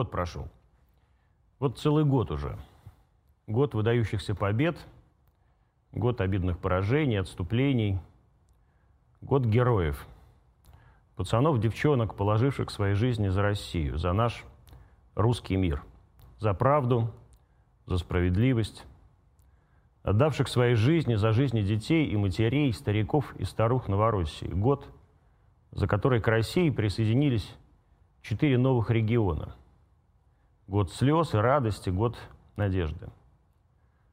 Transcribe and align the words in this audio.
Год 0.00 0.10
прошел. 0.10 0.48
Вот 1.58 1.78
целый 1.78 2.06
год 2.06 2.30
уже. 2.30 2.56
Год 3.46 3.74
выдающихся 3.74 4.34
побед, 4.34 4.78
год 5.92 6.22
обидных 6.22 6.58
поражений, 6.58 7.20
отступлений, 7.20 7.98
год 9.20 9.44
героев. 9.44 10.06
Пацанов, 11.16 11.60
девчонок, 11.60 12.14
положивших 12.14 12.70
свои 12.70 12.94
жизни 12.94 13.28
за 13.28 13.42
Россию, 13.42 13.98
за 13.98 14.14
наш 14.14 14.42
русский 15.16 15.56
мир, 15.56 15.82
за 16.38 16.54
правду, 16.54 17.12
за 17.84 17.98
справедливость, 17.98 18.86
отдавших 20.02 20.48
свои 20.48 20.72
жизни 20.72 21.16
за 21.16 21.32
жизни 21.32 21.60
детей 21.60 22.06
и 22.06 22.16
матерей, 22.16 22.72
стариков 22.72 23.36
и 23.36 23.44
старух 23.44 23.86
Новороссии. 23.86 24.46
Год, 24.46 24.88
за 25.72 25.86
который 25.86 26.22
к 26.22 26.28
России 26.28 26.70
присоединились 26.70 27.54
четыре 28.22 28.56
новых 28.56 28.88
региона. 28.88 29.56
Год 30.70 30.92
слез 30.92 31.34
и 31.34 31.36
радости, 31.36 31.90
год 31.90 32.16
надежды. 32.54 33.08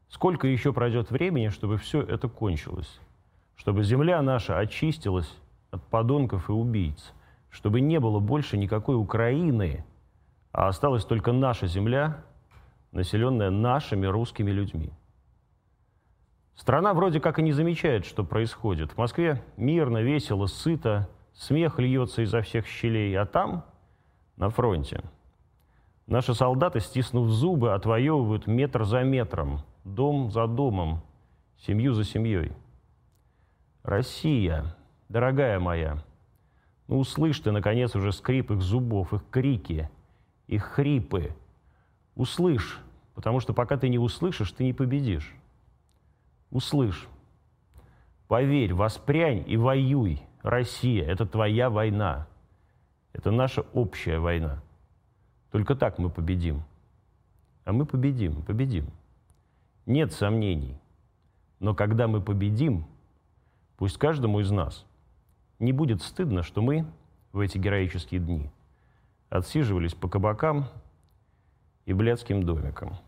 Сколько 0.09 0.47
еще 0.47 0.73
пройдет 0.73 1.11
времени, 1.11 1.49
чтобы 1.49 1.77
все 1.77 2.01
это 2.01 2.27
кончилось? 2.27 2.99
Чтобы 3.55 3.83
земля 3.83 4.23
наша 4.23 4.57
очистилась 4.57 5.31
от 5.69 5.83
подонков 5.83 6.49
и 6.49 6.51
убийц? 6.51 7.13
Чтобы 7.51 7.79
не 7.79 7.99
было 7.99 8.19
больше 8.19 8.57
никакой 8.57 8.95
Украины, 8.95 9.85
а 10.51 10.67
осталась 10.67 11.05
только 11.05 11.31
наша 11.31 11.67
земля, 11.67 12.23
населенная 12.91 13.51
нашими 13.51 14.07
русскими 14.07 14.49
людьми? 14.49 14.91
Страна 16.55 16.95
вроде 16.95 17.19
как 17.19 17.37
и 17.37 17.43
не 17.43 17.51
замечает, 17.51 18.03
что 18.03 18.23
происходит. 18.23 18.93
В 18.93 18.97
Москве 18.97 19.43
мирно, 19.57 20.01
весело, 20.01 20.47
сыто, 20.47 21.07
смех 21.33 21.77
льется 21.77 22.23
изо 22.23 22.41
всех 22.41 22.65
щелей, 22.65 23.15
а 23.15 23.27
там, 23.27 23.63
на 24.37 24.49
фронте, 24.49 25.03
наши 26.07 26.33
солдаты, 26.33 26.79
стиснув 26.79 27.29
зубы, 27.29 27.73
отвоевывают 27.73 28.47
метр 28.47 28.83
за 28.83 29.03
метром, 29.03 29.61
дом 29.83 30.31
за 30.31 30.47
домом, 30.47 31.03
семью 31.57 31.93
за 31.93 32.03
семьей. 32.03 32.51
Россия, 33.83 34.75
дорогая 35.09 35.59
моя, 35.59 36.03
ну 36.87 36.99
услышь 36.99 37.39
ты, 37.39 37.51
наконец, 37.51 37.95
уже 37.95 38.11
скрип 38.11 38.51
их 38.51 38.61
зубов, 38.61 39.13
их 39.13 39.23
крики, 39.29 39.89
их 40.47 40.63
хрипы. 40.63 41.35
Услышь, 42.15 42.79
потому 43.13 43.39
что 43.39 43.53
пока 43.53 43.77
ты 43.77 43.89
не 43.89 43.99
услышишь, 43.99 44.51
ты 44.51 44.63
не 44.63 44.73
победишь 44.73 45.37
услышь. 46.51 47.07
Поверь, 48.27 48.73
воспрянь 48.73 49.43
и 49.47 49.57
воюй. 49.57 50.21
Россия, 50.41 51.05
это 51.05 51.25
твоя 51.25 51.69
война. 51.69 52.27
Это 53.13 53.31
наша 53.31 53.61
общая 53.73 54.19
война. 54.19 54.61
Только 55.51 55.75
так 55.75 55.97
мы 55.97 56.09
победим. 56.09 56.63
А 57.65 57.73
мы 57.73 57.85
победим, 57.85 58.41
победим. 58.43 58.87
Нет 59.85 60.13
сомнений. 60.13 60.77
Но 61.59 61.73
когда 61.73 62.07
мы 62.07 62.21
победим, 62.21 62.85
пусть 63.77 63.97
каждому 63.97 64.39
из 64.39 64.51
нас 64.51 64.85
не 65.59 65.73
будет 65.73 66.01
стыдно, 66.01 66.43
что 66.43 66.61
мы 66.61 66.85
в 67.31 67.39
эти 67.39 67.57
героические 67.57 68.19
дни 68.19 68.49
отсиживались 69.29 69.93
по 69.93 70.07
кабакам 70.07 70.67
и 71.85 71.93
блядским 71.93 72.43
домикам– 72.43 72.97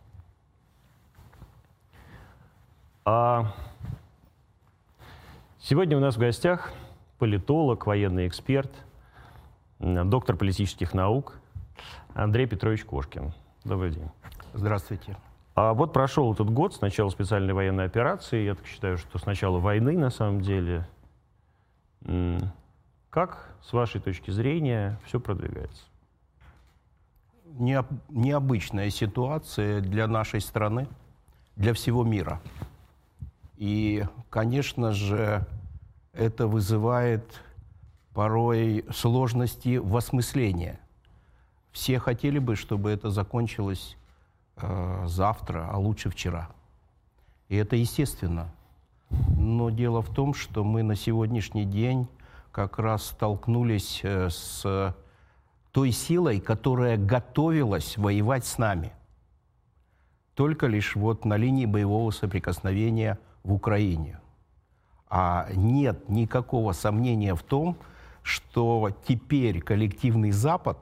А 3.12 3.56
сегодня 5.58 5.98
у 5.98 6.00
нас 6.00 6.16
в 6.16 6.20
гостях 6.20 6.72
политолог, 7.18 7.88
военный 7.88 8.28
эксперт, 8.28 8.72
доктор 9.80 10.36
политических 10.36 10.94
наук 10.94 11.40
Андрей 12.14 12.48
Петрович 12.48 12.84
Кошкин. 12.86 13.34
Добрый 13.64 13.92
день. 13.92 14.10
Здравствуйте. 14.54 15.18
А 15.56 15.74
вот 15.74 15.94
прошел 15.94 16.34
этот 16.34 16.50
год 16.50 16.74
с 16.74 16.82
начала 16.82 17.10
специальной 17.10 17.54
военной 17.54 17.86
операции. 17.86 18.46
Я 18.46 18.56
так 18.56 18.66
считаю, 18.66 18.98
что 18.98 19.18
с 19.18 19.26
начала 19.26 19.60
войны 19.60 19.98
на 19.98 20.10
самом 20.10 20.42
деле. 20.42 20.88
Как, 23.10 23.56
с 23.62 23.74
вашей 23.74 24.00
точки 24.00 24.32
зрения, 24.32 24.98
все 25.06 25.20
продвигается? 25.20 25.84
Необычная 27.46 28.90
ситуация 28.90 29.82
для 29.82 30.08
нашей 30.08 30.40
страны, 30.40 30.88
для 31.56 31.74
всего 31.74 32.04
мира. 32.04 32.40
И, 33.58 34.06
конечно 34.30 34.94
же, 34.94 35.46
это 36.14 36.48
вызывает 36.48 37.42
порой 38.14 38.86
сложности 38.92 39.78
в 39.78 39.98
осмыслении. 39.98 40.80
Все 41.72 42.00
хотели 42.00 42.40
бы, 42.40 42.56
чтобы 42.56 42.90
это 42.90 43.10
закончилось 43.10 43.98
э, 44.58 45.04
завтра, 45.06 45.68
а 45.72 45.78
лучше 45.78 46.10
вчера. 46.10 46.50
И 47.48 47.56
это 47.56 47.76
естественно. 47.76 48.52
Но 49.38 49.70
дело 49.70 50.02
в 50.02 50.14
том, 50.14 50.34
что 50.34 50.64
мы 50.64 50.84
на 50.84 50.96
сегодняшний 50.96 51.66
день 51.66 52.08
как 52.52 52.80
раз 52.80 53.06
столкнулись 53.06 54.02
э, 54.04 54.30
с 54.30 54.96
той 55.72 55.92
силой, 55.92 56.40
которая 56.40 56.98
готовилась 56.98 57.98
воевать 57.98 58.46
с 58.46 58.58
нами. 58.58 58.92
Только 60.36 60.68
лишь 60.68 60.96
вот 60.96 61.26
на 61.26 61.38
линии 61.38 61.66
боевого 61.66 62.12
соприкосновения– 62.12 63.20
в 63.44 63.54
Украине. 63.54 64.20
А 65.10 65.48
нет 65.56 66.08
никакого 66.10 66.72
сомнения 66.74 67.34
в 67.34 67.44
том, 67.44 67.78
что 68.22 68.92
теперь 69.08 69.62
коллективный 69.62 70.32
Запад 70.32 70.78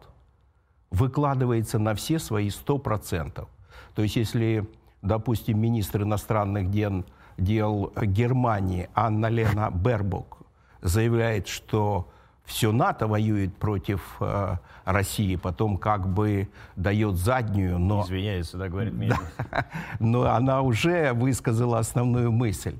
выкладывается 0.91 1.79
на 1.79 1.95
все 1.95 2.19
свои 2.19 2.49
100%. 2.49 3.47
То 3.95 4.01
есть 4.01 4.15
если, 4.15 4.67
допустим, 5.01 5.59
министр 5.59 6.03
иностранных 6.03 6.69
дел, 6.69 7.05
дел 7.37 7.91
Германии 8.01 8.89
Анна 8.93 9.27
Лена 9.27 9.71
Бербок 9.71 10.39
заявляет, 10.81 11.47
что 11.47 12.09
все 12.45 12.71
НАТО 12.71 13.07
воюет 13.07 13.57
против 13.57 14.15
э, 14.21 14.55
России, 14.85 15.35
потом 15.35 15.77
как 15.77 16.07
бы 16.07 16.47
дает 16.77 17.17
заднюю, 17.17 17.77
но... 17.77 18.03
Извиняется, 18.03 18.57
да, 18.57 18.69
говорит 18.69 18.93
мне. 18.93 19.09
Да, 19.09 19.65
но 19.99 20.33
она 20.33 20.61
уже 20.61 21.11
высказала 21.11 21.79
основную 21.79 22.31
мысль. 22.31 22.79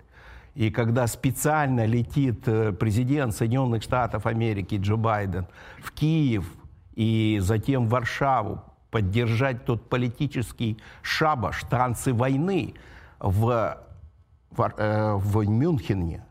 И 0.56 0.72
когда 0.72 1.06
специально 1.06 1.86
летит 1.86 2.48
э, 2.48 2.72
президент 2.72 3.36
Соединенных 3.36 3.84
Штатов 3.84 4.26
Америки 4.26 4.80
Джо 4.82 4.96
Байден 4.96 5.48
в 5.84 5.92
Киев 5.92 6.46
и 6.98 7.38
затем 7.42 7.88
Варшаву 7.88 8.64
поддержать 8.90 9.66
тот 9.66 9.88
политический 9.88 10.80
шабаш, 11.04 11.64
танцы 11.70 12.12
войны 12.12 12.74
в, 13.20 13.78
в, 14.50 14.74
э, 14.78 15.14
в 15.14 15.48
Мюнхене, 15.48 16.26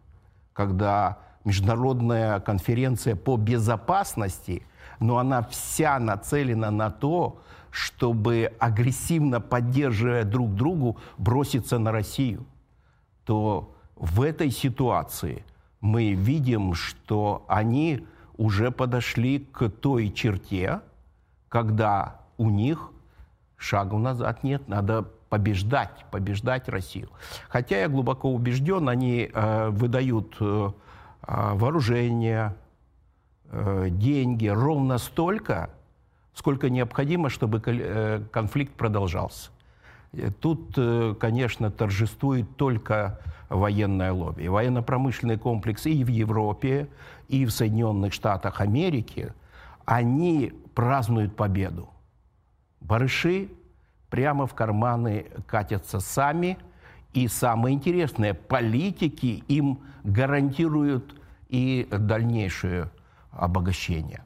когда 0.53 1.19
международная 1.45 2.41
конференция 2.41 3.15
по 3.15 3.37
безопасности, 3.37 4.65
но 4.99 5.19
она 5.19 5.43
вся 5.43 6.01
нацелена 6.01 6.73
на 6.73 6.91
то, 6.91 7.41
чтобы 7.71 8.53
агрессивно 8.59 9.41
поддерживая 9.41 10.25
друг 10.25 10.53
другу 10.57 10.99
броситься 11.17 11.79
на 11.79 11.93
Россию, 11.93 12.45
то 13.25 13.73
в 13.95 14.21
этой 14.21 14.51
ситуации 14.51 15.45
мы 15.81 16.15
видим, 16.15 16.75
что 16.75 17.45
они 17.47 18.05
уже 18.37 18.71
подошли 18.71 19.39
к 19.39 19.69
той 19.69 20.11
черте, 20.11 20.81
когда 21.49 22.21
у 22.37 22.51
них 22.51 22.91
шагу 23.57 23.99
назад 23.99 24.45
нет, 24.45 24.69
надо 24.69 25.03
побеждать, 25.29 26.05
побеждать 26.11 26.69
Россию. 26.69 27.09
Хотя 27.49 27.81
я 27.81 27.89
глубоко 27.89 28.33
убежден, 28.33 28.89
они 28.89 29.31
э, 29.33 29.69
выдают 29.71 30.37
э, 30.41 30.71
а, 31.23 31.55
вооружение, 31.55 32.55
э, 33.51 33.89
деньги 33.91 34.47
ровно 34.47 34.99
столько, 34.99 35.71
сколько 36.35 36.71
необходимо, 36.71 37.31
чтобы 37.31 37.61
э, 37.67 38.23
конфликт 38.31 38.75
продолжался. 38.75 39.51
Э, 40.17 40.31
тут, 40.31 40.79
конечно, 41.19 41.71
торжествует 41.71 42.57
только 42.57 43.21
военное 43.49 44.13
лобби. 44.13 44.47
Военно-промышленный 44.49 45.39
комплекс 45.39 45.87
и 45.87 46.03
в 46.03 46.09
Европе, 46.09 46.89
и 47.29 47.45
в 47.45 47.51
Соединенных 47.51 48.13
Штатах 48.13 48.61
Америки, 48.61 49.33
они 49.85 50.53
празднуют 50.75 51.37
победу. 51.37 51.89
Барыши 52.81 53.49
прямо 54.11 54.47
в 54.47 54.55
карманы 54.55 55.27
катятся 55.47 56.01
сами– 56.01 56.59
и 57.17 57.29
самое 57.29 57.75
интересное, 57.75 58.35
политики 58.35 59.43
им 59.49 59.81
гарантируют 60.05 61.15
и 61.49 61.89
дальнейшее 61.91 62.91
обогащение. 63.31 64.23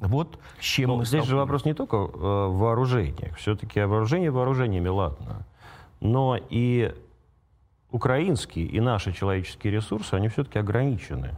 Вот 0.00 0.38
с 0.60 0.64
чем 0.64 0.90
Но 0.90 0.96
мы 0.98 1.04
Здесь 1.04 1.24
же 1.24 1.36
вопрос 1.36 1.64
не 1.64 1.74
только 1.74 1.96
э, 1.96 2.00
в 2.00 2.58
вооружениях. 2.58 3.36
Все-таки 3.36 3.80
вооружение 3.82 4.30
вооружениями, 4.30 4.88
ладно. 4.88 5.44
Но 6.00 6.38
и 6.50 6.94
украинские, 7.90 8.66
и 8.66 8.80
наши 8.80 9.12
человеческие 9.12 9.72
ресурсы, 9.72 10.14
они 10.14 10.28
все-таки 10.28 10.58
ограничены. 10.58 11.36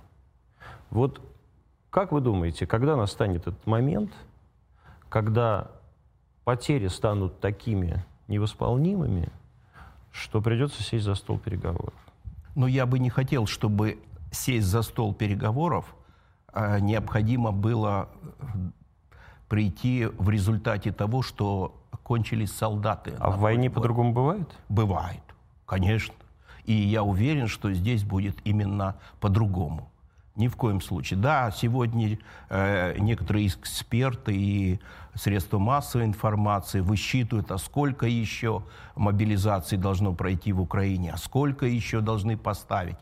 Вот 0.91 1.21
как 1.91 2.13
вы 2.13 2.21
думаете, 2.21 2.67
когда 2.67 2.97
настанет 2.97 3.43
этот 3.43 3.67
момент, 3.67 4.13
когда 5.09 5.71
потери 6.45 6.89
станут 6.89 7.41
такими 7.41 8.05
невосполнимыми, 8.29 9.29
что 10.13 10.41
придется 10.41 10.83
сесть 10.83 11.05
за 11.05 11.15
стол 11.15 11.39
переговоров. 11.39 11.95
Но 12.55 12.67
я 12.67 12.87
бы 12.87 12.99
не 12.99 13.11
хотел, 13.11 13.47
чтобы 13.47 13.99
сесть 14.31 14.67
за 14.67 14.83
стол 14.83 15.15
переговоров 15.15 15.95
необходимо 16.55 17.53
было 17.53 18.09
прийти 19.49 20.07
в 20.07 20.31
результате 20.31 20.93
того, 20.93 21.23
что 21.23 21.75
кончились 22.03 22.53
солдаты. 22.53 23.15
А 23.19 23.31
в 23.31 23.41
войне 23.41 23.71
по-другому 23.71 24.13
бывает? 24.13 24.49
Бывает, 24.69 25.23
конечно. 25.67 26.15
И 26.65 26.73
я 26.73 27.03
уверен, 27.03 27.49
что 27.49 27.73
здесь 27.73 28.05
будет 28.05 28.37
именно 28.45 28.97
по-другому. 29.21 29.91
Ни 30.37 30.47
в 30.47 30.57
коем 30.57 30.81
случае. 30.81 31.19
Да, 31.19 31.51
сегодня 31.51 32.19
э, 32.49 32.97
некоторые 32.99 33.49
эксперты 33.49 34.35
и 34.35 34.81
средства 35.15 35.59
массовой 35.59 36.07
информации 36.07 36.81
высчитывают, 36.81 37.51
а 37.51 37.59
сколько 37.59 38.07
еще 38.07 38.63
мобилизации 38.95 39.77
должно 39.77 40.15
пройти 40.15 40.53
в 40.53 40.61
Украине, 40.61 41.13
а 41.13 41.17
сколько 41.17 41.67
еще 41.67 42.01
должны 42.01 42.37
поставить. 42.37 42.97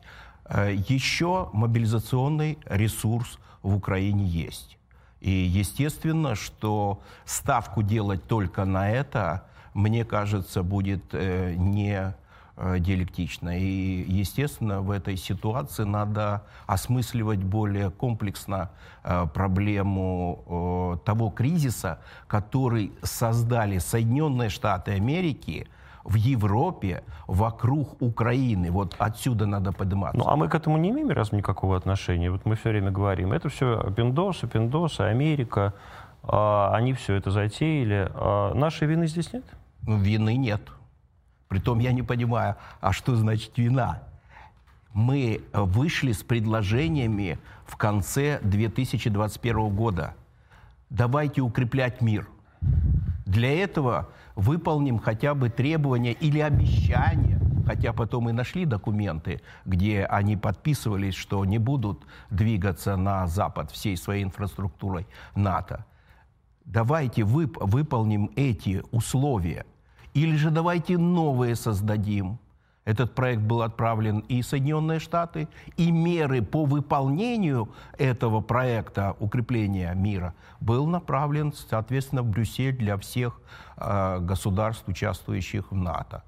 Э, 0.49 0.75
еще 0.89 1.51
мобилизационный 1.53 2.59
ресурс 2.65 3.39
в 3.63 3.75
Украине 3.75 4.25
есть. 4.25 4.79
И 5.21 5.31
естественно, 5.31 6.35
что 6.35 7.03
ставку 7.25 7.83
делать 7.83 8.25
только 8.27 8.65
на 8.65 8.91
это, 8.91 9.45
мне 9.75 10.05
кажется, 10.05 10.63
будет 10.63 11.03
э, 11.13 11.55
не 11.55 12.15
э, 12.57 12.79
диалектично. 12.79 13.59
И, 13.59 14.05
естественно, 14.09 14.81
в 14.81 14.91
этой 14.91 15.17
ситуации 15.17 15.85
надо 15.85 16.45
осмысливать 16.67 17.41
более 17.41 17.91
комплексно 17.91 18.71
проблему 19.33 21.01
того 21.07 21.31
кризиса, 21.31 21.99
который 22.27 22.93
создали 23.03 23.79
Соединенные 23.79 24.51
Штаты 24.51 24.93
Америки– 24.93 25.67
в 26.09 26.15
Европе 26.15 27.03
вокруг 27.27 28.01
Украины. 28.01 28.71
Вот 28.71 28.97
отсюда 28.99 29.47
надо 29.47 29.73
подниматься. 29.73 30.19
Ну, 30.19 30.27
а 30.27 30.37
мы 30.37 30.49
к 30.49 30.55
этому 30.55 30.79
не 30.79 30.91
имеем 30.91 31.11
разве 31.11 31.39
никакого 31.39 31.77
отношения? 31.77 32.31
Вот 32.31 32.47
мы 32.47 32.57
все 32.57 32.71
время 32.71 32.91
говорим, 32.91 33.33
это 33.33 33.49
все 33.51 33.93
пиндосы, 33.95 34.49
пиндосы, 34.49 35.03
Америка, 35.03 35.75
а, 36.23 36.71
они 36.75 36.95
все 36.95 37.15
это 37.15 37.31
затеяли. 37.31 38.11
А 38.15 38.55
нашей 38.55 38.89
вины 38.89 39.07
здесь 39.07 39.33
нет? 39.35 39.45
Ну, 39.87 39.99
вины 39.99 40.37
нет. 40.37 40.63
Притом 41.49 41.79
я 41.79 41.93
не 41.93 42.03
понимаю, 42.03 42.57
а 42.81 42.93
что 42.93 43.15
значит 43.15 43.59
вина? 43.59 44.03
Мы 44.95 45.43
вышли 45.53 46.13
с 46.13 46.23
предложениями 46.23 47.39
в 47.67 47.77
конце 47.77 48.41
2021 48.43 49.69
года. 49.69 50.15
Давайте 50.89 51.43
укреплять 51.43 52.01
мир. 52.01 52.27
Для 53.29 53.63
этого 53.63 54.09
выполним 54.37 54.99
хотя 54.99 55.35
бы 55.35 55.51
требования 55.51 56.13
или 56.13 56.39
обещания, 56.41 57.39
хотя 57.67 57.93
потом 57.93 58.31
и 58.31 58.33
нашли 58.33 58.65
документы, 58.65 59.43
где 59.67 60.07
они 60.07 60.39
подписывались, 60.39 61.15
что 61.15 61.45
не 61.45 61.59
будут 61.59 62.07
двигаться 62.31 62.97
на 62.97 63.27
Запад 63.27 63.71
всей 63.71 63.99
своей 63.99 64.25
инфраструктурой 64.25 65.07
НАТО. 65.35 65.85
Давайте 66.65 67.23
вып 67.23 67.59
выполним 67.61 68.31
эти 68.35 68.83
условия. 68.93 69.67
Или 70.15 70.37
же 70.37 70.51
давайте 70.51 70.97
новые 70.97 71.55
создадим– 71.55 72.39
этот 72.89 73.15
проект 73.15 73.43
был 73.43 73.61
отправлен 73.61 74.21
и 74.31 74.41
Соединенные 74.41 74.99
Штаты, 74.99 75.47
и 75.77 75.93
меры 75.93 76.41
по 76.41 76.65
выполнению 76.65 77.69
этого 77.99 78.41
проекта 78.41 79.15
укрепления 79.21 79.93
мира 79.95 80.33
был 80.61 80.87
направлен, 80.87 81.53
соответственно, 81.53 82.23
в 82.23 82.31
Брюссель 82.31 82.75
для 82.75 82.97
всех 82.97 83.43
э, 83.77 84.21
государств, 84.21 84.89
участвующих 84.89 85.71
в 85.71 85.75
НАТО. 85.75 86.23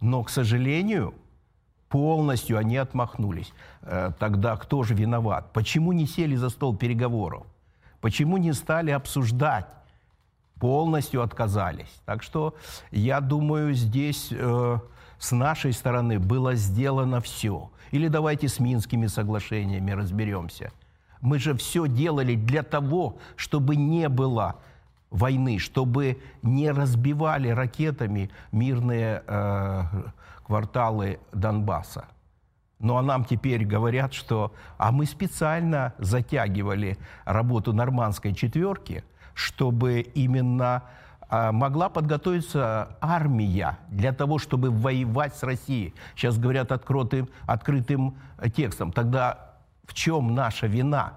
Но, 0.00 0.22
к 0.22 0.30
сожалению, 0.30 1.12
полностью 1.88 2.56
они 2.56 2.76
отмахнулись. 2.76 3.52
Э, 3.82 4.12
тогда 4.16 4.56
кто 4.56 4.84
же 4.84 4.94
виноват? 4.94 5.52
Почему 5.52 5.90
не 5.90 6.06
сели 6.06 6.36
за 6.36 6.50
стол 6.50 6.76
переговоров? 6.76 7.48
Почему 8.00 8.36
не 8.36 8.52
стали 8.52 8.92
обсуждать? 8.92 9.66
Полностью 10.60 11.20
отказались. 11.20 12.00
Так 12.04 12.22
что 12.22 12.54
я 12.92 13.20
думаю, 13.20 13.74
здесь... 13.74 14.28
Э, 14.30 14.78
с 15.18 15.32
нашей 15.32 15.72
стороны 15.72 16.18
было 16.18 16.54
сделано 16.54 17.20
все. 17.20 17.70
Или 17.90 18.08
давайте 18.08 18.48
с 18.48 18.58
Минскими 18.60 19.06
соглашениями 19.06 19.92
разберемся. 19.92 20.72
Мы 21.20 21.38
же 21.38 21.54
все 21.54 21.86
делали 21.86 22.34
для 22.34 22.62
того, 22.62 23.16
чтобы 23.36 23.76
не 23.76 24.08
было 24.08 24.56
войны, 25.10 25.58
чтобы 25.58 26.20
не 26.42 26.70
разбивали 26.70 27.48
ракетами 27.48 28.30
мирные 28.52 29.22
э, 29.26 29.82
кварталы 30.44 31.18
Донбасса. 31.32 32.06
Ну 32.78 32.96
а 32.96 33.02
нам 33.02 33.24
теперь 33.24 33.64
говорят, 33.64 34.12
что 34.12 34.52
а 34.76 34.92
мы 34.92 35.06
специально 35.06 35.94
затягивали 35.98 36.98
работу 37.24 37.72
нормандской 37.72 38.34
четверки, 38.34 39.02
чтобы 39.32 40.00
именно 40.00 40.82
могла 41.30 41.88
подготовиться 41.88 42.96
армия 43.00 43.78
для 43.88 44.12
того, 44.12 44.38
чтобы 44.38 44.70
воевать 44.70 45.34
с 45.34 45.42
Россией. 45.42 45.94
Сейчас 46.14 46.38
говорят 46.38 46.72
открытым, 46.72 47.28
открытым 47.46 48.16
текстом. 48.54 48.92
Тогда 48.92 49.54
в 49.86 49.94
чем 49.94 50.34
наша 50.34 50.66
вина? 50.66 51.14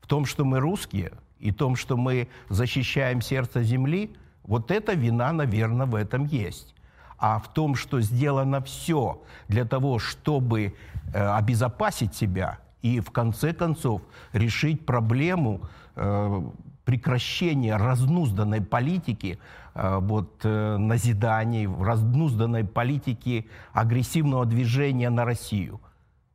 В 0.00 0.06
том, 0.06 0.24
что 0.26 0.44
мы 0.44 0.58
русские, 0.58 1.12
и 1.38 1.50
в 1.50 1.54
том, 1.54 1.76
что 1.76 1.96
мы 1.96 2.28
защищаем 2.48 3.22
сердце 3.22 3.62
земли? 3.62 4.14
Вот 4.42 4.70
эта 4.70 4.92
вина, 4.92 5.32
наверное, 5.32 5.86
в 5.86 5.94
этом 5.94 6.24
есть. 6.26 6.74
А 7.18 7.38
в 7.38 7.52
том, 7.52 7.74
что 7.74 8.00
сделано 8.00 8.60
все 8.62 9.22
для 9.48 9.64
того, 9.64 9.98
чтобы 9.98 10.74
э, 11.12 11.26
обезопасить 11.36 12.14
себя 12.14 12.58
и 12.82 13.00
в 13.00 13.10
конце 13.10 13.52
концов 13.52 14.02
решить 14.32 14.86
проблему 14.86 15.60
э, 15.96 16.42
прекращения 16.90 17.76
разнузданной 17.76 18.60
политики, 18.60 19.38
э, 19.74 19.98
вот, 20.00 20.40
э, 20.42 20.76
назиданий, 20.76 21.68
разнузданной 21.68 22.64
политики 22.64 23.46
агрессивного 23.72 24.44
движения 24.44 25.08
на 25.08 25.24
Россию. 25.24 25.80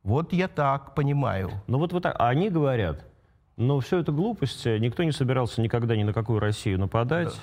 Вот 0.03 0.31
я 0.31 0.47
так 0.47 0.95
понимаю. 0.95 1.51
Ну 1.67 1.77
вот, 1.77 1.91
вот 1.91 2.03
так. 2.03 2.15
А 2.17 2.29
они 2.29 2.49
говорят, 2.49 3.05
но 3.57 3.81
все 3.81 3.99
это 3.99 4.13
глупости, 4.13 4.79
никто 4.79 5.03
не 5.03 5.11
собирался 5.11 5.61
никогда 5.61 5.97
ни 5.97 6.03
на 6.03 6.13
какую 6.13 6.39
Россию 6.39 6.79
нападать. 6.79 7.37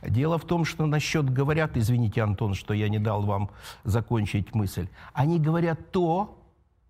Да. 0.00 0.08
Дело 0.10 0.38
в 0.38 0.44
том, 0.44 0.64
что 0.64 0.86
насчет 0.86 1.28
говорят, 1.28 1.76
извините, 1.76 2.22
Антон, 2.22 2.54
что 2.54 2.74
я 2.74 2.88
не 2.88 3.00
дал 3.00 3.22
вам 3.22 3.50
закончить 3.82 4.54
мысль, 4.54 4.86
они 5.14 5.40
говорят 5.40 5.90
то, 5.90 6.38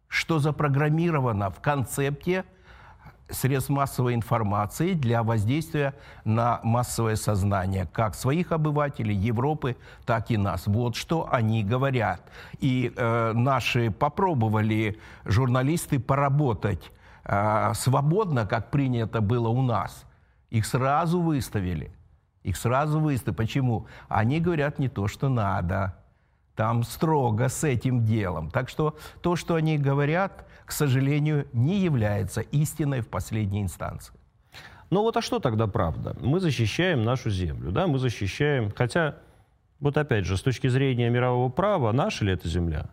что 0.08 0.38
запрограммировано 0.38 1.48
в 1.48 1.60
концепте 1.60 2.44
средств 3.32 3.70
массовой 3.70 4.14
информации 4.14 4.94
для 4.94 5.22
воздействия 5.22 5.94
на 6.24 6.60
массовое 6.62 7.16
сознание, 7.16 7.88
как 7.92 8.14
своих 8.14 8.52
обывателей 8.52 9.14
Европы, 9.14 9.76
так 10.04 10.30
и 10.30 10.36
нас. 10.36 10.66
Вот 10.66 10.96
что 10.96 11.28
они 11.30 11.64
говорят. 11.64 12.22
И 12.60 12.92
э, 12.94 13.32
наши 13.32 13.90
попробовали 13.90 14.98
журналисты 15.24 15.98
поработать 15.98 16.90
э, 17.24 17.72
свободно, 17.74 18.46
как 18.46 18.70
принято 18.70 19.20
было 19.20 19.48
у 19.48 19.62
нас. 19.62 20.04
Их 20.50 20.66
сразу 20.66 21.20
выставили. 21.20 21.90
Их 22.42 22.56
сразу 22.56 23.00
выставили. 23.00 23.36
Почему? 23.36 23.86
Они 24.08 24.40
говорят 24.40 24.78
не 24.78 24.88
то, 24.88 25.08
что 25.08 25.28
надо. 25.28 25.96
Там 26.54 26.82
строго 26.82 27.48
с 27.48 27.64
этим 27.64 28.04
делом. 28.04 28.50
Так 28.50 28.68
что 28.68 28.96
то, 29.22 29.36
что 29.36 29.54
они 29.54 29.78
говорят, 29.78 30.46
к 30.64 30.72
сожалению, 30.72 31.46
не 31.52 31.78
является 31.78 32.40
истиной 32.40 33.00
в 33.00 33.08
последней 33.08 33.62
инстанции. 33.62 34.14
Ну 34.90 35.02
вот 35.02 35.16
а 35.16 35.22
что 35.22 35.38
тогда 35.38 35.66
правда? 35.66 36.14
Мы 36.20 36.38
защищаем 36.38 37.02
нашу 37.02 37.30
землю, 37.30 37.72
да, 37.72 37.86
мы 37.86 37.98
защищаем, 37.98 38.70
хотя, 38.76 39.16
вот 39.80 39.96
опять 39.96 40.26
же, 40.26 40.36
с 40.36 40.42
точки 40.42 40.68
зрения 40.68 41.08
мирового 41.08 41.48
права, 41.48 41.92
наша 41.92 42.24
ли 42.24 42.32
это 42.32 42.48
земля? 42.48 42.90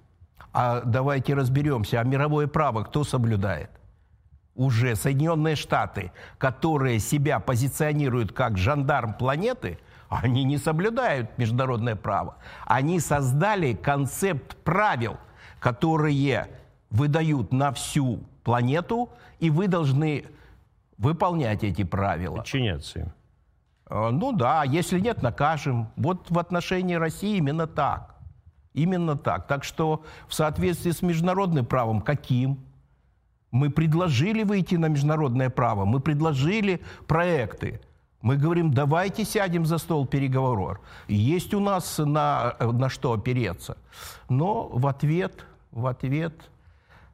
А 0.54 0.82
давайте 0.82 1.34
разберемся, 1.34 2.00
а 2.00 2.04
мировое 2.04 2.48
право 2.48 2.84
кто 2.84 3.04
соблюдает? 3.04 3.70
Уже 4.56 4.96
Соединенные 4.96 5.56
Штаты, 5.56 6.12
которые 6.38 7.00
себя 7.00 7.40
позиционируют 7.40 8.34
как 8.34 8.58
жандарм 8.58 9.14
планеты, 9.14 9.78
они 10.10 10.44
не 10.44 10.58
соблюдают 10.58 11.38
международное 11.38 11.96
право. 11.96 12.38
Они 12.66 13.00
создали 13.00 13.74
концепт 13.74 14.58
правил, 14.64 15.18
которые 15.60 16.50
выдают 16.90 17.54
на 17.54 17.72
всю 17.72 18.24
планету, 18.44 19.10
и 19.40 19.50
вы 19.50 19.68
должны 19.68 20.26
выполнять 20.98 21.64
эти 21.64 21.84
правила. 21.84 22.38
Подчиняться 22.38 23.00
им. 23.00 23.12
А, 23.86 24.12
ну 24.12 24.32
да, 24.32 24.64
если 24.64 25.00
нет, 25.00 25.22
накажем. 25.22 25.90
Вот 25.96 26.30
в 26.30 26.38
отношении 26.40 26.96
России 26.96 27.38
именно 27.38 27.68
так. 27.68 28.16
Именно 28.74 29.18
так. 29.18 29.48
Так 29.48 29.64
что 29.64 30.04
в 30.28 30.34
соответствии 30.34 30.92
с 30.92 31.02
международным 31.02 31.66
правом 31.66 32.02
каким? 32.02 32.60
Мы 33.52 33.72
предложили 33.72 34.44
выйти 34.44 34.76
на 34.76 34.88
международное 34.88 35.50
право, 35.50 35.86
мы 35.86 36.00
предложили 36.00 36.82
проекты. 37.08 37.82
Мы 38.22 38.36
говорим, 38.36 38.72
давайте 38.72 39.26
сядем 39.26 39.66
за 39.66 39.78
стол 39.78 40.06
переговоров. 40.06 40.80
Есть 41.08 41.54
у 41.54 41.60
нас 41.60 41.98
на, 41.98 42.56
на 42.60 42.90
что 42.90 43.14
опереться. 43.14 43.78
Но 44.28 44.68
в 44.68 44.86
ответ, 44.86 45.46
в 45.72 45.88
ответ 45.88 46.34
Э, 46.34 46.59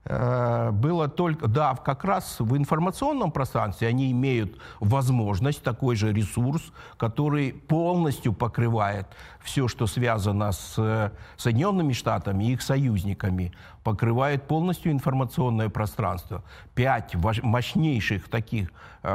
было 0.07 1.07
только, 1.07 1.47
да, 1.47 1.75
как 1.75 2.03
раз 2.03 2.35
в 2.39 2.55
информационном 2.55 3.31
пространстве 3.31 3.88
они 3.88 4.12
имеют 4.12 4.59
возможность, 4.79 5.63
такой 5.63 5.95
же 5.95 6.13
ресурс, 6.13 6.62
который 6.97 7.53
полностью 7.53 8.31
покрывает 8.33 9.07
все, 9.45 9.67
что 9.67 9.87
связано 9.87 10.51
с 10.51 10.75
э, 10.77 11.11
Соединенными 11.37 11.93
Штатами 11.93 12.45
и 12.45 12.53
их 12.53 12.61
союзниками, 12.61 13.53
покрывает 13.83 14.47
полностью 14.47 14.91
информационное 14.91 15.69
пространство. 15.69 16.43
Пять 16.73 17.15
мощнейших 17.15 18.27
таких 18.27 18.71
э, 19.03 19.09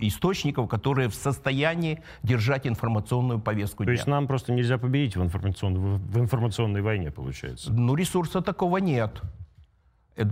источников, 0.00 0.68
которые 0.68 1.08
в 1.08 1.14
состоянии 1.14 2.02
держать 2.22 2.66
информационную 2.66 3.40
повестку 3.40 3.84
дня. 3.84 3.92
То 3.92 3.92
есть 3.92 4.06
нам 4.06 4.26
просто 4.26 4.52
нельзя 4.52 4.78
победить 4.78 5.16
в 5.16 5.22
информационной, 5.22 5.98
в 5.98 6.18
информационной 6.18 6.82
войне, 6.82 7.10
получается? 7.10 7.72
Ну, 7.72 7.94
ресурса 7.96 8.40
такого 8.40 8.78
нет. 8.78 9.20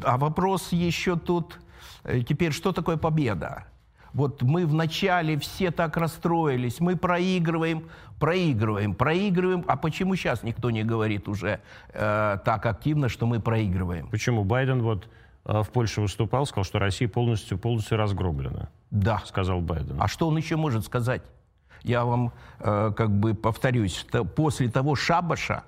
А 0.04 0.16
вопрос 0.16 0.72
еще 0.72 1.16
тут, 1.16 1.58
теперь, 2.04 2.52
что 2.52 2.72
такое 2.72 2.96
победа? 2.96 3.66
Вот 4.12 4.42
мы 4.42 4.66
вначале 4.66 5.38
все 5.38 5.70
так 5.70 5.96
расстроились, 5.96 6.80
мы 6.80 6.96
проигрываем, 6.96 7.88
проигрываем, 8.18 8.94
проигрываем. 8.94 9.64
А 9.68 9.76
почему 9.76 10.16
сейчас 10.16 10.42
никто 10.42 10.70
не 10.70 10.82
говорит 10.82 11.28
уже 11.28 11.60
э, 11.92 12.38
так 12.44 12.66
активно, 12.66 13.08
что 13.08 13.26
мы 13.26 13.40
проигрываем? 13.40 14.08
Почему? 14.08 14.44
Байден 14.44 14.82
вот 14.82 15.08
э, 15.44 15.62
в 15.62 15.70
Польше 15.70 16.00
выступал, 16.00 16.46
сказал, 16.46 16.64
что 16.64 16.78
Россия 16.78 17.08
полностью, 17.08 17.58
полностью 17.58 17.98
разгромлена. 17.98 18.70
Да. 18.90 19.22
Сказал 19.24 19.60
Байден. 19.60 19.96
А 20.00 20.08
что 20.08 20.28
он 20.28 20.36
еще 20.36 20.56
может 20.56 20.84
сказать? 20.84 21.22
Я 21.82 22.04
вам 22.04 22.32
э, 22.58 22.92
как 22.96 23.10
бы 23.10 23.34
повторюсь, 23.34 24.06
после 24.34 24.68
того 24.68 24.94
шабаша 24.94 25.64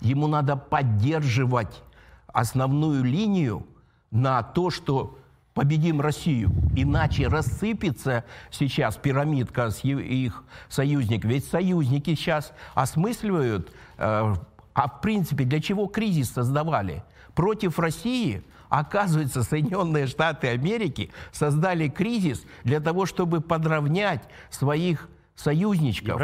ему 0.00 0.26
надо 0.26 0.56
поддерживать 0.56 1.82
основную 2.26 3.04
линию 3.04 3.66
на 4.10 4.42
то, 4.42 4.70
что 4.70 5.18
победим 5.54 6.00
Россию. 6.00 6.50
Иначе 6.76 7.28
рассыпется 7.28 8.24
сейчас 8.50 8.96
пирамидка 8.96 9.70
с 9.70 9.84
их 9.84 10.44
союзник. 10.68 11.24
Ведь 11.24 11.44
союзники 11.44 12.14
сейчас 12.14 12.52
осмысливают, 12.74 13.72
э, 13.98 14.34
а 14.74 14.88
в 14.88 15.00
принципе 15.00 15.44
для 15.44 15.60
чего 15.60 15.86
кризис 15.86 16.30
создавали? 16.30 17.04
Против 17.34 17.78
России 17.78 18.42
Оказывается, 18.72 19.42
Соединенные 19.42 20.06
Штаты 20.06 20.48
Америки 20.48 21.12
создали 21.30 21.88
кризис 21.88 22.42
для 22.64 22.80
того, 22.80 23.04
чтобы 23.04 23.42
подровнять 23.42 24.22
своих 24.48 25.10
союзничков, 25.34 26.18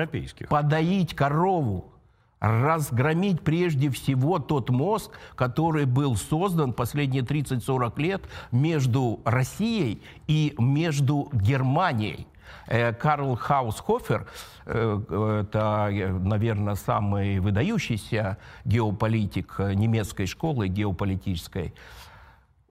подоить 0.49 1.14
корову 1.14 1.92
разгромить 2.40 3.42
прежде 3.42 3.90
всего 3.90 4.38
тот 4.38 4.71
мозг, 4.71 5.11
который 5.35 5.85
был 5.85 6.16
создан 6.16 6.73
последние 6.73 7.23
30-40 7.23 8.00
лет 8.00 8.23
между 8.52 9.21
Россией 9.25 10.02
и 10.26 10.54
между 10.59 11.28
Германией. 11.33 12.26
Э, 12.66 12.92
Карл 12.92 13.37
Хаусхофер, 13.37 14.26
э, 14.66 15.45
это, 15.47 15.88
наверное, 16.21 16.75
самый 16.75 17.40
выдающийся 17.40 18.38
геополитик 18.64 19.59
немецкой 19.59 20.26
школы 20.26 20.68
геополитической, 20.68 21.75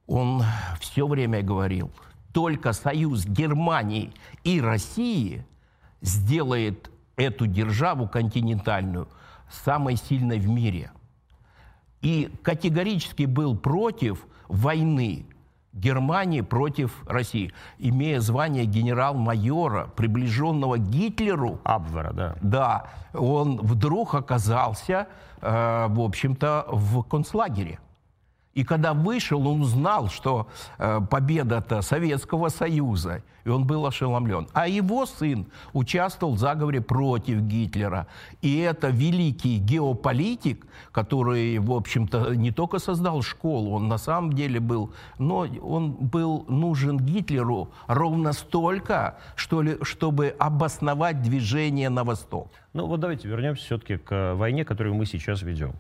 он 0.08 0.44
все 0.80 1.06
время 1.06 1.42
говорил, 1.42 1.92
только 2.32 2.74
союз 2.74 3.26
Германии 3.26 4.14
и 4.44 4.62
России 4.62 5.46
сделает 6.02 6.90
эту 7.18 7.48
державу 7.48 8.08
континентальную 8.08 9.08
самой 9.50 9.96
сильной 9.96 10.40
в 10.40 10.48
мире. 10.48 10.92
И 12.02 12.32
категорически 12.44 13.24
был 13.24 13.58
против 13.58 14.26
войны 14.48 15.26
Германии 15.78 16.42
против 16.42 17.04
России, 17.08 17.54
имея 17.78 18.20
звание 18.20 18.66
генерал-майора, 18.66 19.90
приближенного 19.96 20.78
Гитлеру. 20.78 21.60
Абвера, 21.64 22.14
да. 22.14 22.36
Да, 22.42 22.88
он 23.14 23.58
вдруг 23.58 24.16
оказался, 24.16 25.08
э, 25.42 25.88
в 25.88 26.02
общем-то, 26.02 26.66
в 26.70 27.04
концлагере. 27.04 27.80
И 28.58 28.64
когда 28.64 28.94
вышел, 28.96 29.48
он 29.48 29.62
узнал, 29.62 30.10
что 30.10 30.48
э, 30.80 31.00
победа-то 31.12 31.84
Советского 31.84 32.50
Союза, 32.50 33.22
и 33.46 33.50
он 33.50 33.68
был 33.68 33.86
ошеломлен. 33.86 34.48
А 34.54 34.68
его 34.68 35.06
сын 35.06 35.46
участвовал 35.74 36.34
в 36.34 36.40
заговоре 36.40 36.82
против 36.82 37.42
Гитлера. 37.42 38.08
И 38.42 38.58
это 38.58 38.88
великий 38.90 39.60
геополитик, 39.60 40.66
который, 40.92 41.60
в 41.60 41.72
общем-то, 41.72 42.34
не 42.36 42.50
только 42.50 42.80
создал 42.80 43.22
школу, 43.22 43.76
он 43.76 43.90
на 43.90 44.00
самом 44.00 44.34
деле 44.34 44.60
был, 44.60 44.92
но 45.20 45.46
он 45.62 45.92
был 45.92 46.44
нужен 46.48 46.98
Гитлеру 46.98 47.70
ровно 47.86 48.34
столько, 48.34 49.20
что 49.36 49.62
ли, 49.62 49.78
чтобы 49.84 50.36
обосновать 50.40 51.22
движение 51.22 51.90
на 51.90 52.04
восток. 52.04 52.50
Ну 52.74 52.88
вот 52.88 53.02
давайте 53.02 53.28
вернемся 53.28 53.64
все-таки 53.66 53.98
к 53.98 54.34
войне, 54.34 54.66
которую 54.66 54.96
мы 54.96 55.06
сейчас 55.06 55.44
ведем. 55.44 55.74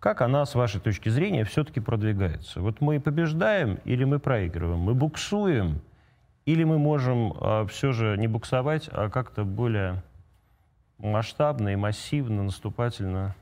Как 0.00 0.22
она, 0.22 0.46
с 0.46 0.54
вашей 0.54 0.80
точки 0.80 1.10
зрения, 1.10 1.44
все-таки 1.44 1.78
продвигается? 1.78 2.62
Вот 2.62 2.80
мы 2.80 2.98
побеждаем 3.00 3.78
или 3.84 4.04
мы 4.04 4.18
проигрываем? 4.18 4.80
Мы 4.80 4.94
буксуем 4.94 5.82
или 6.46 6.64
мы 6.64 6.78
можем 6.78 7.34
э, 7.38 7.66
все 7.68 7.92
же 7.92 8.16
не 8.16 8.26
буксовать, 8.26 8.88
а 8.90 9.10
как-то 9.10 9.44
более 9.44 10.02
масштабно 10.96 11.68
и 11.68 11.76
массивно, 11.76 12.44
наступательно 12.44 13.36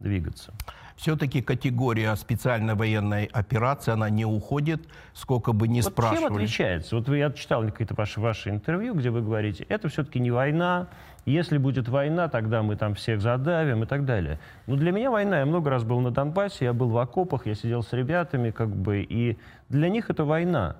двигаться? 0.00 0.52
Все-таки 0.96 1.42
категория 1.42 2.14
специальной 2.16 2.74
военной 2.74 3.26
операции, 3.26 3.92
она 3.92 4.10
не 4.10 4.24
уходит, 4.24 4.88
сколько 5.12 5.52
бы 5.52 5.68
ни 5.68 5.80
вот 5.80 5.92
спрашивали. 5.92 6.26
Чем 6.26 6.34
отличается? 6.34 6.96
Вот 6.96 7.08
я 7.08 7.30
читал 7.30 7.62
какие-то 7.62 7.94
ваши, 7.94 8.20
ваши 8.20 8.50
интервью, 8.50 8.94
где 8.94 9.10
вы 9.10 9.22
говорите, 9.22 9.64
это 9.68 9.88
все-таки 9.88 10.18
не 10.18 10.32
война, 10.32 10.88
если 11.30 11.58
будет 11.58 11.88
война, 11.88 12.28
тогда 12.28 12.62
мы 12.62 12.76
там 12.76 12.94
всех 12.94 13.20
задавим 13.20 13.82
и 13.82 13.86
так 13.86 14.04
далее. 14.04 14.38
Но 14.66 14.76
для 14.76 14.92
меня 14.92 15.10
война, 15.10 15.38
я 15.38 15.46
много 15.46 15.70
раз 15.70 15.84
был 15.84 16.00
на 16.00 16.10
Донбассе, 16.10 16.66
я 16.66 16.72
был 16.72 16.88
в 16.88 16.98
окопах, 16.98 17.46
я 17.46 17.54
сидел 17.54 17.82
с 17.82 17.92
ребятами, 17.92 18.50
как 18.50 18.68
бы, 18.68 19.02
и 19.02 19.38
для 19.68 19.88
них 19.88 20.10
это 20.10 20.24
война. 20.24 20.76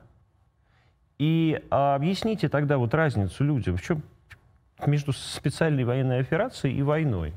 И 1.19 1.63
а, 1.71 1.95
объясните 1.95 2.49
тогда 2.49 2.77
вот 2.79 2.93
разницу 2.93 3.45
людям, 3.45 3.77
в 3.77 3.83
чем 3.83 4.03
между 4.87 5.13
специальной 5.13 5.85
военной 5.85 6.21
операцией 6.21 6.77
и 6.77 6.83
войной? 6.83 7.33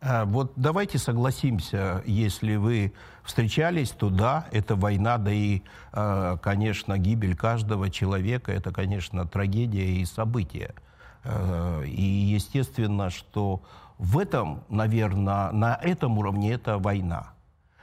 А, 0.00 0.24
вот 0.24 0.52
давайте 0.56 0.98
согласимся, 0.98 2.02
если 2.04 2.56
вы 2.56 2.92
встречались, 3.22 3.90
то 3.90 4.10
да, 4.10 4.46
это 4.50 4.74
война, 4.74 5.16
да 5.16 5.32
и, 5.32 5.62
а, 5.92 6.36
конечно, 6.38 6.98
гибель 6.98 7.36
каждого 7.36 7.88
человека, 7.88 8.52
это, 8.52 8.72
конечно, 8.72 9.26
трагедия 9.26 10.00
и 10.00 10.04
событие. 10.04 10.74
Э, 11.24 11.84
и 11.86 12.02
естественно, 12.02 13.10
что 13.10 13.62
в 13.98 14.18
этом, 14.18 14.64
наверное, 14.68 15.52
на 15.52 15.74
этом 15.74 16.18
уровне 16.18 16.52
это 16.52 16.78
война. 16.78 17.32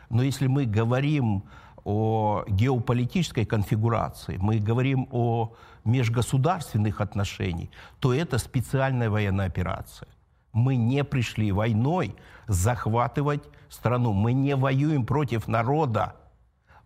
Но 0.09 0.23
если 0.23 0.47
мы 0.47 0.65
говорим 0.65 1.43
о 1.85 2.43
геополитической 2.47 3.45
конфигурации, 3.45 4.37
мы 4.37 4.59
говорим 4.59 5.07
о 5.11 5.53
межгосударственных 5.85 7.01
отношениях, 7.01 7.69
то 7.99 8.13
это 8.13 8.37
специальная 8.37 9.09
военная 9.09 9.47
операция. 9.47 10.09
Мы 10.51 10.75
не 10.75 11.03
пришли 11.03 11.51
войной 11.51 12.15
захватывать 12.47 13.43
страну. 13.69 14.13
Мы 14.13 14.33
не 14.33 14.55
воюем 14.55 15.05
против 15.05 15.47
народа 15.47 16.15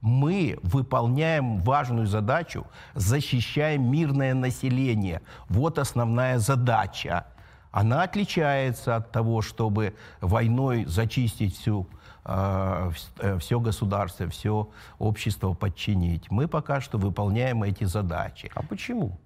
мы 0.03 0.59
выполняем 0.63 1.59
важную 1.59 2.07
задачу, 2.07 2.67
защищаем 2.93 3.89
мирное 3.89 4.33
население. 4.33 5.21
Вот 5.47 5.79
основная 5.79 6.39
задача. 6.39 7.25
Она 7.71 8.03
отличается 8.03 8.97
от 8.97 9.11
того, 9.11 9.41
чтобы 9.41 9.95
войной 10.19 10.83
зачистить 10.85 11.57
всю 11.57 11.87
э, 12.25 12.91
э, 13.19 13.39
все 13.39 13.59
государство, 13.61 14.27
все 14.27 14.69
общество 14.99 15.53
подчинить. 15.53 16.29
Мы 16.29 16.49
пока 16.49 16.81
что 16.81 16.97
выполняем 16.97 17.63
эти 17.63 17.85
задачи. 17.85 18.51
А 18.55 18.61
почему? 18.61 19.17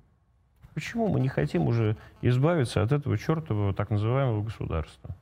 Почему 0.75 1.07
мы 1.07 1.19
не 1.19 1.27
хотим 1.27 1.67
уже 1.67 1.97
избавиться 2.21 2.83
от 2.83 2.91
этого 2.91 3.17
чертового 3.17 3.73
так 3.73 3.89
называемого 3.89 4.43
государства? 4.43 5.16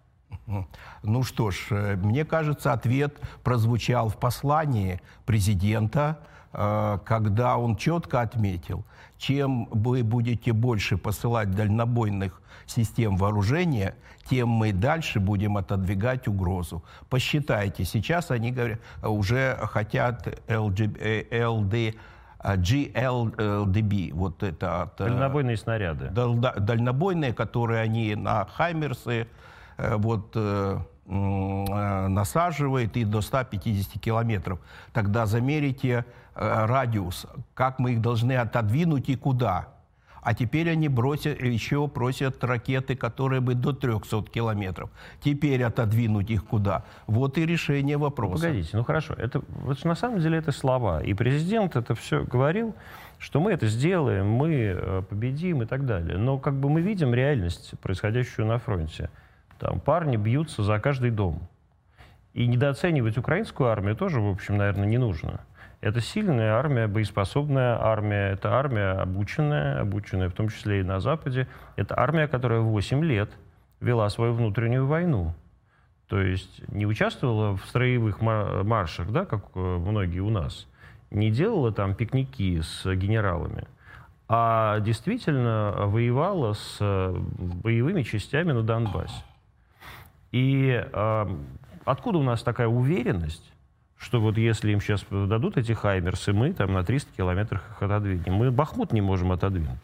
Ну 1.04 1.24
что 1.24 1.52
ж, 1.52 1.68
э, 1.72 1.96
мне 1.96 2.26
кажется, 2.26 2.74
ответ 2.74 3.18
прозвучал 3.44 4.10
в 4.10 4.18
послании 4.18 5.02
президента, 5.26 6.20
э, 6.54 7.00
когда 7.04 7.58
он 7.58 7.76
четко 7.76 8.22
отметил, 8.22 8.86
чем 9.18 9.66
вы 9.72 10.04
будете 10.04 10.54
больше 10.54 10.98
посылать 10.98 11.52
дальнобойных 11.52 12.42
систем 12.68 13.18
вооружения, 13.18 13.96
тем 14.30 14.50
мы 14.50 14.72
дальше 14.72 15.20
будем 15.20 15.58
отодвигать 15.58 16.28
угрозу. 16.28 16.84
Посчитайте, 17.10 17.86
сейчас 17.86 18.32
они 18.32 18.52
говорят, 18.52 18.80
уже 19.04 19.58
хотят 19.64 20.28
ЛД, 20.48 21.96
GLDB. 22.44 24.14
Вот 24.14 24.44
это 24.44 24.84
от, 24.84 24.98
Дальнобойные 24.98 25.58
снаряды. 25.58 26.10
Дальнобойные, 26.10 27.34
которые 27.34 27.82
они 27.82 28.16
на 28.16 28.46
Хаймерсы 28.46 29.28
вот, 29.78 30.36
насаживает 31.06 32.98
и 32.98 33.04
до 33.04 33.22
150 33.22 34.02
километров. 34.02 34.60
Тогда 34.94 35.26
замерите 35.26 36.06
радиус, 36.36 37.28
как 37.54 37.80
мы 37.80 37.94
их 37.94 38.02
должны 38.02 38.34
отодвинуть 38.38 39.10
и 39.10 39.16
куда. 39.16 39.76
А 40.26 40.34
теперь 40.34 40.72
они 40.72 40.90
бросят, 40.90 41.40
еще 41.40 41.88
просят 41.88 42.44
ракеты, 42.44 42.96
которые 42.96 43.42
бы 43.42 43.54
до 43.54 43.74
300 43.74 44.24
километров. 44.24 44.90
Теперь 45.24 45.64
отодвинуть 45.64 46.32
их 46.32 46.46
куда? 46.46 46.84
Вот 47.06 47.38
и 47.38 47.46
решение 47.46 47.98
вопроса. 47.98 48.48
Погодите, 48.48 48.76
ну 48.76 48.84
хорошо. 48.84 49.14
Это, 49.14 49.44
вот 49.50 49.86
на 49.86 49.94
самом 49.94 50.22
деле 50.22 50.40
это 50.40 50.52
слова. 50.52 51.04
И 51.04 51.14
президент 51.14 51.76
это 51.76 51.94
все 51.94 52.24
говорил, 52.24 52.74
что 53.20 53.40
мы 53.40 53.52
это 53.52 53.68
сделаем, 53.68 54.28
мы 54.28 54.52
э, 54.76 55.04
победим 55.08 55.62
и 55.62 55.68
так 55.68 55.86
далее. 55.86 56.18
Но 56.18 56.40
как 56.40 56.56
бы 56.56 56.72
мы 56.72 56.82
видим 56.82 57.14
реальность, 57.14 57.74
происходящую 57.80 58.48
на 58.48 58.58
фронте. 58.58 59.12
Там 59.60 59.80
парни 59.80 60.18
бьются 60.18 60.64
за 60.64 60.80
каждый 60.80 61.12
дом. 61.12 61.48
И 62.34 62.48
недооценивать 62.48 63.18
украинскую 63.18 63.70
армию 63.70 63.96
тоже, 63.96 64.20
в 64.20 64.30
общем, 64.30 64.58
наверное, 64.58 64.88
не 64.88 64.98
нужно. 64.98 65.42
Это 65.82 66.02
сильная 66.02 66.56
армия, 66.56 66.88
боеспособная 66.88 67.82
армия, 67.82 68.32
это 68.32 68.54
армия 68.54 68.92
обученная, 68.92 69.82
обученная 69.82 70.30
в 70.30 70.34
том 70.34 70.50
числе 70.50 70.82
и 70.82 70.84
на 70.84 71.00
Западе. 71.00 71.48
Это 71.76 71.98
армия, 71.98 72.28
которая 72.28 72.60
8 72.60 73.04
лет 73.06 73.30
вела 73.80 74.10
свою 74.10 74.34
внутреннюю 74.34 74.86
войну. 74.86 75.34
То 76.08 76.22
есть 76.22 76.62
не 76.70 76.86
участвовала 76.86 77.56
в 77.58 77.66
строевых 77.66 78.22
маршах, 78.22 79.12
да, 79.12 79.26
как 79.26 79.46
э, 79.56 79.60
многие 79.60 80.20
у 80.20 80.30
нас, 80.30 80.68
не 81.10 81.32
делала 81.32 81.72
там 81.72 81.96
пикники 81.96 82.62
с 82.62 82.86
генералами, 82.96 83.66
а 84.28 84.80
действительно 84.82 85.74
воевала 85.78 86.54
с 86.54 86.78
э, 86.80 87.16
боевыми 87.18 88.04
частями 88.04 88.52
на 88.52 88.62
Донбассе. 88.62 89.24
И 90.36 90.84
э, 90.92 91.26
откуда 91.86 92.18
у 92.18 92.24
нас 92.24 92.44
такая 92.44 92.68
уверенность, 92.68 93.54
что 93.98 94.20
вот 94.20 94.38
если 94.38 94.74
им 94.74 94.82
сейчас 94.82 95.06
дадут 95.10 95.56
эти 95.56 95.72
хаймерсы, 95.72 96.34
мы 96.34 96.52
там 96.52 96.74
на 96.74 96.84
300 96.84 97.16
километрах 97.16 97.64
их 97.72 97.82
отодвинем. 97.82 98.34
Мы 98.34 98.52
Бахмут 98.52 98.92
не 98.92 99.00
можем 99.00 99.32
отодвинуть. 99.32 99.80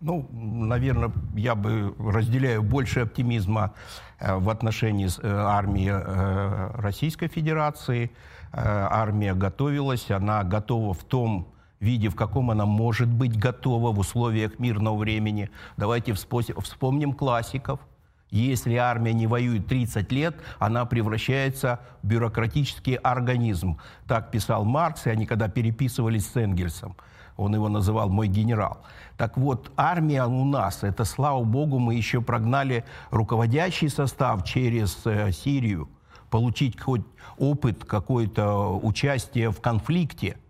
Ну, 0.00 0.26
наверное, 0.32 1.12
я 1.34 1.54
бы 1.54 1.94
разделяю 1.98 2.62
больше 2.62 3.00
оптимизма 3.00 3.74
э, 4.20 4.34
в 4.36 4.48
отношении 4.48 5.06
э, 5.06 5.28
армии 5.30 5.90
э, 5.92 6.70
Российской 6.80 7.28
Федерации. 7.28 8.12
Армия 8.52 9.34
готовилась, 9.34 10.10
она 10.10 10.42
готова 10.44 10.94
в 10.94 11.04
том 11.04 11.48
виде, 11.78 12.08
в 12.08 12.16
каком 12.16 12.50
она 12.50 12.64
может 12.64 13.08
быть 13.08 13.38
готова 13.38 13.92
в 13.92 13.98
условиях 13.98 14.58
мирного 14.58 14.96
времени. 14.96 15.50
Давайте 15.76 16.14
вспомним 16.14 17.12
классиков– 17.12 17.80
если 18.30 18.74
армия 18.74 19.12
не 19.12 19.26
воюет 19.26 19.66
30 19.66 20.10
лет, 20.12 20.36
она 20.58 20.84
превращается 20.84 21.80
в 22.02 22.06
бюрократический 22.06 22.94
организм. 22.94 23.78
Так 24.06 24.30
писал 24.30 24.64
Маркс, 24.64 25.06
и 25.06 25.10
они 25.10 25.26
когда 25.26 25.48
переписывались 25.48 26.30
с 26.30 26.36
Энгельсом. 26.36 26.96
Он 27.36 27.54
его 27.54 27.68
называл 27.68 28.08
«мой 28.08 28.28
генерал». 28.28 28.82
Так 29.16 29.36
вот, 29.36 29.70
армия 29.76 30.24
у 30.24 30.44
нас, 30.44 30.82
это, 30.82 31.04
слава 31.04 31.44
богу, 31.44 31.78
мы 31.78 31.94
еще 31.94 32.22
прогнали 32.22 32.84
руководящий 33.10 33.90
состав 33.90 34.42
через 34.44 34.98
э, 35.04 35.32
Сирию, 35.32 35.88
получить 36.30 36.80
хоть 36.80 37.02
опыт, 37.36 37.84
какое-то 37.84 38.78
участие 38.78 39.50
в 39.50 39.60
конфликте– 39.60 40.38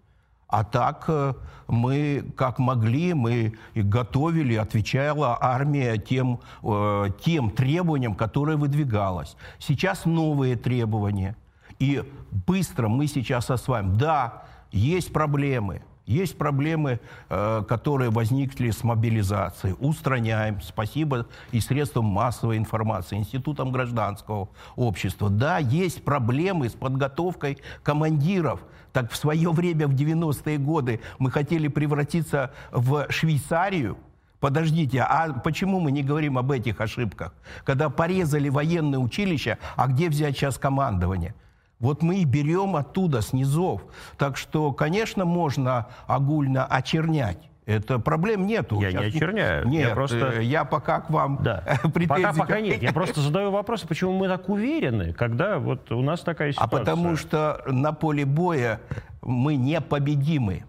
а 0.49 0.65
так 0.65 1.05
э, 1.09 1.35
мы, 1.67 2.25
как 2.37 2.59
могли, 2.59 3.15
мы 3.15 3.55
готовили, 3.75 4.55
отвечала 4.55 5.37
армия 5.41 5.97
тем, 5.99 6.41
э, 6.63 7.09
тем 7.25 7.51
требованиям, 7.51 8.15
которые 8.15 8.57
выдвигалось. 8.57 9.37
Сейчас 9.59 10.05
новые 10.05 10.57
требования. 10.57 11.37
И 11.79 12.03
быстро 12.31 12.89
мы 12.89 13.07
сейчас 13.07 13.51
осваиваем. 13.51 13.97
Да, 13.97 14.45
есть 14.71 15.13
проблемы– 15.13 15.83
есть 16.07 16.39
проблемы, 16.39 17.01
э, 17.29 17.65
которые 17.69 18.11
возникли 18.11 18.71
с 18.71 18.85
мобилизацией. 18.85 19.75
Устраняем. 19.81 20.61
Спасибо 20.63 21.27
и 21.51 21.59
средствам 21.59 22.05
массовой 22.05 22.59
информации, 22.59 23.17
институтам 23.17 23.73
гражданского 23.73 24.49
общества. 24.77 25.29
Да, 25.29 25.59
есть 25.59 26.05
проблемы 26.05 26.69
с 26.69 26.75
подготовкой 26.75 27.59
командиров. 27.83 28.61
Так 28.97 29.13
в 29.13 29.17
свое 29.19 29.51
время, 29.51 29.89
в 29.89 29.95
90-е 29.95 30.57
годы, 30.57 31.01
мы 31.19 31.31
хотели 31.31 31.69
превратиться 31.69 32.51
в 32.71 33.07
Швейцарию, 33.11 33.99
Подождите, 34.41 35.01
а 35.01 35.35
почему 35.35 35.81
мы 35.81 35.93
не 35.93 36.03
говорим 36.03 36.39
об 36.39 36.51
этих 36.51 36.81
ошибках? 36.81 37.35
Когда 37.65 37.91
порезали 37.91 38.49
военное 38.49 38.99
училище, 38.99 39.59
а 39.77 39.87
где 39.87 40.09
взять 40.09 40.37
сейчас 40.37 40.57
командование? 40.57 41.35
Вот 41.79 42.03
мы 42.03 42.21
и 42.21 42.25
берем 42.25 42.75
оттуда, 42.75 43.21
с 43.21 43.35
низов. 43.35 43.83
Так 44.17 44.39
что, 44.39 44.73
конечно, 44.73 45.27
можно 45.27 45.89
огульно 46.07 46.65
очернять. 46.65 47.51
Это 47.67 47.99
проблем 47.99 48.47
нету. 48.47 48.81
Я 48.81 48.93
Сейчас... 48.93 49.03
не 49.03 49.09
очерняю. 49.09 49.67
Нет, 49.67 49.89
я 49.89 49.95
просто... 49.95 50.35
Э, 50.37 50.43
я 50.43 50.65
пока 50.65 51.01
к 51.01 51.11
вам 51.11 51.41
да. 51.43 51.65
Пока, 52.09 52.33
пока 52.33 52.61
нет. 52.61 52.81
Я 52.81 52.93
просто 52.93 53.21
задаю 53.21 53.51
вопрос, 53.51 53.83
почему 53.83 54.13
мы 54.13 54.29
так 54.29 54.49
уверены, 54.49 55.13
когда 55.13 55.59
вот 55.59 55.91
у 55.91 56.01
нас 56.01 56.21
такая 56.21 56.53
ситуация. 56.53 56.77
А 56.77 56.79
потому 56.79 57.17
что 57.17 57.63
на 57.67 57.93
поле 57.93 58.25
боя 58.25 58.81
мы 59.21 59.57
непобедимы. 59.57 60.65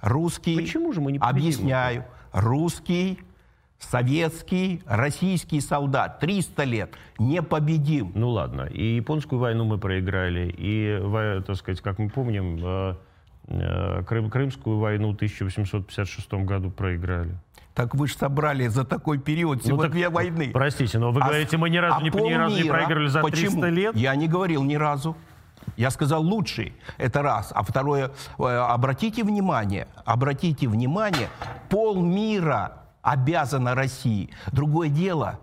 Русский... 0.00 0.56
Почему 0.56 0.92
же 0.92 1.00
мы 1.00 1.12
не 1.12 1.20
победимы? 1.20 1.40
Объясняю. 1.40 2.04
Русский 2.32 3.20
советский, 3.78 4.82
российский 4.86 5.60
солдат 5.60 6.18
300 6.18 6.64
лет 6.64 6.90
непобедим. 7.18 8.12
Ну 8.14 8.30
ладно, 8.30 8.62
и 8.62 8.96
японскую 8.96 9.38
войну 9.38 9.64
мы 9.64 9.78
проиграли, 9.78 10.52
и, 10.56 11.00
так 11.46 11.56
сказать, 11.56 11.80
как 11.80 11.98
мы 11.98 12.10
помним, 12.10 12.58
э, 12.60 12.90
э, 12.90 12.94
Крым, 13.48 14.30
Крымскую 14.30 14.78
войну 14.78 15.12
в 15.12 15.14
1856 15.14 16.32
году 16.44 16.70
проиграли. 16.70 17.34
Так 17.74 17.94
вы 17.94 18.08
же 18.08 18.14
собрали 18.14 18.66
за 18.66 18.84
такой 18.84 19.18
период 19.18 19.62
всего 19.62 19.76
ну, 19.76 19.82
так, 19.82 19.92
две 19.92 20.08
войны. 20.08 20.50
Простите, 20.52 20.98
но 20.98 21.12
вы 21.12 21.20
а, 21.20 21.26
говорите, 21.26 21.56
мы 21.56 21.70
ни 21.70 21.76
разу, 21.76 21.96
а 21.96 22.02
не, 22.02 22.10
ни 22.10 22.32
разу 22.32 22.56
не 22.56 22.68
проигрывали 22.68 23.06
за 23.08 23.20
почему? 23.20 23.60
300 23.62 23.68
лет? 23.68 23.96
Я 23.96 24.14
не 24.16 24.28
говорил 24.28 24.64
ни 24.64 24.74
разу. 24.74 25.16
Я 25.76 25.90
сказал 25.90 26.22
лучший, 26.22 26.74
это 26.96 27.22
раз. 27.22 27.52
А 27.54 27.62
второе, 27.62 28.10
э, 28.38 28.42
обратите 28.42 29.22
внимание, 29.22 29.86
обратите 30.04 30.66
внимание, 30.66 31.28
полмира 31.68 32.82
обязана 33.02 33.74
России. 33.74 34.30
Другое 34.50 34.88
дело, 34.88 35.38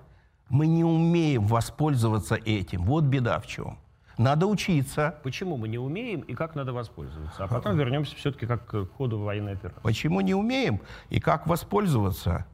мы 0.49 0.67
не 0.67 0.83
умеем 0.83 1.45
воспользоваться 1.45 2.35
этим. 2.35 2.83
Вот 2.83 3.05
беда 3.05 3.39
в 3.39 3.47
чем. 3.47 3.77
Надо 4.17 4.47
учиться. 4.47 5.15
Почему 5.23 5.57
мы 5.57 5.67
не 5.67 5.77
умеем 5.77 6.21
и 6.21 6.33
как 6.33 6.55
надо 6.55 6.73
воспользоваться? 6.73 7.43
А 7.43 7.47
потом 7.47 7.77
вернемся 7.77 8.15
все-таки 8.15 8.45
как 8.45 8.65
к 8.65 8.85
ходу 8.97 9.19
военной 9.19 9.53
операции. 9.53 9.81
Почему 9.81 10.21
не 10.21 10.33
умеем 10.33 10.81
и 11.09 11.19
как 11.19 11.47
воспользоваться? 11.47 12.45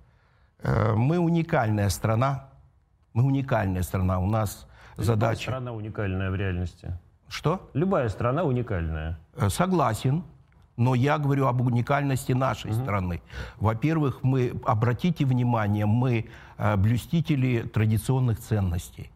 Э, 0.64 0.94
мы 0.94 1.20
уникальная 1.20 1.90
страна. 1.90 2.50
Мы 3.14 3.24
уникальная 3.24 3.84
страна. 3.84 4.20
У 4.20 4.28
нас 4.28 4.68
Любая 4.94 5.06
задача... 5.06 5.42
страна 5.42 5.74
уникальная 5.74 6.32
в 6.32 6.36
реальности. 6.36 6.98
Что? 7.28 7.70
Любая 7.74 8.10
страна 8.10 8.44
уникальная. 8.44 9.20
Э, 9.36 9.50
согласен. 9.50 10.24
Но 10.78 10.96
я 10.96 11.18
говорю 11.20 11.48
об 11.48 11.62
уникальности 11.62 12.32
нашей 12.32 12.72
угу. 12.72 12.82
страны. 12.82 13.22
Во-первых, 13.58 14.24
мы, 14.24 14.54
обратите 14.66 15.26
внимание, 15.26 15.86
мы 15.86 16.30
э, 16.58 16.76
блюстители 16.78 17.62
традиционных 17.62 18.40
ценностей. 18.40 19.12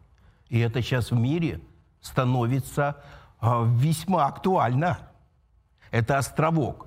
И 0.48 0.60
это 0.60 0.80
сейчас 0.80 1.10
в 1.10 1.16
мире 1.16 1.60
становится 2.06 2.96
э, 3.40 3.64
весьма 3.74 4.26
актуально. 4.26 4.98
Это 5.90 6.18
островок. 6.18 6.86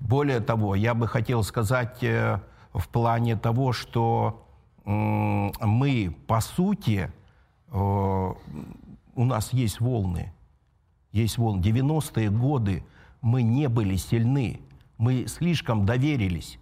Более 0.00 0.40
того, 0.40 0.74
я 0.74 0.94
бы 0.94 1.08
хотел 1.08 1.42
сказать 1.42 2.02
э, 2.02 2.40
в 2.72 2.88
плане 2.88 3.36
того, 3.36 3.72
что 3.72 4.44
мы, 4.84 6.16
по 6.26 6.40
сути, 6.40 7.12
э, 7.70 7.72
у 7.72 9.24
нас 9.24 9.52
есть 9.52 9.80
волны. 9.80 10.32
Есть 11.12 11.38
волны. 11.38 11.60
90-е 11.60 12.30
годы– 12.30 12.84
мы 13.20 13.42
не 13.42 13.68
были 13.68 13.96
сильны, 13.96 14.60
мы 14.96 15.26
слишком 15.26 15.86
доверились 15.86 16.58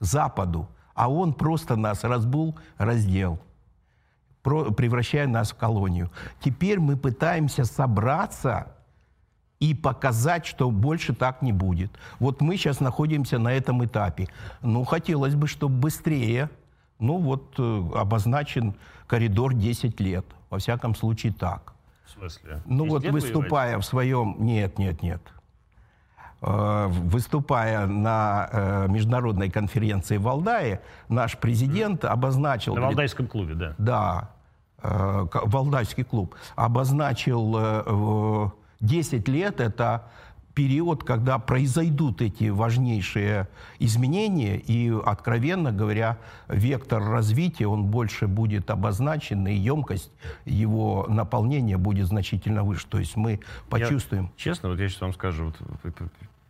Западу, 0.00 0.68
а 0.94 1.10
он 1.10 1.32
просто 1.32 1.76
нас 1.76 2.04
разбул, 2.04 2.58
раздел, 2.76 3.38
превращая 4.42 5.26
нас 5.26 5.52
в 5.52 5.56
колонию. 5.56 6.10
Теперь 6.40 6.80
мы 6.80 6.96
пытаемся 6.96 7.64
собраться 7.64 8.72
и 9.60 9.74
показать, 9.74 10.44
что 10.44 10.70
больше 10.70 11.14
так 11.14 11.40
не 11.42 11.52
будет. 11.52 11.92
Вот 12.18 12.40
мы 12.40 12.56
сейчас 12.56 12.80
находимся 12.80 13.38
на 13.38 13.52
этом 13.52 13.84
этапе. 13.84 14.26
Ну, 14.60 14.84
хотелось 14.84 15.36
бы, 15.36 15.46
чтобы 15.46 15.76
быстрее, 15.76 16.50
ну 16.98 17.18
вот 17.18 17.54
э, 17.58 17.82
обозначен 17.94 18.74
коридор 19.06 19.54
10 19.54 20.00
лет. 20.00 20.26
Во 20.50 20.58
всяком 20.58 20.96
случае 20.96 21.32
так. 21.32 21.74
В 22.04 22.10
смысле? 22.10 22.60
Ну 22.66 22.86
вот 22.86 23.04
выступая 23.04 23.68
воевать? 23.68 23.84
в 23.84 23.88
своем... 23.88 24.36
Нет, 24.40 24.78
нет, 24.78 25.00
нет. 25.00 25.22
Э, 26.40 26.88
выступая 26.88 27.86
на 27.86 28.48
э, 28.50 28.86
международной 28.88 29.48
конференции 29.48 30.16
в 30.16 30.22
Валдае, 30.22 30.80
наш 31.08 31.38
президент 31.38 32.04
обозначил... 32.04 32.74
На 32.74 32.80
Валдайском 32.80 33.28
клубе, 33.28 33.54
да. 33.54 33.74
Да, 33.78 34.30
Валдайский 34.82 36.04
клуб. 36.04 36.34
Обозначил 36.56 38.52
10 38.80 39.28
лет 39.28 39.60
это 39.60 40.04
период, 40.54 41.02
когда 41.02 41.38
произойдут 41.38 42.20
эти 42.20 42.50
важнейшие 42.50 43.48
изменения, 43.78 44.58
и, 44.58 44.92
откровенно 45.04 45.72
говоря, 45.72 46.18
вектор 46.48 47.02
развития, 47.02 47.66
он 47.66 47.84
больше 47.84 48.26
будет 48.26 48.70
обозначен, 48.70 49.46
и 49.46 49.54
емкость 49.54 50.10
его 50.44 51.06
наполнения 51.08 51.78
будет 51.78 52.06
значительно 52.06 52.64
выше. 52.64 52.86
То 52.86 52.98
есть 52.98 53.16
мы 53.16 53.40
почувствуем... 53.70 54.24
Я, 54.24 54.30
честно, 54.36 54.68
вот 54.68 54.78
я 54.78 54.88
сейчас 54.88 55.00
вам 55.00 55.14
скажу, 55.14 55.52
вот, 55.84 55.94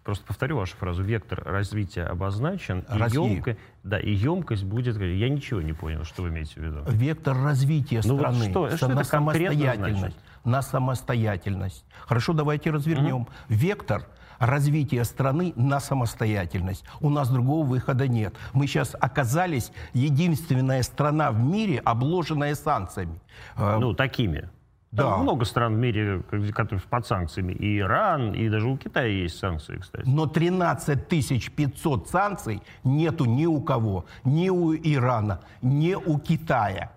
просто 0.03 0.25
повторю 0.27 0.57
вашу 0.57 0.77
фразу, 0.77 1.03
вектор 1.03 1.43
развития 1.45 2.05
обозначен, 2.05 2.81
и, 2.81 3.15
емко, 3.15 3.57
да, 3.83 3.99
и 3.99 4.13
емкость 4.13 4.65
будет... 4.65 4.97
Я 5.01 5.29
ничего 5.29 5.61
не 5.61 5.73
понял, 5.73 6.05
что 6.05 6.23
вы 6.23 6.29
имеете 6.29 6.55
в 6.55 6.65
виду. 6.65 6.83
Вектор 6.87 7.37
развития 7.37 8.01
ну, 8.05 8.17
страны, 8.17 8.53
вот 8.53 8.73
что, 8.73 8.77
что 8.77 8.89
на 8.89 9.05
самостоятельность. 9.05 9.99
Значит? 9.99 10.17
На 10.45 10.63
самостоятельность. 10.63 11.85
Хорошо, 12.07 12.33
давайте 12.33 12.71
развернем. 12.71 13.23
Mm-hmm. 13.23 13.55
Вектор 13.55 14.07
развития 14.39 15.05
страны 15.05 15.53
на 15.55 15.79
самостоятельность. 15.79 16.85
У 17.01 17.11
нас 17.11 17.31
другого 17.31 17.65
выхода 17.65 18.09
нет. 18.09 18.35
Мы 18.53 18.67
сейчас 18.67 18.97
оказались 18.99 19.71
единственная 19.93 20.83
страна 20.83 21.31
в 21.31 21.41
мире, 21.41 21.79
обложенная 21.79 22.57
санкциями. 22.57 23.21
Ну, 23.57 23.95
такими. 23.95 24.51
Да. 24.93 25.05
Там 25.05 25.23
много 25.23 25.47
стран 25.47 25.75
в 25.75 25.79
мире, 25.79 26.23
которые 26.53 26.81
под 26.81 27.07
санкциями. 27.07 27.53
И 27.55 27.79
Иран, 27.79 28.35
и 28.35 28.49
даже 28.51 28.69
у 28.69 28.77
Китая 28.77 29.07
есть 29.07 29.39
санкции, 29.39 29.79
кстати. 29.79 30.07
Но 30.07 30.27
13 30.27 31.09
500 31.55 32.09
санкций 32.09 32.63
нету 32.85 33.25
ни 33.25 33.47
у 33.47 33.63
кого. 33.63 34.05
Ни 34.25 34.51
у 34.51 34.75
Ирана, 34.75 35.41
ни 35.63 35.95
у 35.95 36.19
Китая. 36.19 36.93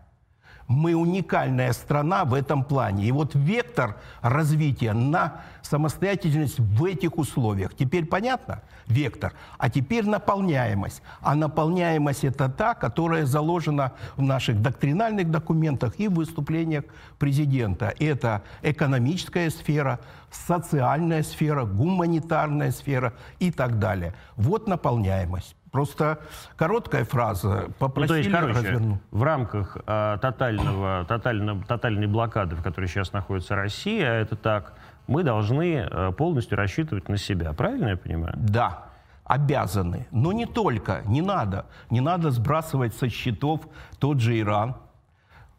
Мы 0.67 0.95
уникальная 0.95 1.73
страна 1.73 2.25
в 2.25 2.33
этом 2.33 2.63
плане. 2.63 3.05
И 3.05 3.11
вот 3.11 3.35
вектор 3.35 3.97
развития 4.21 4.93
на 4.93 5.41
самостоятельность 5.61 6.59
в 6.59 6.83
этих 6.85 7.17
условиях. 7.17 7.75
Теперь 7.75 8.05
понятно? 8.05 8.61
Вектор. 8.87 9.33
А 9.57 9.69
теперь 9.69 10.05
наполняемость. 10.05 11.03
А 11.21 11.35
наполняемость 11.35 12.23
это 12.23 12.49
та, 12.49 12.73
которая 12.73 13.25
заложена 13.25 13.91
в 14.15 14.23
наших 14.23 14.61
доктринальных 14.61 15.29
документах 15.29 15.99
и 15.99 16.07
в 16.07 16.15
выступлениях 16.15 16.85
президента. 17.19 17.93
Это 17.99 18.41
экономическая 18.63 19.49
сфера, 19.51 19.99
социальная 20.31 21.21
сфера, 21.23 21.65
гуманитарная 21.65 22.71
сфера 22.71 23.13
и 23.39 23.51
так 23.51 23.77
далее. 23.77 24.15
Вот 24.35 24.67
наполняемость. 24.67 25.55
Просто 25.75 26.19
короткая 26.55 27.03
фраза. 27.03 27.67
Попросили 27.79 28.07
ну, 28.07 28.09
то 28.13 28.15
есть, 28.15 28.31
короче, 28.31 28.59
развернуть. 28.59 29.01
в 29.11 29.23
рамках 29.23 29.77
э, 29.85 30.17
тотального, 30.21 31.03
тотально, 31.05 31.61
тотальной 31.63 32.07
блокады, 32.07 32.55
в 32.55 32.63
которой 32.63 32.87
сейчас 32.87 33.11
находится 33.11 33.57
Россия, 33.57 34.09
это 34.09 34.37
так, 34.37 34.75
мы 35.07 35.23
должны 35.23 35.85
э, 35.85 36.13
полностью 36.13 36.57
рассчитывать 36.57 37.09
на 37.09 37.17
себя. 37.17 37.51
Правильно 37.51 37.89
я 37.89 37.97
понимаю? 37.97 38.35
Да 38.37 38.85
обязаны. 39.25 40.07
Но 40.11 40.31
не 40.31 40.45
только, 40.45 41.01
не 41.07 41.21
надо. 41.21 41.65
Не 41.89 41.99
надо 41.99 42.31
сбрасывать 42.31 42.95
со 42.95 43.09
счетов 43.09 43.67
тот 43.99 44.21
же 44.21 44.39
Иран, 44.39 44.77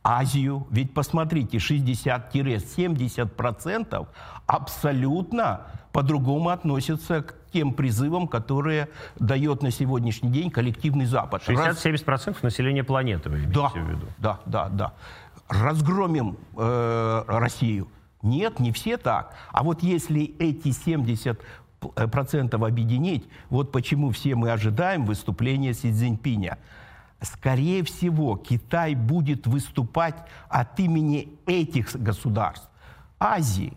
Азию. 0.02 0.66
Ведь 0.70 0.94
посмотрите, 0.94 1.58
60-70% 1.58 4.06
абсолютно 4.46 5.60
по-другому 5.96 6.50
относятся 6.50 7.22
к 7.22 7.34
тем 7.54 7.72
призывам, 7.72 8.28
которые 8.28 8.90
дает 9.18 9.62
на 9.62 9.70
сегодняшний 9.70 10.28
день 10.28 10.50
коллективный 10.50 11.06
Запад. 11.06 11.42
60-70% 11.48 12.36
населения 12.42 12.84
планеты, 12.84 13.30
вы 13.30 13.38
да, 13.46 13.68
в 13.68 13.76
виду? 13.76 14.06
Да, 14.18 14.38
да, 14.44 14.68
да. 14.68 14.92
Разгромим 15.48 16.36
э, 16.54 17.24
Россию. 17.26 17.88
Нет, 18.20 18.60
не 18.60 18.72
все 18.72 18.98
так. 18.98 19.32
А 19.52 19.62
вот 19.62 19.82
если 19.82 20.34
эти 20.38 20.70
70 20.70 21.40
процентов 22.12 22.62
объединить, 22.62 23.26
вот 23.48 23.72
почему 23.72 24.10
все 24.10 24.34
мы 24.34 24.50
ожидаем 24.50 25.06
выступления 25.06 25.72
Си 25.72 25.90
Цзиньпиня. 25.90 26.58
Скорее 27.22 27.82
всего, 27.84 28.36
Китай 28.36 28.94
будет 28.94 29.46
выступать 29.46 30.16
от 30.50 30.78
имени 30.78 31.30
этих 31.46 31.96
государств. 31.96 32.68
Азии, 33.18 33.72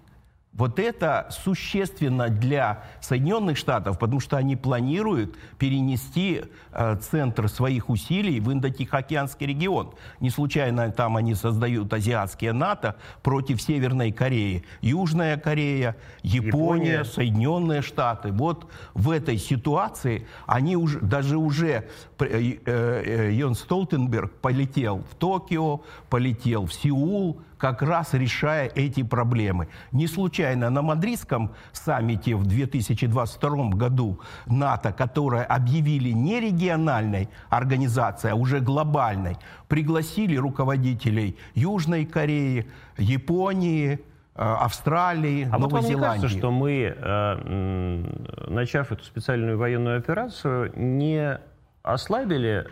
вот 0.59 0.77
это 0.77 1.29
существенно 1.31 2.27
для 2.27 2.83
Соединенных 2.99 3.57
Штатов, 3.57 3.97
потому 3.97 4.19
что 4.19 4.35
они 4.35 4.57
планируют 4.57 5.37
перенести 5.57 6.43
э, 6.73 6.97
центр 6.97 7.47
своих 7.47 7.89
усилий 7.89 8.41
в 8.41 8.51
Индо-Тихоокеанский 8.51 9.47
регион. 9.47 9.93
Не 10.19 10.29
случайно 10.29 10.91
там 10.91 11.15
они 11.15 11.33
создают 11.33 11.93
азиатские 11.93 12.51
НАТО 12.51 12.97
против 13.23 13.61
Северной 13.61 14.11
Кореи. 14.11 14.65
Южная 14.81 15.37
Корея, 15.37 15.95
Япония, 16.23 16.47
Япония. 16.47 17.03
Соединенные 17.05 17.81
Штаты. 17.81 18.33
Вот 18.33 18.69
в 18.93 19.11
этой 19.11 19.37
ситуации 19.37 20.27
они 20.45 20.75
уже, 20.75 20.99
даже 20.99 21.37
уже 21.37 21.87
э, 22.19 22.57
э, 22.65 23.31
Йон 23.31 23.55
Столтенберг 23.55 24.33
полетел 24.41 25.05
в 25.09 25.15
Токио, 25.15 25.83
полетел 26.09 26.65
в 26.65 26.73
Сеул, 26.73 27.39
как 27.59 27.81
раз 27.81 28.13
решая 28.13 28.71
эти 28.73 29.03
проблемы. 29.03 29.67
Не 29.91 30.07
случайно 30.07 30.69
на 30.69 30.81
Мадридском 30.81 31.51
саммите 31.73 32.35
в 32.35 32.47
2022 32.47 33.69
году 33.71 34.19
НАТО, 34.47 34.93
которое 34.93 35.43
объявили 35.43 36.11
не 36.11 36.39
региональной 36.39 37.29
организацией, 37.49 38.33
а 38.33 38.35
уже 38.35 38.61
глобальной, 38.61 39.35
пригласили 39.67 40.37
руководителей 40.37 41.37
Южной 41.53 42.05
Кореи, 42.05 42.65
Японии, 42.97 43.93
э, 43.93 43.97
Австралии, 44.35 45.43
а 45.51 45.57
Новой 45.57 45.61
вот 45.61 45.71
вам 45.73 45.83
Зеландии. 45.83 45.97
Не 45.97 46.21
кажется, 46.21 46.39
что 46.39 46.51
мы, 46.51 46.95
э, 46.95 48.47
начав 48.47 48.91
эту 48.93 49.03
специальную 49.03 49.57
военную 49.57 49.97
операцию, 49.97 50.71
не 50.77 51.39
ослабили 51.83 52.67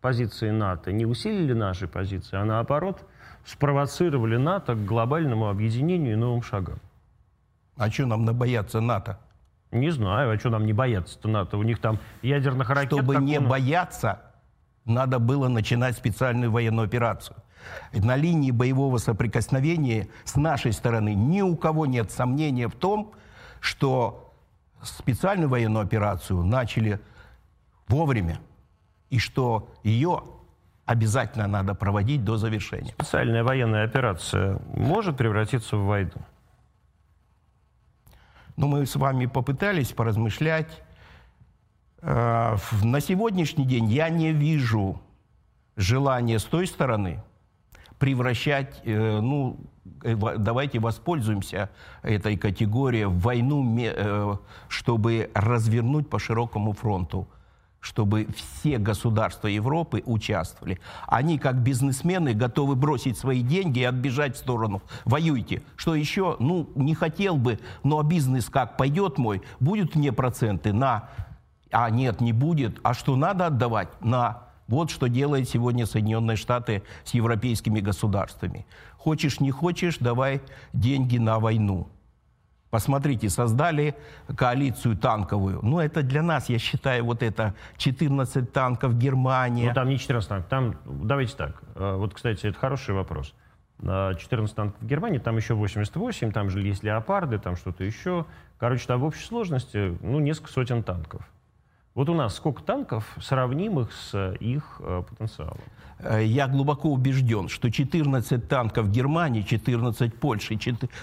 позиции 0.00 0.48
НАТО, 0.50 0.92
не 0.92 1.04
усилили 1.04 1.52
наши 1.52 1.86
позиции, 1.86 2.38
а 2.38 2.44
наоборот– 2.46 3.04
спровоцировали 3.48 4.36
НАТО 4.36 4.74
к 4.74 4.84
глобальному 4.84 5.48
объединению 5.48 6.12
и 6.12 6.16
новым 6.16 6.42
шагам. 6.42 6.78
А 7.76 7.90
что 7.90 8.04
нам 8.04 8.26
бояться 8.26 8.80
НАТО? 8.80 9.18
Не 9.70 9.90
знаю, 9.90 10.32
а 10.32 10.38
что 10.38 10.50
нам 10.50 10.66
не 10.66 10.72
бояться-то 10.72 11.28
НАТО? 11.28 11.56
У 11.56 11.62
них 11.62 11.78
там 11.78 11.98
ядерных 12.22 12.68
ракет... 12.68 12.92
Чтобы 12.92 13.16
не 13.16 13.40
бояться, 13.40 14.20
надо 14.84 15.18
было 15.18 15.48
начинать 15.48 15.96
специальную 15.96 16.50
военную 16.50 16.86
операцию. 16.86 17.36
На 17.92 18.16
линии 18.16 18.50
боевого 18.50 18.98
соприкосновения 18.98 20.08
с 20.24 20.36
нашей 20.36 20.72
стороны 20.72 21.14
ни 21.14 21.40
у 21.40 21.56
кого 21.56 21.86
нет 21.86 22.10
сомнения 22.10 22.68
в 22.68 22.74
том, 22.74 23.12
что 23.60 24.34
специальную 24.82 25.48
военную 25.48 25.84
операцию 25.84 26.42
начали 26.44 27.00
вовремя, 27.88 28.40
и 29.10 29.18
что 29.18 29.70
ее 29.82 30.22
обязательно 30.88 31.46
надо 31.46 31.74
проводить 31.74 32.24
до 32.24 32.38
завершения. 32.38 32.92
Специальная 32.92 33.44
военная 33.44 33.84
операция 33.84 34.58
может 34.74 35.18
превратиться 35.18 35.76
в 35.76 35.84
войну? 35.84 36.12
Ну, 38.56 38.68
мы 38.68 38.86
с 38.86 38.96
вами 38.96 39.26
попытались 39.26 39.92
поразмышлять. 39.92 40.82
Э, 42.00 42.56
на 42.82 43.00
сегодняшний 43.00 43.66
день 43.66 43.84
я 43.84 44.08
не 44.08 44.32
вижу 44.32 44.98
желания 45.76 46.38
с 46.38 46.44
той 46.44 46.66
стороны 46.66 47.22
превращать, 47.98 48.80
э, 48.84 49.20
ну, 49.20 49.60
э, 50.02 50.16
давайте 50.38 50.78
воспользуемся 50.78 51.68
этой 52.02 52.38
категорией 52.38 53.04
в 53.04 53.18
войну, 53.20 54.40
чтобы 54.68 55.30
развернуть 55.34 56.08
по 56.08 56.18
широкому 56.18 56.72
фронту 56.72 57.28
чтобы 57.80 58.26
все 58.34 58.78
государства 58.78 59.46
Европы 59.46 60.02
участвовали. 60.04 60.80
Они, 61.06 61.38
как 61.38 61.62
бизнесмены, 61.62 62.34
готовы 62.34 62.74
бросить 62.74 63.16
свои 63.16 63.42
деньги 63.42 63.80
и 63.80 63.84
отбежать 63.84 64.36
в 64.36 64.38
сторону. 64.38 64.82
Воюйте. 65.04 65.62
Что 65.76 65.94
еще? 65.94 66.36
Ну, 66.40 66.70
не 66.74 66.94
хотел 66.94 67.36
бы, 67.36 67.60
но 67.84 68.02
бизнес 68.02 68.48
как 68.50 68.76
пойдет 68.76 69.18
мой, 69.18 69.42
будут 69.60 69.94
мне 69.94 70.12
проценты 70.12 70.72
на... 70.72 71.08
А 71.70 71.90
нет, 71.90 72.20
не 72.20 72.32
будет. 72.32 72.80
А 72.82 72.94
что 72.94 73.16
надо 73.16 73.46
отдавать? 73.46 73.88
На... 74.00 74.48
Вот 74.68 74.90
что 74.90 75.08
делает 75.08 75.48
сегодня 75.48 75.86
Соединенные 75.86 76.36
Штаты 76.36 76.82
с 77.04 77.14
европейскими 77.14 77.80
государствами. 77.80 78.66
Хочешь, 78.98 79.40
не 79.40 79.50
хочешь, 79.50 79.96
давай 79.98 80.42
деньги 80.74 81.16
на 81.16 81.38
войну. 81.38 81.88
Посмотрите, 82.70 83.30
создали 83.30 83.94
коалицию 84.36 84.96
танковую. 84.96 85.60
Ну, 85.62 85.80
это 85.80 86.02
для 86.02 86.22
нас, 86.22 86.50
я 86.50 86.58
считаю, 86.58 87.04
вот 87.04 87.22
это 87.22 87.54
14 87.78 88.52
танков 88.52 88.98
Германии. 88.98 89.68
Ну, 89.68 89.74
там 89.74 89.88
не 89.88 89.98
14 89.98 90.28
танков. 90.28 90.50
Там, 90.50 90.76
давайте 90.84 91.34
так. 91.34 91.62
Э, 91.76 91.96
вот, 91.96 92.14
кстати, 92.14 92.46
это 92.46 92.58
хороший 92.58 92.94
вопрос. 92.94 93.34
14 93.80 94.56
танков 94.56 94.80
в 94.80 94.86
Германии, 94.86 95.18
там 95.18 95.36
еще 95.36 95.54
88, 95.54 96.32
там 96.32 96.50
же 96.50 96.60
есть 96.60 96.82
леопарды, 96.82 97.38
там 97.38 97.56
что-то 97.56 97.84
еще. 97.84 98.26
Короче, 98.58 98.86
там 98.88 99.00
в 99.00 99.04
общей 99.04 99.24
сложности 99.24 99.96
ну, 100.02 100.18
несколько 100.18 100.50
сотен 100.50 100.82
танков. 100.82 101.22
Вот 101.94 102.08
у 102.08 102.14
нас 102.14 102.34
сколько 102.34 102.62
танков, 102.62 103.04
сравнимых 103.20 103.92
с 103.92 104.34
их 104.40 104.80
э, 104.80 105.02
потенциалом? 105.08 105.60
Э, 106.00 106.24
я 106.24 106.46
глубоко 106.46 106.90
убежден, 106.90 107.48
что 107.48 107.70
14 107.70 108.48
танков 108.48 108.90
Германии, 108.90 109.42
14 109.42 110.14
Польши, 110.14 110.58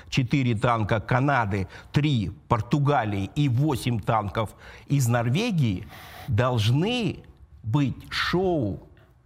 4 0.10 0.56
танка 0.56 1.00
Канады, 1.00 1.68
3 1.92 2.32
Португалии 2.48 3.30
и 3.36 3.50
8 3.50 4.00
танков 4.00 4.50
из 4.88 5.08
Норвегии 5.08 5.88
должны 6.28 7.18
быть 7.64 7.96
шоу. 8.10 8.80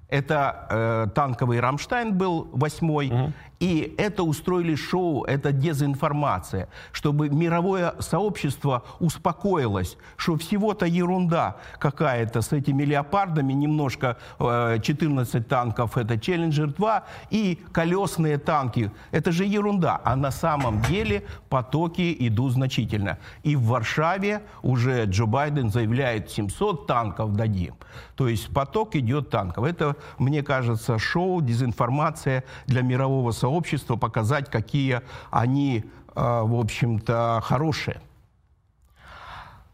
Это 0.08 0.67
э, 0.69 1.08
танковый 1.13 1.60
«Рамштайн» 1.60 2.17
был 2.17 2.49
восьмой, 2.51 3.10
угу. 3.12 3.34
И 3.59 3.93
это 3.97 4.23
устроили 4.23 4.75
шоу, 4.75 5.25
это 5.25 5.51
дезинформация, 5.51 6.69
чтобы 6.93 7.29
мировое 7.29 7.93
сообщество 7.99 8.83
успокоилось, 8.99 9.97
что 10.15 10.37
всего-то 10.37 10.85
ерунда 10.85 11.57
какая-то 11.77 12.41
с 12.41 12.53
этими 12.53 12.83
леопардами, 12.83 13.51
немножко 13.51 14.17
14 14.39 15.35
э, 15.35 15.41
танков 15.41 15.97
это 15.97 16.17
Челленджер 16.17 16.67
2 16.67 17.03
и 17.31 17.59
колесные 17.73 18.37
танки. 18.37 18.91
Это 19.11 19.31
же 19.33 19.43
ерунда. 19.43 19.99
А 20.05 20.15
на 20.15 20.31
самом 20.31 20.81
деле 20.83 21.23
потоки 21.49 22.15
идут 22.19 22.53
значительно. 22.53 23.17
И 23.43 23.57
в 23.57 23.63
Варшаве 23.63 24.41
уже 24.61 25.03
Джо 25.05 25.25
Байден 25.25 25.69
заявляет 25.69 26.31
700 26.31 26.87
танков 26.87 27.35
дадим. 27.35 27.75
То 28.15 28.29
есть 28.29 28.53
поток 28.53 28.95
идет 28.95 29.29
танков. 29.29 29.65
Это, 29.65 29.97
мне 30.17 30.43
кажется, 30.43 30.97
шоу, 30.97 31.41
дезинформация 31.41 32.45
для 32.67 32.81
мирового 32.81 33.31
сообщества 33.31 33.48
сообщества, 33.49 33.95
показать, 33.95 34.49
какие 34.49 35.01
они, 35.31 35.83
э, 36.15 36.41
в 36.43 36.59
общем-то, 36.59 37.41
хорошие. 37.43 38.01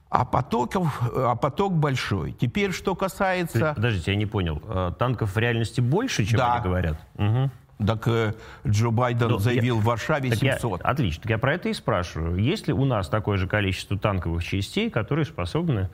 А, 0.09 0.23
потоков, 0.23 1.01
а 1.13 1.35
поток 1.35 1.73
большой. 1.73 2.31
Теперь, 2.31 2.71
что 2.71 2.95
касается... 2.95 3.73
Подождите, 3.75 4.11
я 4.11 4.17
не 4.17 4.25
понял. 4.25 4.61
Э, 4.65 4.91
танков 4.97 5.35
в 5.35 5.37
реальности 5.37 5.81
больше, 5.81 6.25
чем 6.25 6.37
да. 6.37 6.53
они 6.53 6.63
говорят? 6.63 6.97
Угу. 7.15 7.85
Так 7.85 8.07
э, 8.07 8.33
Джо 8.65 8.91
Байден 8.91 9.27
Но 9.27 9.39
заявил 9.39 9.75
я, 9.75 9.81
в 9.81 9.83
Варшаве 9.83 10.33
700. 10.33 10.79
Я, 10.81 10.89
отлично. 10.89 11.23
Так 11.23 11.29
я 11.31 11.37
про 11.37 11.55
это 11.55 11.67
и 11.67 11.73
спрашиваю. 11.73 12.37
Есть 12.37 12.67
ли 12.67 12.73
у 12.73 12.85
нас 12.85 13.09
такое 13.09 13.35
же 13.35 13.47
количество 13.47 13.99
танковых 13.99 14.41
частей, 14.41 14.89
которые 14.89 15.25
способны 15.25 15.89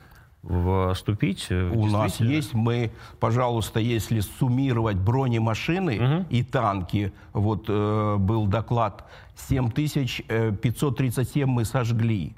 вступить? 0.94 1.50
У 1.50 1.86
нас 1.86 2.20
есть, 2.20 2.54
мы, 2.54 2.92
пожалуйста, 3.20 3.80
если 3.80 4.20
суммировать 4.20 4.96
бронемашины 4.96 6.00
угу. 6.00 6.24
и 6.30 6.42
танки, 6.42 7.12
вот 7.32 7.66
э, 7.68 8.16
был 8.18 8.46
доклад, 8.46 9.06
7537 9.36 11.48
мы 11.48 11.64
сожгли. 11.64 12.34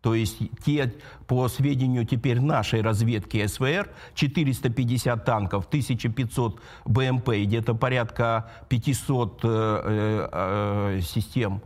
То 0.00 0.14
есть 0.14 0.38
те, 0.64 0.94
по 1.26 1.48
сведению 1.48 2.06
теперь 2.06 2.40
нашей 2.40 2.82
разведки 2.82 3.44
СВР, 3.44 3.90
450 4.14 5.24
танков, 5.24 5.66
1500 5.66 6.60
БМП 6.84 7.30
и 7.30 7.44
где-то 7.44 7.74
порядка 7.74 8.48
500 8.68 9.40
э, 9.42 9.48
э, 9.48 10.28
э, 10.32 11.00
систем, 11.02 11.56
э, 11.56 11.60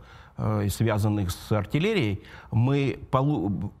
связанных 0.69 1.31
с 1.31 1.51
артиллерией, 1.51 2.23
мы 2.51 2.99
полу 3.11 3.71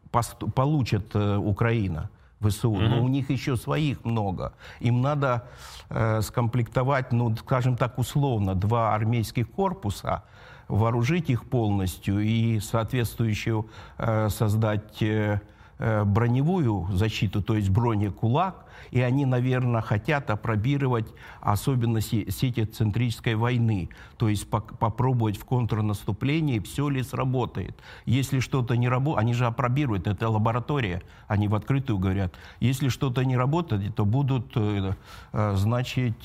получит 0.55 1.15
э, 1.15 1.37
Украина. 1.37 2.09
ВСУ, 2.39 2.73
mm-hmm. 2.73 2.89
но 2.89 3.01
у 3.01 3.07
них 3.07 3.29
еще 3.29 3.55
своих 3.55 4.03
много. 4.03 4.51
Им 4.81 5.01
надо 5.01 5.47
э, 5.89 6.21
скомплектовать, 6.21 7.13
ну, 7.13 7.33
скажем 7.37 7.77
так, 7.77 7.97
условно, 7.97 8.53
два 8.53 8.93
армейских 8.93 9.49
корпуса, 9.49 10.23
вооружить 10.67 11.29
их 11.29 11.49
полностью 11.49 12.19
и 12.19 12.59
соответствующую 12.59 13.69
э, 13.97 14.27
создать 14.27 15.01
э, 15.01 15.39
Э, 15.39 15.39
броневую 15.79 16.87
защиту, 16.91 17.41
то 17.41 17.55
есть 17.55 17.69
бронекулак, 17.69 18.65
и 18.91 19.01
они, 19.01 19.25
наверное, 19.25 19.81
хотят 19.81 20.29
опробировать 20.29 21.07
особенности 21.41 22.29
сетецентрической 22.29 23.35
войны, 23.35 23.89
то 24.17 24.29
есть 24.29 24.49
по 24.49 24.61
попробовать 24.61 25.37
в 25.37 25.45
контрнаступлении, 25.45 26.59
все 26.59 26.89
ли 26.89 27.01
сработает. 27.03 27.75
Если 28.05 28.39
что-то 28.39 28.77
не 28.77 28.87
работает, 28.87 29.23
они 29.23 29.33
же 29.33 29.45
опробируют, 29.45 30.07
это 30.07 30.29
лаборатория, 30.29 31.01
они 31.27 31.47
в 31.47 31.55
открытую 31.55 31.97
говорят. 31.97 32.33
Если 32.59 32.89
что-то 32.89 33.25
не 33.25 33.35
работает, 33.35 33.95
то 33.95 34.05
будут, 34.05 34.51
э, 34.55 34.93
э, 35.31 35.53
значит, 35.55 36.15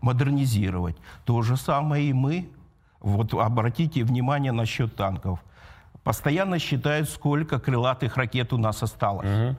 модернизировать. 0.00 0.96
То 1.24 1.42
же 1.42 1.56
самое 1.56 2.10
и 2.10 2.12
мы. 2.12 2.48
Вот 3.00 3.34
обратите 3.34 4.04
внимание 4.04 4.52
насчет 4.52 4.94
танков– 4.94 5.40
постоянно 6.04 6.58
считают, 6.58 7.08
сколько 7.08 7.58
крылатых 7.58 8.16
ракет 8.16 8.52
у 8.52 8.58
нас 8.58 8.82
осталось. 8.82 9.28
Угу. 9.28 9.56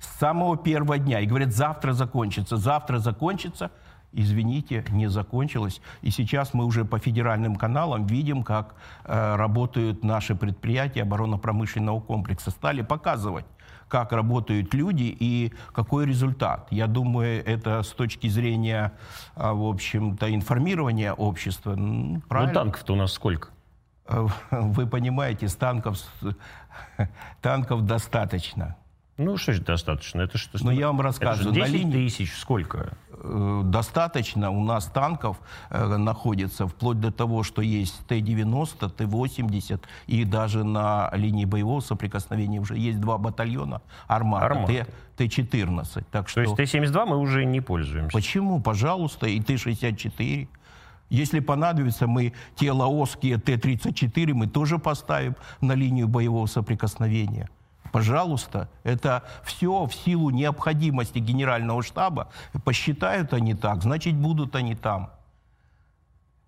С 0.00 0.18
самого 0.18 0.56
первого 0.56 0.98
дня. 0.98 1.20
И 1.20 1.26
говорят, 1.26 1.52
завтра 1.52 1.92
закончится, 1.92 2.56
завтра 2.56 2.98
закончится. 2.98 3.70
Извините, 4.12 4.84
не 4.90 5.08
закончилось. 5.08 5.82
И 6.00 6.10
сейчас 6.10 6.54
мы 6.54 6.64
уже 6.64 6.84
по 6.84 6.98
федеральным 6.98 7.56
каналам 7.56 8.06
видим, 8.06 8.42
как 8.42 8.74
э, 9.04 9.36
работают 9.36 10.02
наши 10.02 10.34
предприятия 10.34 11.02
оборонно-промышленного 11.02 12.00
комплекса. 12.00 12.50
Стали 12.50 12.82
показывать 12.82 13.44
как 13.88 14.12
работают 14.12 14.74
люди 14.74 15.16
и 15.18 15.52
какой 15.72 16.06
результат. 16.06 16.68
Я 16.70 16.86
думаю, 16.86 17.44
это 17.44 17.82
с 17.82 17.88
точки 17.88 18.28
зрения, 18.28 18.92
э, 19.36 19.50
в 19.50 19.68
общем-то, 19.68 20.34
информирования 20.34 21.12
общества. 21.12 21.74
Ну, 21.74 22.22
правильно. 22.28 22.52
Ну, 22.52 22.60
танков-то 22.60 22.92
у 22.94 22.96
нас 22.96 23.12
сколько? 23.12 23.48
вы 24.50 24.86
понимаете, 24.86 25.48
с 25.48 25.54
танков, 25.54 25.98
танков 27.40 27.84
достаточно. 27.86 28.76
Ну, 29.18 29.36
что 29.36 29.52
же 29.52 29.62
достаточно? 29.62 30.22
Это 30.22 30.38
что? 30.38 30.58
Ну, 30.64 30.70
я 30.70 30.86
вам 30.86 31.00
рассказываю. 31.00 31.50
Это 31.50 31.66
10 31.66 31.72
на 31.72 31.76
линии... 31.76 32.08
тысяч 32.08 32.32
сколько? 32.36 32.92
Э, 33.10 33.62
достаточно. 33.64 34.50
У 34.50 34.62
нас 34.62 34.86
танков 34.86 35.38
э, 35.70 35.96
находится 35.96 36.68
вплоть 36.68 37.00
до 37.00 37.10
того, 37.10 37.42
что 37.42 37.60
есть 37.60 38.06
Т-90, 38.06 38.90
Т-80, 38.90 39.80
и 40.06 40.24
даже 40.24 40.62
на 40.62 41.10
линии 41.12 41.46
боевого 41.46 41.80
соприкосновения 41.80 42.60
уже 42.60 42.78
есть 42.78 43.00
два 43.00 43.18
батальона 43.18 43.82
Армата, 44.06 44.46
Армата. 44.46 44.86
Т-14. 45.16 46.04
Так 46.12 46.28
что... 46.28 46.44
То 46.44 46.62
есть 46.62 46.72
Т-72 46.72 47.06
мы 47.06 47.16
уже 47.16 47.44
не 47.44 47.60
пользуемся? 47.60 48.12
Почему? 48.12 48.60
Пожалуйста, 48.60 49.26
и 49.26 49.40
Т-64. 49.40 50.48
Если 51.10 51.40
понадобится, 51.40 52.06
мы 52.06 52.32
те 52.54 52.70
лаосские 52.70 53.38
Т-34 53.38 54.34
мы 54.34 54.46
тоже 54.46 54.78
поставим 54.78 55.36
на 55.60 55.72
линию 55.72 56.06
боевого 56.06 56.46
соприкосновения. 56.46 57.48
Пожалуйста, 57.92 58.68
это 58.84 59.24
все 59.44 59.86
в 59.86 59.94
силу 59.94 60.28
необходимости 60.28 61.18
генерального 61.18 61.82
штаба. 61.82 62.28
Посчитают 62.64 63.32
они 63.32 63.54
так, 63.54 63.82
значит, 63.82 64.14
будут 64.14 64.54
они 64.54 64.74
там. 64.74 65.10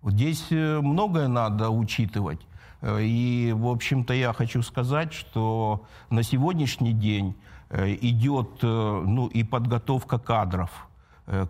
Здесь 0.03 0.47
э, 0.51 0.79
многое 0.81 1.27
надо 1.27 1.69
учитывать. 1.71 2.41
Э, 2.81 3.01
и, 3.01 3.53
в 3.53 3.67
общем-то, 3.67 4.13
я 4.13 4.33
хочу 4.33 4.61
сказать, 4.61 5.13
что 5.13 5.85
на 6.11 6.21
сегодняшний 6.21 6.93
день 6.93 7.35
э, 7.69 7.95
идет 8.01 8.61
ну, 8.61 9.27
и 9.27 9.43
подготовка 9.43 10.19
кадров– 10.19 10.69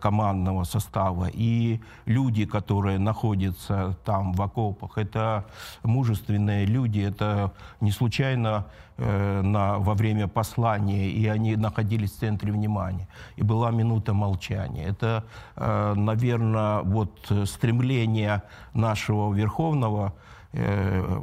командного 0.02 0.64
состава. 0.64 1.30
И 1.32 1.80
люди, 2.06 2.46
которые 2.46 3.00
находятся 3.00 3.96
там 4.06 4.34
в 4.34 4.42
окопах, 4.42 4.98
это 4.98 5.46
мужественные 5.84 6.66
люди, 6.66 7.00
это 7.00 7.52
не 7.82 7.92
случайно 7.92 8.66
э, 8.98 9.42
на, 9.42 9.78
во 9.80 9.94
время 9.94 10.28
послания, 10.28 11.10
и 11.10 11.28
они 11.28 11.56
находились 11.56 12.12
в 12.12 12.20
центре 12.20 12.52
внимания. 12.52 13.08
И 13.38 13.44
была 13.44 13.72
минута 13.72 14.14
молчания. 14.14 14.86
Это, 14.86 15.24
э, 15.56 15.94
наверное, 15.96 16.82
вот 16.82 17.32
стремление 17.46 18.44
нашего 18.74 19.34
Верховного 19.34 20.14
Э, 20.54 21.22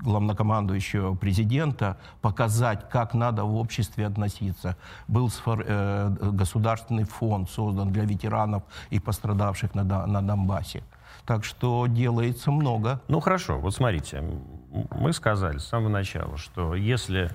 главнокомандующего 0.00 1.14
президента 1.14 1.96
показать, 2.20 2.88
как 2.90 3.14
надо 3.14 3.44
в 3.44 3.54
обществе 3.54 4.04
относиться. 4.04 4.76
Был 5.06 5.30
э, 5.46 6.16
государственный 6.32 7.04
фонд 7.04 7.48
создан 7.50 7.92
для 7.92 8.04
ветеранов 8.04 8.64
и 8.90 8.98
пострадавших 8.98 9.76
на, 9.76 9.84
на 9.84 10.20
Донбассе. 10.22 10.82
Так 11.24 11.44
что 11.44 11.86
делается 11.86 12.50
много. 12.50 13.00
Ну 13.06 13.20
хорошо, 13.20 13.60
вот 13.60 13.74
смотрите, 13.74 14.24
мы 14.90 15.12
сказали 15.12 15.58
с 15.58 15.66
самого 15.66 15.90
начала, 15.90 16.36
что 16.36 16.74
если 16.74 17.30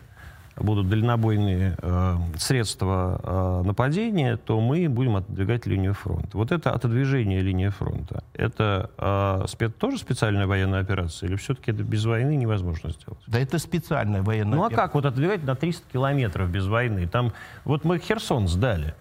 будут 0.60 0.89
дальнобойные 0.89 1.76
э, 1.82 2.17
средства 2.38 3.62
э, 3.63 3.67
нападения, 3.67 4.38
то 4.38 4.60
мы 4.60 4.88
будем 4.89 5.15
отодвигать 5.17 5.65
линию 5.65 5.93
фронта. 5.93 6.38
Вот 6.38 6.52
это 6.52 6.72
отодвижение 6.72 7.41
линии 7.41 7.69
фронта, 7.69 8.24
это 8.34 8.89
э, 8.98 9.45
спец, 9.48 9.74
тоже 9.78 9.98
специальная 9.98 10.48
военная 10.48 10.82
операция 10.82 11.30
или 11.30 11.36
все-таки 11.36 11.72
это 11.72 11.84
без 11.84 12.06
войны 12.06 12.36
невозможно 12.36 12.91
сделать? 12.91 13.19
Да 13.28 13.39
это 13.39 13.60
специальная 13.60 14.22
военная 14.22 14.58
Ну 14.58 14.63
а 14.65 14.69
как 14.69 14.95
вот 14.95 15.06
отодвигать 15.06 15.43
на 15.43 15.56
300 15.56 15.91
километров 15.91 16.50
без 16.50 16.67
войны? 16.67 17.08
Там 17.08 17.34
вот 17.65 17.84
мы 17.84 18.00
Херсон 18.00 18.48
сдали. 18.48 18.95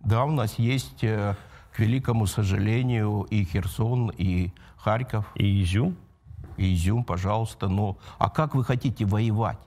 Да, 0.00 0.24
у 0.24 0.30
нас 0.30 0.58
есть, 0.58 1.04
э, 1.04 1.36
к 1.72 1.78
великому 1.78 2.26
сожалению, 2.26 3.26
и 3.30 3.44
Херсон, 3.44 4.12
и 4.16 4.50
Харьков. 4.76 5.26
И 5.34 5.62
Изюм? 5.62 5.96
И 6.56 6.74
Изюм, 6.74 7.04
пожалуйста. 7.04 7.68
Но 7.68 7.98
а 8.18 8.28
как 8.28 8.54
вы 8.54 8.64
хотите 8.64 9.04
воевать? 9.04 9.58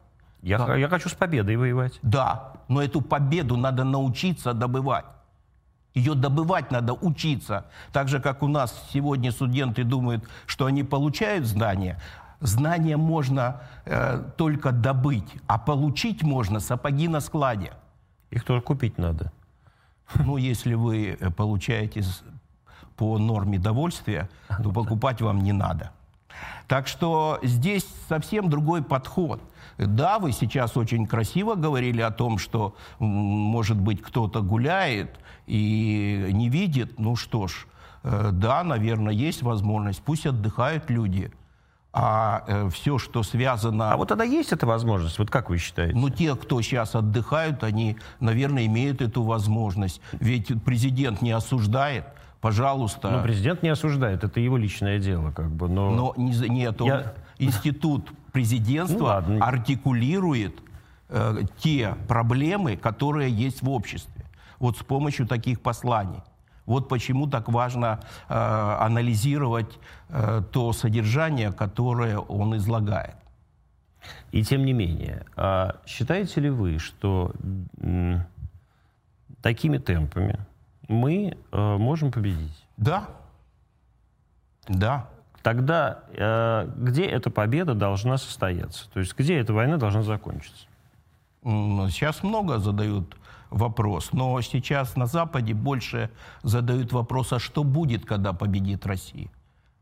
Я, 0.45 0.60
Да. 0.60 0.75
я 0.75 0.88
хочу 0.88 1.10
с 1.10 1.13
победой 1.13 1.55
воевать. 1.58 1.99
Да, 2.03 2.53
но 2.67 2.79
эту 2.79 3.01
победу 3.01 3.58
надо 3.58 3.84
научиться 3.84 4.53
добывать. 4.53 5.05
Ее 5.95 6.13
добывать 6.13 6.71
надо 6.71 6.93
учиться. 6.93 7.65
Так 7.91 8.08
же, 8.10 8.19
как 8.19 8.43
у 8.43 8.47
нас 8.47 8.88
сегодня 8.93 9.31
студенты 9.31 9.84
думают, 9.84 10.23
что 10.45 10.67
они 10.67 10.84
получают 10.84 11.47
знания. 11.47 11.99
Знания 12.41 12.95
можно 12.95 13.62
э, 13.86 14.21
только 14.38 14.71
добыть, 14.71 15.34
а 15.47 15.58
получить 15.58 16.21
можно 16.21 16.60
сапоги 16.60 17.08
на 17.08 17.21
складе. 17.21 17.71
Их 18.29 18.43
тоже 18.43 18.62
купить 18.62 18.99
надо. 18.99 19.31
Ну, 20.13 20.38
если 20.38 20.75
вы 20.75 21.17
э, 21.19 21.31
получаете 21.31 22.03
по 22.97 23.17
норме 23.17 23.58
довольствия, 23.58 24.29
то 24.62 24.71
покупать 24.73 25.21
вам 25.21 25.39
не 25.39 25.53
надо. 25.53 25.91
Так 26.67 26.88
что 26.88 27.39
здесь 27.41 27.88
совсем 28.10 28.49
другой 28.49 28.84
подход. 28.84 29.41
Да, 29.77 30.19
вы 30.19 30.31
сейчас 30.31 30.77
очень 30.77 31.05
красиво 31.05 31.55
говорили 31.55 32.01
о 32.01 32.11
том, 32.11 32.38
что, 32.38 32.75
может 32.99 33.79
быть, 33.79 34.01
кто-то 34.01 34.41
гуляет 34.41 35.19
и 35.47 36.29
не 36.31 36.49
видит. 36.49 36.99
Ну 36.99 37.15
что 37.15 37.47
ж, 37.47 37.67
э, 38.03 38.29
да, 38.31 38.63
наверное, 38.63 39.13
есть 39.13 39.43
возможность. 39.43 40.01
Пусть 40.01 40.25
отдыхают 40.25 40.89
люди. 40.89 41.31
А 41.97 42.67
все, 42.71 42.97
что 42.97 43.23
связано... 43.23 43.93
А 43.93 43.95
вот 43.95 44.09
тогда 44.09 44.25
есть 44.25 44.51
эта 44.51 44.65
возможность? 44.65 45.17
Вот 45.17 45.29
как 45.29 45.49
вы 45.49 45.57
считаете? 45.57 45.95
Ну, 45.95 46.09
те, 46.09 46.35
кто 46.35 46.61
сейчас 46.61 46.93
отдыхают, 46.93 47.63
они, 47.63 47.95
наверное, 48.19 48.65
имеют 48.65 49.01
эту 49.01 49.23
возможность. 49.23 50.01
Ведь 50.11 50.51
президент 50.65 51.21
не 51.21 51.31
осуждает. 51.31 52.05
Пожалуйста. 52.41 53.09
Ну, 53.09 53.23
президент 53.23 53.63
не 53.63 53.69
осуждает, 53.69 54.25
это 54.25 54.39
его 54.41 54.57
личное 54.57 54.99
дело, 54.99 55.31
как 55.31 55.49
бы, 55.49 55.69
но... 55.69 55.89
Но 55.89 56.13
не 56.17 56.33
нет, 56.49 56.81
он- 56.81 56.88
Я- 56.89 57.13
институт 57.39 58.11
президентства 58.36 58.98
Ну, 59.00 59.06
ладно. 59.06 59.45
артикулирует 59.45 60.54
э, 61.10 61.43
те 61.58 61.95
проблемы, 62.08 62.76
которые 62.76 63.32
есть 63.32 63.62
в 63.62 63.69
обществе. 63.69 64.26
Вот 64.60 64.78
с 64.78 64.84
помощью 64.84 65.26
таких 65.26 65.62
посланий. 65.62 66.21
Вот 66.65 66.89
почему 66.89 67.28
так 67.28 67.48
важно 67.48 68.00
э, 68.28 68.34
анализировать 68.82 69.80
э, 70.10 70.41
то 70.52 70.74
содержание, 70.74 71.52
которое 71.54 72.17
он 72.19 72.58
излагает. 72.58 73.15
И 74.34 74.43
тем 74.43 74.65
не 74.65 74.74
менее, 74.74 75.26
а 75.38 75.76
считаете 75.86 76.41
ли 76.41 76.50
вы, 76.50 76.78
что 76.80 77.32
м, 77.82 78.21
такими 79.41 79.78
темпами 79.78 80.39
мы 80.89 81.38
э, 81.52 81.78
можем 81.78 82.12
победить? 82.12 82.65
Да. 82.78 83.06
Да. 84.67 85.06
Тогда 85.45 85.99
э, 86.08 86.67
где 86.75 87.05
эта 87.05 87.29
победа 87.29 87.75
должна 87.75 88.17
состояться? 88.17 88.89
То 88.91 88.99
есть 88.99 89.15
где 89.15 89.38
эта 89.38 89.53
война 89.53 89.77
должна 89.77 90.01
закончиться? 90.01 90.65
Сейчас 91.43 92.23
много 92.23 92.58
задают 92.58 93.15
вопрос, 93.51 94.12
но 94.12 94.41
сейчас 94.41 94.95
на 94.95 95.05
Западе 95.05 95.53
больше 95.53 96.10
задают 96.41 96.91
вопрос, 96.93 97.31
а 97.31 97.38
что 97.38 97.63
будет, 97.63 98.08
когда 98.08 98.34
победит 98.34 98.88
Россия? 98.88 99.29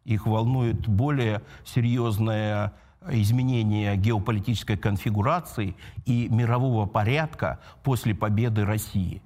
Их 0.03 0.27
волнует 0.27 0.85
более 0.85 1.41
серьезное 1.63 2.73
изменение 3.09 3.95
геополитической 3.95 4.75
конфигурации 4.75 5.77
и 6.05 6.27
мирового 6.27 6.87
порядка 6.87 7.61
после 7.83 8.13
победы 8.13 8.65
России. 8.65 9.21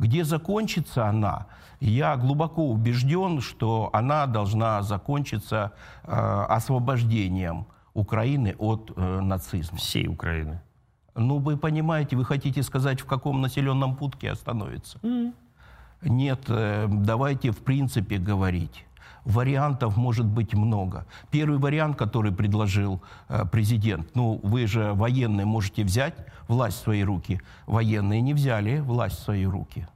Где 0.00 0.24
закончится 0.24 1.08
она? 1.08 1.46
Я 1.80 2.16
глубоко 2.16 2.66
убежден, 2.70 3.40
что 3.40 3.90
она 3.92 4.26
должна 4.26 4.82
закончиться 4.82 5.72
э, 6.04 6.46
освобождением 6.48 7.66
Украины 7.92 8.54
от 8.58 8.92
э, 8.96 9.20
нацизма. 9.20 9.76
Всей 9.76 10.08
Украины. 10.08 10.62
Ну, 11.14 11.38
вы 11.38 11.58
понимаете, 11.58 12.16
вы 12.16 12.24
хотите 12.24 12.62
сказать, 12.62 13.00
в 13.00 13.04
каком 13.04 13.42
населенном 13.42 13.94
пункте 13.94 14.30
остановится? 14.30 14.98
Нет, 16.02 16.40
э, 16.48 16.86
давайте 16.88 17.50
в 17.50 17.58
принципе 17.58 18.16
говорить. 18.16 18.86
Вариантов 19.24 19.96
может 19.96 20.26
быть 20.26 20.54
много. 20.54 21.06
Первый 21.30 21.58
вариант, 21.58 21.96
который 21.96 22.32
предложил 22.32 23.02
э, 23.28 23.44
президент, 23.50 24.14
ну, 24.14 24.40
вы 24.42 24.66
же 24.66 24.92
военные 24.94 25.46
можете 25.46 25.84
взять 25.84 26.14
власть 26.48 26.78
в 26.78 26.82
свои 26.82 27.02
руки. 27.02 27.40
Военные 27.66 28.20
не 28.20 28.34
взяли 28.34 28.80
власть 28.80 29.18
в 29.18 29.22
свои 29.22 29.44
руки. 29.44 29.86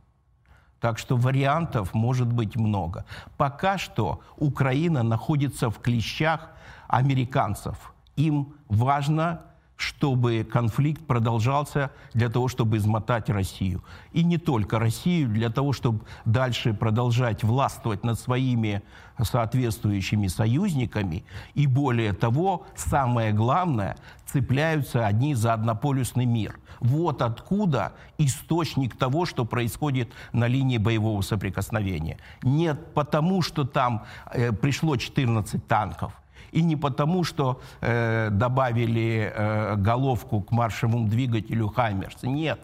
Так 0.81 0.99
что 0.99 1.17
вариантов 1.17 1.95
может 1.95 2.31
быть 2.31 2.57
много. 2.57 3.07
Пока 3.39 3.79
что 3.79 4.21
Украина 4.37 5.03
находится 5.03 5.71
в 5.71 5.79
клещах 5.79 6.51
американцев. 6.89 7.95
Им 8.17 8.55
важно, 8.69 9.41
чтобы 9.77 10.47
конфликт 10.51 11.05
продолжался 11.07 11.91
для 12.13 12.29
того, 12.29 12.49
чтобы 12.49 12.77
измотать 12.77 13.29
Россию. 13.29 13.83
И 14.13 14.23
не 14.23 14.39
только 14.39 14.79
Россию, 14.79 15.29
для 15.29 15.51
того, 15.51 15.73
чтобы 15.73 16.01
дальше 16.25 16.75
продолжать 16.75 17.43
властвовать 17.43 18.05
над 18.05 18.19
своими 18.19 18.83
соответствующими 19.23 20.29
союзниками. 20.29 21.25
И 21.55 21.67
более 21.67 22.13
того, 22.13 22.67
самое 22.77 23.33
главное, 23.33 23.97
цепляются 24.27 25.07
одни 25.07 25.35
за 25.35 25.53
однополюсный 25.53 26.25
мир. 26.25 26.59
Вот 26.81 27.23
откуда 27.23 27.93
источник 28.19 28.97
того, 28.97 29.27
что 29.27 29.45
происходит 29.45 30.11
на 30.33 30.47
линии 30.47 30.79
боевого 30.79 31.23
соприкосновения. 31.23 32.19
Нет 32.43 32.93
потому, 32.95 33.43
что 33.43 33.65
там 33.65 34.05
э, 34.33 34.53
пришло 34.53 34.97
14 34.97 35.67
танков. 35.67 36.13
И 36.55 36.63
не 36.63 36.77
потому, 36.77 37.25
что 37.25 37.61
э, 37.81 38.31
добавили 38.31 39.33
э, 39.35 39.75
головку 39.77 40.41
к 40.41 40.53
маршевому 40.53 41.09
двигателю 41.09 41.67
«Хаймерс». 41.69 42.23
Нет. 42.23 42.61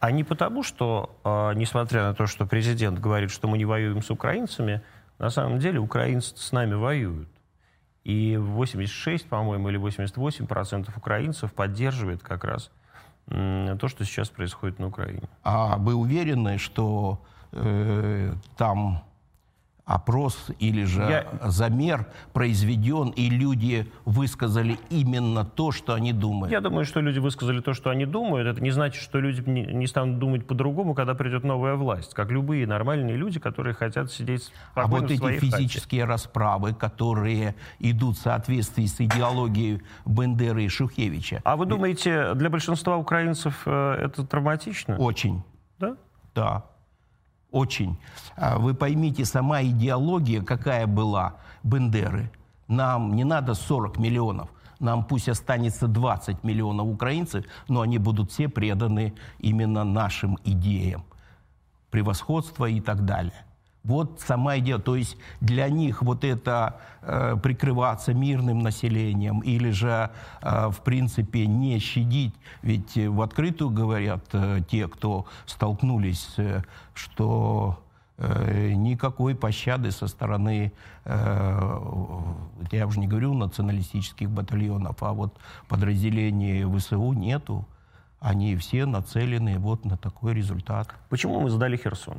А 0.00 0.10
не 0.10 0.24
потому, 0.24 0.62
что, 0.62 1.10
э, 1.24 1.52
несмотря 1.56 2.04
на 2.04 2.14
то, 2.14 2.26
что 2.26 2.46
президент 2.46 3.00
говорит, 3.00 3.30
что 3.30 3.48
мы 3.48 3.58
не 3.58 3.66
воюем 3.66 4.02
с 4.02 4.10
украинцами, 4.10 4.80
на 5.18 5.28
самом 5.28 5.58
деле 5.58 5.78
украинцы 5.78 6.34
с 6.36 6.52
нами 6.52 6.74
воюют. 6.74 7.28
И 8.04 8.38
86, 8.38 9.28
по-моему, 9.28 9.68
или 9.68 9.76
88 9.76 10.46
процентов 10.46 10.96
украинцев 10.96 11.52
поддерживает 11.52 12.22
как 12.22 12.44
раз 12.44 12.70
м, 13.26 13.76
то, 13.76 13.88
что 13.88 14.06
сейчас 14.06 14.30
происходит 14.30 14.78
на 14.78 14.86
Украине. 14.86 15.28
А 15.42 15.76
вы 15.76 15.94
уверены, 15.94 16.56
что 16.56 17.20
э, 17.52 18.32
там 18.56 19.02
опрос 19.88 20.48
или 20.58 20.84
же 20.84 21.00
Я- 21.00 21.50
замер 21.50 22.06
произведен, 22.34 23.08
и 23.08 23.30
люди 23.30 23.90
высказали 24.04 24.78
именно 24.90 25.44
то, 25.46 25.72
что 25.72 25.94
они 25.94 26.12
думают? 26.12 26.52
Я 26.52 26.60
думаю, 26.60 26.84
что 26.84 27.00
люди 27.00 27.18
высказали 27.18 27.60
то, 27.60 27.72
что 27.72 27.88
они 27.90 28.04
думают. 28.04 28.46
Это 28.46 28.62
не 28.62 28.70
значит, 28.70 29.02
что 29.02 29.18
люди 29.18 29.40
не, 29.48 29.86
станут 29.86 30.18
думать 30.18 30.46
по-другому, 30.46 30.94
когда 30.94 31.14
придет 31.14 31.42
новая 31.42 31.74
власть. 31.74 32.12
Как 32.14 32.30
любые 32.30 32.66
нормальные 32.66 33.16
люди, 33.16 33.40
которые 33.40 33.74
хотят 33.74 34.12
сидеть 34.12 34.52
А 34.74 34.86
вот 34.86 35.04
эти 35.10 35.16
своей 35.18 35.38
хате. 35.38 35.50
физические 35.56 36.04
расправы, 36.04 36.74
которые 36.74 37.54
идут 37.78 38.18
в 38.18 38.20
соответствии 38.20 38.84
с 38.84 39.00
идеологией 39.00 39.80
Бендеры 40.04 40.64
и 40.64 40.68
Шухевича, 40.68 41.40
А 41.44 41.56
вы 41.56 41.64
думаете, 41.64 42.34
для 42.34 42.50
большинства 42.50 42.98
украинцев 42.98 43.62
э, 43.64 43.94
это 44.04 44.26
травматично? 44.26 44.96
очень 44.98 45.42
Да? 45.78 45.96
Да, 46.34 46.64
очень. 47.50 47.98
А 48.36 48.58
Вы 48.58 48.74
поймите, 48.74 49.24
сама 49.24 49.62
идеология, 49.62 50.42
какая 50.42 50.86
была 50.86 51.36
Бендеры. 51.62 52.30
Нам 52.66 53.14
не 53.14 53.24
надо 53.24 53.54
40 53.54 53.98
миллионов. 53.98 54.50
Нам 54.80 55.04
пусть 55.04 55.28
останется 55.28 55.88
20 55.88 56.44
миллионов 56.44 56.86
украинцев, 56.86 57.44
но 57.68 57.80
они 57.80 57.98
будут 57.98 58.30
все 58.30 58.48
преданы 58.48 59.14
именно 59.38 59.84
нашим 59.84 60.38
идеям. 60.44 61.04
Превосходство 61.90 62.66
и 62.66 62.80
так 62.80 63.04
далее. 63.04 63.44
Вот 63.84 64.20
сама 64.20 64.58
идея. 64.58 64.78
То 64.78 64.96
есть 64.96 65.16
для 65.40 65.68
них 65.68 66.02
вот 66.02 66.24
это 66.24 66.80
э, 67.02 67.36
прикрываться 67.42 68.12
мирным 68.12 68.58
населением 68.58 69.40
или 69.40 69.70
же, 69.70 70.10
э, 70.42 70.68
в 70.68 70.80
принципе, 70.82 71.46
не 71.46 71.78
щадить. 71.78 72.34
Ведь 72.62 72.96
э, 72.96 73.08
в 73.08 73.22
открытую 73.22 73.70
говорят 73.70 74.24
э, 74.32 74.60
те, 74.68 74.88
кто 74.88 75.26
столкнулись, 75.46 76.34
э, 76.36 76.62
что 76.92 77.78
э, 78.18 78.72
никакой 78.72 79.34
пощады 79.34 79.90
со 79.90 80.06
стороны, 80.06 80.72
э, 81.04 81.80
я 82.72 82.86
уже 82.86 83.00
не 83.00 83.06
говорю 83.06 83.32
националистических 83.34 84.28
батальонов, 84.28 85.02
а 85.02 85.12
вот 85.12 85.38
подразделений 85.68 86.64
ВСУ 86.78 87.12
нету. 87.12 87.66
Они 88.20 88.56
все 88.56 88.84
нацелены 88.84 89.58
вот 89.58 89.84
на 89.84 89.96
такой 89.96 90.34
результат. 90.34 90.88
Почему 91.08 91.40
мы 91.40 91.50
сдали 91.50 91.76
Херсон? 91.76 92.18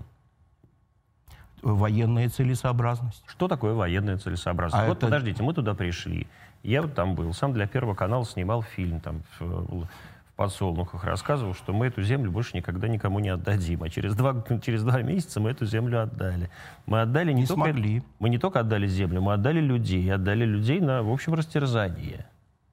Военная 1.62 2.30
целесообразность. 2.30 3.24
Что 3.28 3.48
такое 3.48 3.74
военная 3.74 4.18
целесообразность? 4.18 4.84
А 4.84 4.88
вот 4.88 4.98
это- 4.98 5.08
подождите, 5.08 5.44
мы 5.44 5.54
туда 5.54 5.74
пришли. 5.74 6.28
Я 6.64 6.82
вот 6.82 6.94
там 6.94 7.16
был, 7.16 7.34
сам 7.34 7.54
для 7.54 7.68
Первого 7.68 7.96
канала 7.96 8.26
снимал 8.26 8.62
фильм 8.64 9.00
там 9.00 9.22
в, 9.40 9.46
в 9.84 9.88
подсолнухах, 10.36 11.04
рассказывал, 11.04 11.54
что 11.54 11.74
мы 11.74 11.88
эту 11.88 12.02
землю 12.02 12.32
больше 12.32 12.56
никогда 12.56 12.88
никому 12.88 13.20
не 13.20 13.30
отдадим. 13.30 13.84
А 13.84 13.90
через 13.90 14.16
два, 14.16 14.36
через 14.62 14.84
два 14.84 15.02
месяца 15.02 15.40
мы 15.40 15.52
эту 15.52 15.66
землю 15.66 16.02
отдали. 16.04 16.50
Мы 16.86 17.02
отдали 17.02 17.34
не, 17.34 17.42
Не 17.42 17.48
только, 17.48 17.64
смогли. 17.64 18.04
мы 18.20 18.30
не 18.30 18.38
только 18.38 18.60
отдали 18.62 18.88
землю, 18.88 19.22
мы 19.22 19.34
отдали 19.34 19.60
людей. 19.60 20.12
Отдали 20.14 20.46
людей 20.46 20.80
на, 20.80 21.02
в 21.04 21.12
общем, 21.12 21.34
растерзание. 21.34 22.26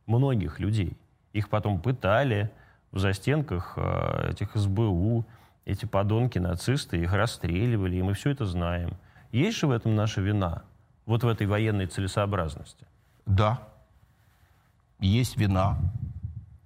Многих 0.06 0.60
людей. 0.60 0.96
Их 1.32 1.48
потом 1.48 1.80
пытали 1.80 2.50
в 2.92 2.98
застенках 2.98 3.74
э, 3.76 4.30
этих 4.30 4.54
СБУ, 4.54 5.26
эти 5.66 5.84
подонки, 5.84 6.38
нацисты, 6.38 6.96
их 7.02 7.12
расстреливали, 7.12 7.96
и 7.96 8.02
мы 8.02 8.14
все 8.14 8.30
это 8.30 8.46
знаем. 8.46 8.96
Есть 9.32 9.58
же 9.58 9.66
в 9.66 9.72
этом 9.72 9.94
наша 9.94 10.22
вина? 10.22 10.62
Вот 11.04 11.24
в 11.24 11.28
этой 11.28 11.46
военной 11.46 11.86
целесообразности? 11.86 12.86
Да, 13.26 13.60
есть 15.00 15.36
вина. 15.36 15.76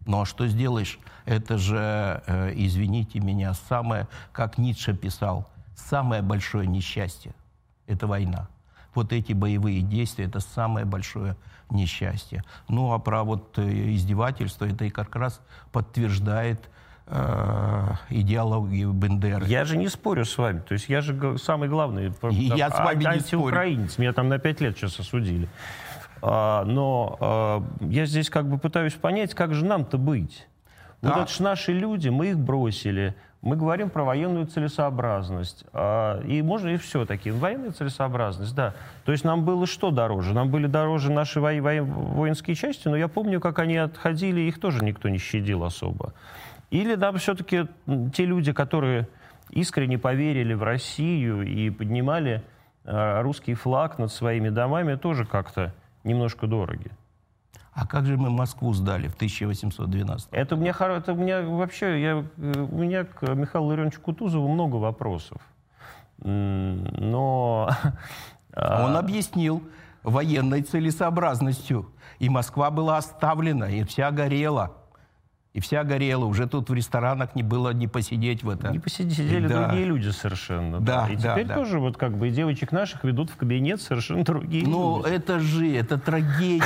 Ну 0.07 0.21
а 0.21 0.27
что 0.27 0.47
сделаешь? 0.47 0.99
Это 1.25 1.59
же, 1.59 2.23
э, 2.27 2.53
извините 2.55 3.21
меня, 3.21 3.55
самое, 3.55 4.07
как 4.33 4.59
Ницше 4.59 4.95
писал, 4.95 5.49
самое 5.75 6.23
большое 6.23 6.67
несчастье– 6.67 7.35
это 7.87 8.07
война. 8.07 8.49
Вот 8.95 9.13
эти 9.13 9.33
боевые 9.33 9.81
действия– 9.83 10.25
это 10.27 10.41
самое 10.41 10.85
большое 10.85 11.37
несчастье. 11.71 12.45
Ну 12.69 12.93
а 12.93 12.99
про 12.99 13.25
вот 13.25 13.59
э, 13.59 13.95
издевательство 13.95 14.67
это 14.67 14.85
и 14.85 14.91
как 14.91 15.17
раз 15.17 15.41
подтверждает 15.73 16.69
э, 17.07 17.87
идеологию 18.11 18.93
Бендеры. 18.93 19.47
Я 19.47 19.65
же 19.65 19.77
не 19.77 19.89
спорю 19.89 20.25
с 20.25 20.37
вами. 20.39 20.61
То 20.61 20.75
есть 20.75 20.89
я 20.89 21.01
же 21.01 21.39
самый 21.39 21.69
главный 21.69 22.13
там, 22.13 22.31
я 22.31 22.71
с 22.71 22.79
вами 22.79 23.05
не 23.15 23.21
спорю. 23.21 23.55
Меня 23.99 24.13
там 24.13 24.29
на 24.29 24.39
пять 24.39 24.61
лет 24.61 24.77
сейчас 24.77 24.99
осудили. 25.01 25.49
А, 26.23 26.65
но 26.65 27.17
а, 27.21 27.65
я 27.81 28.07
здесь 28.07 28.29
как 28.29 28.49
бы 28.49 28.59
пытаюсь 28.59 28.95
понять, 28.95 29.35
как 29.35 29.55
же 29.55 29.65
нам-то 29.65 29.99
быть. 29.99 30.47
Да. 31.03 31.15
Вот 31.15 31.23
это 31.23 31.33
же 31.33 31.43
наши 31.43 31.73
люди, 31.73 32.09
мы 32.11 32.29
их 32.29 32.39
бросили. 32.39 33.15
Мы 33.43 33.57
говорим 33.57 33.89
про 33.89 34.05
военную 34.05 34.47
целесообразность. 34.47 35.65
А, 35.73 36.21
и 36.25 36.43
можно 36.43 36.69
и 36.69 36.77
все-таки. 36.77 37.31
Военная 37.31 37.71
целесообразность, 37.71 38.55
да. 38.55 38.75
То 39.07 39.13
есть 39.13 39.25
нам 39.25 39.47
было 39.47 39.67
что 39.67 39.91
дороже? 39.91 40.35
Нам 40.35 40.51
были 40.51 40.67
дороже 40.67 41.11
наши 41.11 41.41
во- 41.41 41.59
во- 41.63 41.83
воинские 41.83 42.55
части, 42.55 42.87
но 42.89 42.97
я 42.97 43.09
помню, 43.09 43.41
как 43.41 43.59
они 43.59 43.79
отходили, 43.79 44.43
их 44.43 44.61
тоже 44.61 44.85
никто 44.85 45.09
не 45.09 45.17
щадил 45.17 45.65
особо. 45.65 46.13
Или 46.71 46.95
да, 46.95 47.13
все-таки 47.13 47.67
те 48.15 48.25
люди, 48.25 48.53
которые 48.53 49.09
искренне 49.51 49.99
поверили 49.99 50.55
в 50.55 50.63
Россию 50.63 51.43
и 51.43 51.71
поднимали 51.71 52.45
э, 52.85 53.23
русский 53.23 53.55
флаг 53.55 53.99
над 53.99 54.13
своими 54.13 54.49
домами, 54.49 54.95
тоже 54.95 55.25
как-то 55.25 55.75
немножко 56.05 56.47
дороги. 56.47 56.91
А 57.73 57.87
как 57.87 58.07
же 58.07 58.17
мы 58.17 58.31
Москву 58.31 58.73
сдали 58.73 59.09
в 59.09 59.15
1812? 59.15 60.29
Это 60.33 60.55
у 60.55 60.59
меня, 60.59 60.75
это 60.79 61.13
у 61.13 61.17
меня 61.17 61.43
вообще, 61.43 62.03
я, 62.03 62.17
у 62.17 62.79
меня 62.79 63.05
к 63.05 63.23
Михаилу 63.35 63.69
Ларионовичу 63.69 64.01
Кутузову 64.01 64.49
много 64.49 64.77
вопросов. 64.77 65.41
Но... 66.19 67.71
А 68.53 68.85
он 68.85 68.97
объяснил 68.97 69.63
военной 70.03 70.63
целесообразностью. 70.63 71.93
И 72.19 72.29
Москва 72.29 72.71
была 72.73 72.97
оставлена, 72.97 73.71
и 73.71 73.85
вся 73.85 74.11
горела. 74.11 74.80
И 75.53 75.59
вся 75.59 75.83
горела. 75.83 76.25
Уже 76.27 76.47
тут 76.47 76.71
в 76.71 76.75
ресторанах 76.75 77.35
не 77.35 77.43
было 77.43 77.73
не 77.73 77.89
посидеть 77.89 78.45
в 78.45 78.51
это. 78.51 78.71
Не 78.71 78.79
посидеть, 78.79 79.17
сидели 79.17 79.49
да. 79.49 79.67
другие 79.67 79.87
люди 79.87 80.09
совершенно. 80.11 80.79
Да, 80.81 81.07
да. 81.07 81.13
И 81.13 81.17
да, 81.17 81.33
теперь 81.33 81.47
да. 81.49 81.55
тоже 81.57 81.81
вот 81.81 81.97
как 81.97 82.17
бы 82.17 82.29
и 82.29 82.31
девочек 82.31 82.71
наших 82.71 83.03
ведут 83.03 83.31
в 83.31 83.37
кабинет 83.37 83.81
совершенно 83.83 84.25
другие 84.25 84.65
Ну, 84.65 84.99
люди. 84.99 85.13
это 85.13 85.41
же, 85.41 85.75
это 85.75 85.99
трагедия. 85.99 86.63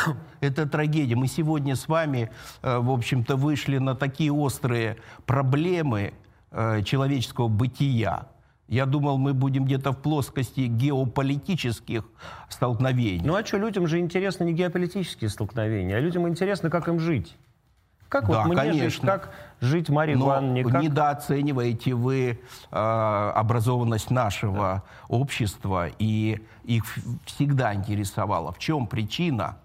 это 0.40 0.68
трагедия. 0.68 1.14
Мы 1.14 1.28
сегодня 1.28 1.76
с 1.76 1.86
вами, 1.86 2.30
э, 2.62 2.78
в 2.78 2.90
общем-то, 2.90 3.36
вышли 3.36 3.78
на 3.78 3.94
такие 3.94 4.32
острые 4.32 4.96
проблемы 5.26 6.12
э, 6.50 6.82
человеческого 6.82 7.46
бытия. 7.46 8.26
Я 8.66 8.86
думал, 8.86 9.18
мы 9.18 9.32
будем 9.32 9.64
где-то 9.64 9.92
в 9.92 9.98
плоскости 9.98 10.62
геополитических 10.62 12.04
столкновений. 12.48 13.24
Ну 13.24 13.36
а 13.36 13.44
что, 13.44 13.58
людям 13.58 13.86
же 13.86 14.00
интересны 14.00 14.44
не 14.44 14.54
геополитические 14.54 15.30
столкновения, 15.30 15.96
а 15.96 16.00
людям 16.00 16.26
интересно, 16.26 16.68
как 16.70 16.88
им 16.88 16.98
жить. 16.98 17.36
Как 18.14 18.28
да, 18.28 18.44
вот 18.44 18.46
мне 18.46 18.56
конечно. 18.56 18.90
жить, 18.90 19.00
как 19.00 19.30
жить 19.60 19.88
Марии 19.88 20.14
Но 20.14 20.26
Ивановне? 20.26 20.62
Как... 20.62 20.80
недооцениваете 20.80 21.94
вы 21.94 22.38
э, 22.70 23.32
образованность 23.34 24.08
нашего 24.12 24.62
да. 24.62 24.82
общества, 25.08 25.88
и 25.98 26.40
их 26.62 26.84
всегда 27.24 27.74
интересовало, 27.74 28.52
в 28.52 28.60
чем 28.60 28.86
причина, 28.86 29.56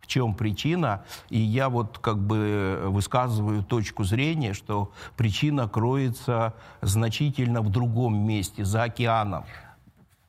в 0.00 0.08
чем 0.08 0.34
причина, 0.34 1.04
и 1.28 1.38
я 1.38 1.68
вот 1.68 2.00
как 2.00 2.18
бы 2.18 2.80
высказываю 2.86 3.62
точку 3.62 4.02
зрения, 4.02 4.52
что 4.52 4.90
причина 5.16 5.68
кроется 5.68 6.54
значительно 6.80 7.60
в 7.62 7.70
другом 7.70 8.18
месте, 8.18 8.64
за 8.64 8.82
океаном 8.82 9.44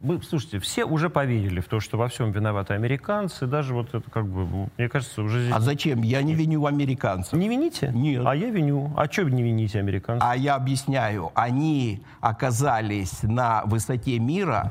мы, 0.03 0.21
слушайте, 0.21 0.59
все 0.59 0.83
уже 0.83 1.09
поверили 1.09 1.61
в 1.61 1.67
то, 1.67 1.79
что 1.79 1.97
во 1.97 2.09
всем 2.09 2.31
виноваты 2.31 2.73
американцы, 2.73 3.47
даже 3.47 3.73
вот 3.73 3.95
это 3.95 4.11
как 4.11 4.27
бы, 4.27 4.69
мне 4.77 4.89
кажется, 4.89 5.21
уже 5.21 5.43
здесь... 5.43 5.55
А 5.55 5.61
зачем? 5.61 6.01
Я 6.01 6.21
не 6.21 6.35
виню 6.35 6.65
американцев. 6.65 7.33
Не 7.33 7.47
вините? 7.47 7.89
Нет. 7.93 8.21
А 8.25 8.35
я 8.35 8.49
виню. 8.49 8.93
А 8.97 9.09
что 9.09 9.23
не 9.23 9.41
вините 9.41 9.79
американцев? 9.79 10.27
А 10.29 10.35
я 10.35 10.55
объясняю. 10.55 11.31
Они 11.35 12.03
оказались 12.19 13.23
на 13.23 13.63
высоте 13.63 14.19
мира, 14.19 14.69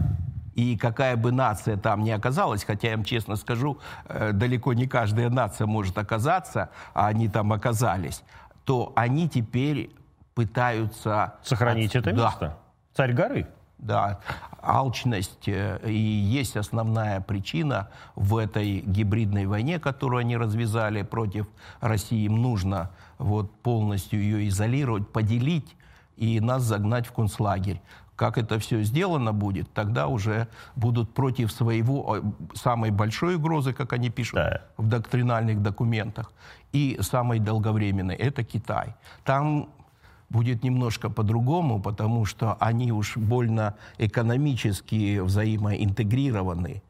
и 0.55 0.77
какая 0.77 1.17
бы 1.17 1.33
нация 1.33 1.79
там 1.79 2.05
ни 2.05 2.11
оказалась, 2.11 2.63
хотя 2.63 2.91
я 2.91 2.97
вам 2.97 3.05
честно 3.05 3.37
скажу, 3.37 3.79
э, 4.09 4.33
далеко 4.33 4.75
не 4.75 4.87
каждая 4.87 5.31
нация 5.31 5.67
может 5.67 5.97
оказаться, 5.97 6.69
а 6.93 7.07
они 7.07 7.29
там 7.29 7.55
оказались, 7.55 8.23
то 8.67 8.93
они 8.97 9.31
теперь 9.31 9.91
пытаются... 10.35 11.37
Сохранить 11.43 11.97
это 11.97 12.13
да. 12.13 12.27
место? 12.27 12.59
Царь 12.95 13.15
горы? 13.15 13.47
Да, 13.83 14.21
алчность 14.63 15.49
э, 15.49 15.81
и 15.85 15.93
есть 15.93 16.57
основная 16.57 17.21
причина 17.21 17.89
в 18.15 18.37
этой 18.37 18.79
гибридной 18.81 19.47
войне, 19.47 19.81
которую 19.81 20.21
они 20.21 20.37
развязали 20.37 21.03
против 21.03 21.49
России. 21.81 22.27
Им 22.27 22.41
нужно 22.41 22.91
вот 23.19 23.53
полностью 23.61 24.23
ее 24.23 24.47
изолировать, 24.49 25.09
поделить 25.09 25.75
и 26.17 26.39
нас 26.39 26.63
загнать 26.63 27.07
в 27.07 27.13
концлагерь. 27.13 27.83
Как 28.15 28.39
это 28.39 28.61
все 28.61 28.85
сделано 28.85 29.33
будет, 29.33 29.73
тогда 29.73 30.07
уже 30.07 30.47
будут 30.77 31.13
против 31.13 31.51
своего 31.51 32.21
самой 32.55 32.93
большой 32.93 33.35
угрозы, 33.35 33.73
как 33.73 33.93
они 33.93 34.11
пишут 34.11 34.35
да. 34.35 34.63
в 34.77 34.87
доктринальных 34.87 35.61
документах, 35.61 36.31
и 36.73 36.99
самой 37.01 37.41
долговременной– 37.41 38.15
это 38.17 38.45
Китай. 38.45 38.95
Там 39.25 39.71
будет 40.33 40.65
немножко 40.65 41.11
по-другому, 41.11 41.81
потому 41.81 42.25
что 42.25 42.57
они 42.59 42.91
уж 42.91 43.17
больно 43.17 43.75
экономически 43.99 45.21
взаимоинтегрированы. 45.21 46.83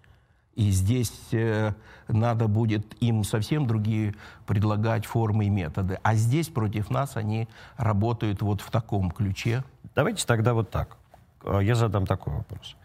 И 0.54 0.70
здесь 0.70 1.12
э, 1.32 1.72
надо 2.08 2.46
будет 2.46 2.84
им 3.02 3.24
совсем 3.24 3.66
другие 3.66 4.14
предлагать 4.46 5.06
формы 5.06 5.46
и 5.46 5.50
методы. 5.50 5.98
А 6.02 6.14
здесь 6.14 6.48
против 6.48 6.90
нас 6.90 7.16
они 7.16 7.48
работают 7.76 8.42
вот 8.42 8.60
в 8.60 8.70
таком 8.70 9.10
ключе. 9.10 9.64
Давайте 9.94 10.26
тогда 10.26 10.52
вот 10.52 10.70
так. 10.70 10.96
Э, 11.44 11.60
я 11.62 11.74
задам 11.74 12.06
такой 12.06 12.34
вопрос. 12.34 12.76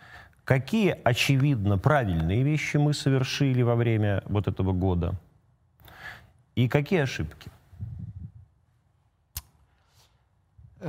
Какие, 0.46 0.96
очевидно, 1.04 1.78
правильные 1.78 2.42
вещи 2.42 2.78
мы 2.78 2.94
совершили 2.94 3.62
во 3.64 3.76
время 3.76 4.24
вот 4.26 4.48
этого 4.48 4.72
года? 4.72 5.16
И 6.56 6.70
какие 6.70 7.02
ошибки? 7.02 7.52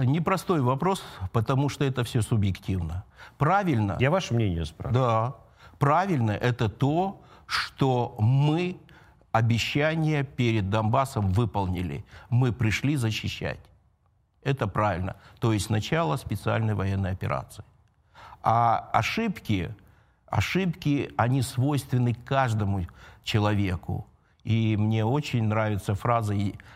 Непростой 0.05 0.61
вопрос, 0.61 1.03
потому 1.33 1.69
что 1.69 1.85
это 1.85 2.05
все 2.05 2.23
субъективно. 2.23 3.05
Правильно... 3.37 3.97
Я 3.99 4.11
ваше 4.11 4.35
мнение 4.35 4.65
спрашиваю. 4.65 5.05
Да. 5.05 5.35
Правильно 5.79 6.33
это 6.33 6.69
то, 6.69 7.21
что 7.47 8.17
мы 8.19 8.79
обещание 9.33 10.25
перед 10.25 10.71
Донбассом 10.71 11.33
выполнили. 11.33 12.05
Мы 12.31 12.53
пришли 12.53 12.97
защищать. 12.97 13.61
Это 14.43 14.67
правильно. 14.67 15.17
То 15.41 15.53
есть 15.53 15.71
начало 15.71 16.17
специальной 16.17 16.75
военной 16.75 17.11
операции. 17.11 17.65
А 18.43 18.89
ошибки, 18.93 19.75
ошибки, 20.27 21.13
они 21.17 21.43
свойственны 21.43 22.15
каждому 22.15 22.87
человеку. 23.25 24.07
И 24.45 24.77
мне 24.77 25.05
очень 25.05 25.45
нравится 25.45 25.95
фраза 25.95 26.35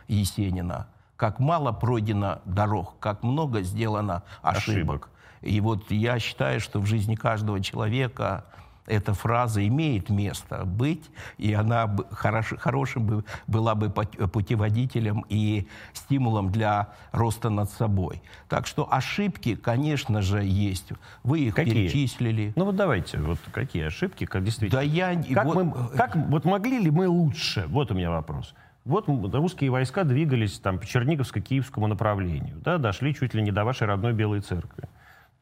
Есенина– 0.09 0.89
как 1.23 1.39
мало 1.39 1.71
пройдено 1.71 2.41
дорог, 2.45 2.97
как 2.99 3.23
много 3.23 3.63
сделано 3.63 4.25
ошибок. 4.43 4.75
ошибок. 4.75 5.11
И 5.41 5.61
вот 5.61 5.89
я 5.93 6.19
считаю, 6.19 6.59
что 6.59 6.81
в 6.81 6.87
жизни 6.87 7.15
каждого 7.15 7.61
человека 7.61 8.45
эта 8.87 9.15
фраза 9.15 9.65
имеет 9.69 10.11
место 10.11 10.65
быть, 10.65 11.05
и 11.39 11.53
она 11.53 11.97
хорош, 12.11 12.55
хорошим 12.59 13.07
бы, 13.07 13.25
была 13.47 13.77
бы 13.77 13.89
путеводителем 13.91 15.25
и 15.29 15.69
стимулом 15.93 16.51
для 16.51 16.89
роста 17.13 17.51
над 17.51 17.71
собой. 17.71 18.21
Так 18.49 18.67
что 18.67 18.93
ошибки, 18.93 19.55
конечно 19.55 20.23
же, 20.23 20.43
есть. 20.43 20.93
Вы 21.23 21.43
их 21.43 21.55
какие? 21.55 21.87
перечислили. 21.87 22.53
Ну 22.57 22.65
вот 22.65 22.75
давайте, 22.75 23.19
вот 23.19 23.39
какие 23.53 23.85
ошибки, 23.85 24.27
как 24.27 24.43
действительно. 24.43 24.81
Да 24.81 24.85
я... 24.85 25.15
Как, 25.33 25.45
вот... 25.45 25.55
мы, 25.55 25.89
как 25.97 26.17
вот 26.17 26.45
могли 26.45 26.81
ли 26.81 26.91
мы 26.91 27.07
лучше? 27.07 27.67
Вот 27.69 27.93
у 27.93 27.95
меня 27.95 28.11
вопрос. 28.11 28.55
Вот 28.85 29.07
русские 29.09 29.71
войска 29.71 30.05
двигались 30.05 30.59
там, 30.59 30.79
по 30.79 30.85
Черниговско-Киевскому 30.85 31.87
направлению, 31.87 32.57
да, 32.65 32.79
дошли 32.79 33.15
чуть 33.15 33.33
ли 33.33 33.43
не 33.43 33.53
до 33.53 33.65
вашей 33.65 33.87
родной 33.87 34.13
Белой 34.13 34.41
Церкви. 34.41 34.89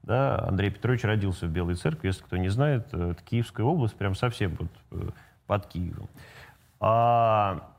Да, 0.02 0.38
Андрей 0.46 0.70
Петрович 0.70 1.04
родился 1.04 1.46
в 1.46 1.50
Белой 1.50 1.74
Церкви, 1.74 2.08
если 2.08 2.22
кто 2.22 2.36
не 2.36 2.48
знает, 2.48 2.88
э, 2.92 3.12
это 3.12 3.22
Киевская 3.22 3.64
область, 3.64 3.96
прям 3.96 4.14
совсем 4.14 4.56
вот 4.58 4.70
э, 4.92 5.10
под 5.46 5.66
Киевом. 5.66 6.08
А, 6.80 7.70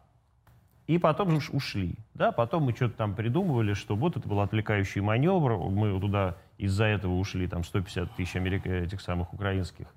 и 0.88 0.98
потом 0.98 1.36
уж 1.36 1.50
ушли. 1.50 1.96
Да? 2.14 2.32
Потом 2.32 2.64
мы 2.64 2.74
что-то 2.74 2.96
там 2.96 3.16
придумывали, 3.16 3.74
что 3.74 3.96
вот 3.96 4.18
это 4.18 4.28
был 4.28 4.40
отвлекающий 4.42 5.02
маневр, 5.02 5.58
мы 5.58 6.00
туда 6.00 6.36
из-за 6.58 6.86
этого 6.86 7.14
ушли 7.14 7.48
там 7.48 7.64
150 7.64 8.12
тысяч 8.16 8.36
америк... 8.36 8.66
этих 8.66 9.02
самых 9.02 9.34
украинских 9.34 9.88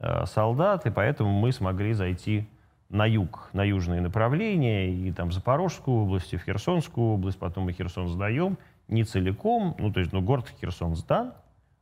э, 0.00 0.24
солдат, 0.26 0.86
и 0.86 0.90
поэтому 0.90 1.32
мы 1.32 1.52
смогли 1.52 1.92
зайти 1.92 2.48
на 2.88 3.06
юг, 3.06 3.50
на 3.52 3.62
южные 3.64 4.00
направления, 4.00 4.90
и 4.90 5.12
там 5.12 5.30
Запорожскую 5.30 6.04
область, 6.04 6.32
и 6.32 6.36
в 6.36 6.42
Херсонскую 6.42 7.14
область, 7.14 7.38
потом 7.38 7.64
мы 7.64 7.72
Херсон 7.72 8.08
сдаем, 8.08 8.56
не 8.88 9.04
целиком, 9.04 9.76
ну, 9.78 9.92
то 9.92 10.00
есть, 10.00 10.12
ну, 10.12 10.22
город 10.22 10.52
Херсон 10.60 10.96
сдан. 10.96 11.34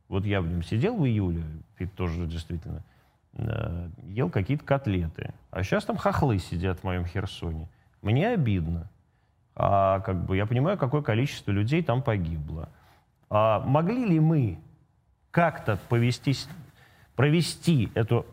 Вот 0.09 0.25
я 0.25 0.41
в 0.41 0.47
нем 0.47 0.63
сидел 0.63 0.97
в 0.97 1.05
июле, 1.05 1.43
и 1.79 1.85
тоже 1.85 2.25
действительно 2.25 2.83
э, 3.33 3.89
ел 4.07 4.29
какие-то 4.29 4.63
котлеты. 4.63 5.33
А 5.51 5.63
сейчас 5.63 5.85
там 5.85 5.97
хохлы 5.97 6.39
сидят 6.39 6.79
в 6.79 6.83
моем 6.83 7.05
Херсоне. 7.05 7.69
Мне 8.01 8.29
обидно. 8.29 8.89
А, 9.55 10.01
как 10.01 10.25
бы, 10.25 10.37
я 10.37 10.45
понимаю, 10.45 10.77
какое 10.77 11.01
количество 11.01 11.51
людей 11.51 11.81
там 11.81 12.01
погибло. 12.01 12.69
А 13.29 13.59
могли 13.59 14.05
ли 14.05 14.19
мы 14.19 14.59
как-то 15.31 15.77
повестись, 15.89 16.47
провести 17.15 17.91
эту, 17.95 18.25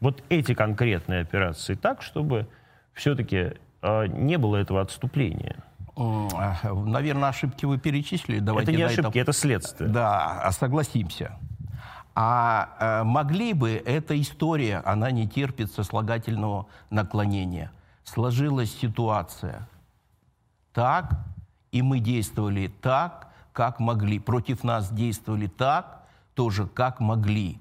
вот 0.00 0.22
эти 0.28 0.54
конкретные 0.54 1.22
операции 1.22 1.74
так, 1.74 2.02
чтобы 2.02 2.46
все-таки 2.92 3.52
э, 3.82 4.06
не 4.06 4.38
было 4.38 4.56
этого 4.56 4.80
отступления? 4.80 5.56
Наверное, 5.96 7.30
ошибки 7.30 7.64
вы 7.64 7.78
перечислили. 7.78 8.38
Давайте 8.38 8.72
это 8.72 8.78
не 8.78 8.84
ошибки, 8.84 9.18
этом... 9.18 9.22
это 9.22 9.32
следствие. 9.32 9.88
Да, 9.88 10.42
а 10.42 10.52
согласимся. 10.52 11.38
А 12.14 12.76
э, 12.78 13.04
могли 13.04 13.52
бы, 13.52 13.82
эта 13.84 14.18
история, 14.20 14.82
она 14.84 15.10
не 15.10 15.28
терпит 15.28 15.72
сослагательного 15.72 16.66
наклонения. 16.90 17.70
Сложилась 18.04 18.74
ситуация 18.74 19.68
так, 20.72 21.14
и 21.72 21.80
мы 21.80 22.00
действовали 22.00 22.68
так, 22.82 23.32
как 23.52 23.80
могли. 23.80 24.18
Против 24.18 24.64
нас 24.64 24.90
действовали 24.90 25.46
так, 25.46 26.04
тоже 26.34 26.66
как 26.66 27.00
могли. 27.00 27.58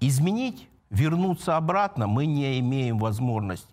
Изменить, 0.00 0.68
вернуться 0.92 1.56
обратно 1.56 2.06
мы 2.06 2.26
не 2.26 2.60
имеем 2.60 2.98
возможности. 2.98 3.66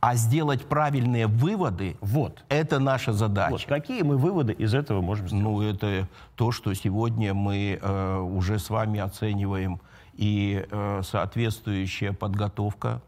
А 0.00 0.16
сделать 0.16 0.64
правильные 0.66 1.28
выводы, 1.28 1.96
вот, 2.00 2.44
это 2.48 2.80
наша 2.80 3.12
задача. 3.12 3.52
Вот, 3.52 3.64
какие 3.66 4.02
мы 4.02 4.16
выводы 4.16 4.52
из 4.52 4.74
этого 4.74 5.00
можем 5.00 5.28
сделать? 5.28 5.44
Ну, 5.44 5.62
это 5.62 6.08
то, 6.34 6.50
что 6.50 6.74
сегодня 6.74 7.34
мы 7.34 7.78
э, 7.80 8.18
уже 8.18 8.58
с 8.58 8.68
вами 8.68 8.98
оцениваем 8.98 9.80
и 10.14 10.66
э, 10.68 11.02
соответствующая 11.04 12.12
подготовка 12.12 13.00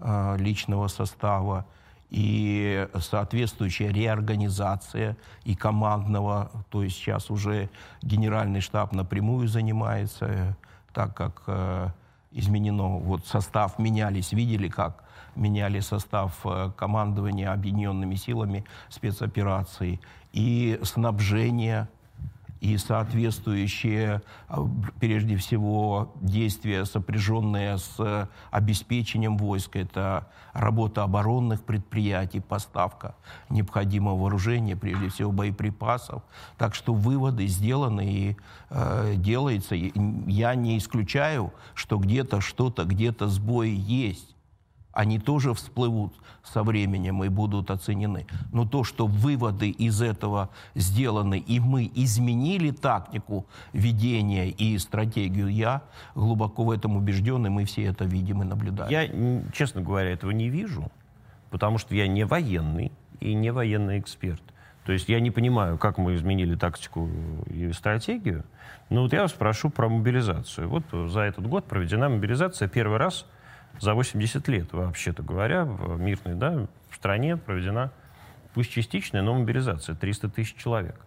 э, 0.00 0.36
личного 0.38 0.88
состава, 0.88 1.64
и 2.12 2.88
соответствующая 2.98 3.90
реорганизация 3.90 5.16
и 5.44 5.54
командного, 5.54 6.50
то 6.68 6.82
есть 6.82 6.96
сейчас 6.96 7.30
уже 7.30 7.70
генеральный 8.02 8.60
штаб 8.60 8.92
напрямую 8.92 9.48
занимается, 9.48 10.54
так 10.92 11.16
как 11.16 11.42
э, 11.46 11.88
изменено, 12.32 12.98
вот 12.98 13.26
состав 13.26 13.78
менялись, 13.78 14.32
видели, 14.32 14.68
как 14.68 15.04
меняли 15.36 15.80
состав 15.80 16.40
э, 16.44 16.70
командования 16.76 17.52
объединенными 17.52 18.14
силами 18.16 18.64
спецопераций 18.88 20.00
и 20.32 20.78
снабжение 20.82 21.88
и 22.62 22.78
соответствующие, 22.78 24.22
а, 24.46 24.64
прежде 25.00 25.36
всего, 25.36 26.12
действия, 26.20 26.84
сопряженные 26.84 27.76
с 27.76 28.28
обеспечением 28.52 29.36
войска. 29.36 29.80
Это 29.80 30.28
работа 30.52 31.02
оборонных 31.02 31.64
предприятий, 31.64 32.38
поставка 32.38 33.16
необходимого 33.50 34.16
вооружения, 34.16 34.76
прежде 34.76 35.08
всего 35.08 35.32
боеприпасов. 35.32 36.22
Так 36.56 36.76
что 36.76 36.94
выводы 36.94 37.48
сделаны 37.48 38.06
и 38.06 38.36
э, 38.70 39.14
делается. 39.16 39.74
Я 39.74 40.54
не 40.54 40.78
исключаю, 40.78 41.52
что 41.74 41.98
где-то 41.98 42.40
что-то, 42.40 42.84
где-то 42.84 43.26
сбои 43.26 43.74
есть 43.74 44.31
они 44.92 45.18
тоже 45.18 45.54
всплывут 45.54 46.12
со 46.42 46.62
временем 46.62 47.24
и 47.24 47.28
будут 47.28 47.70
оценены. 47.70 48.26
Но 48.52 48.66
то, 48.66 48.84
что 48.84 49.06
выводы 49.06 49.70
из 49.70 50.02
этого 50.02 50.50
сделаны, 50.74 51.38
и 51.38 51.60
мы 51.60 51.90
изменили 51.94 52.70
тактику 52.70 53.46
ведения 53.72 54.48
и 54.50 54.76
стратегию, 54.78 55.48
я 55.48 55.82
глубоко 56.14 56.64
в 56.64 56.70
этом 56.70 56.96
убежден, 56.96 57.46
и 57.46 57.48
мы 57.48 57.64
все 57.64 57.84
это 57.84 58.04
видим 58.04 58.42
и 58.42 58.44
наблюдаем. 58.44 58.90
Я, 58.90 59.50
честно 59.52 59.80
говоря, 59.80 60.10
этого 60.10 60.30
не 60.30 60.48
вижу, 60.48 60.90
потому 61.50 61.78
что 61.78 61.94
я 61.94 62.06
не 62.06 62.24
военный 62.24 62.92
и 63.20 63.34
не 63.34 63.50
военный 63.50 63.98
эксперт. 63.98 64.42
То 64.84 64.92
есть 64.92 65.08
я 65.08 65.20
не 65.20 65.30
понимаю, 65.30 65.78
как 65.78 65.96
мы 65.96 66.16
изменили 66.16 66.56
тактику 66.56 67.08
и 67.46 67.72
стратегию. 67.72 68.44
Но 68.90 69.02
вот 69.02 69.12
я 69.12 69.22
вас 69.22 69.30
спрошу 69.30 69.70
про 69.70 69.88
мобилизацию. 69.88 70.68
Вот 70.68 70.82
за 71.08 71.20
этот 71.20 71.46
год 71.46 71.66
проведена 71.66 72.08
мобилизация 72.08 72.68
первый 72.68 72.98
раз– 72.98 73.26
за 73.80 73.94
80 73.94 74.46
лет, 74.48 74.72
вообще-то 74.72 75.22
говоря, 75.22 75.64
в 75.64 76.00
мирной, 76.00 76.34
да, 76.34 76.66
в 76.90 76.96
стране 76.96 77.36
проведена, 77.36 77.90
пусть 78.54 78.70
частичная, 78.70 79.22
но 79.22 79.34
мобилизация, 79.34 79.94
300 79.94 80.28
тысяч 80.28 80.56
человек. 80.56 81.00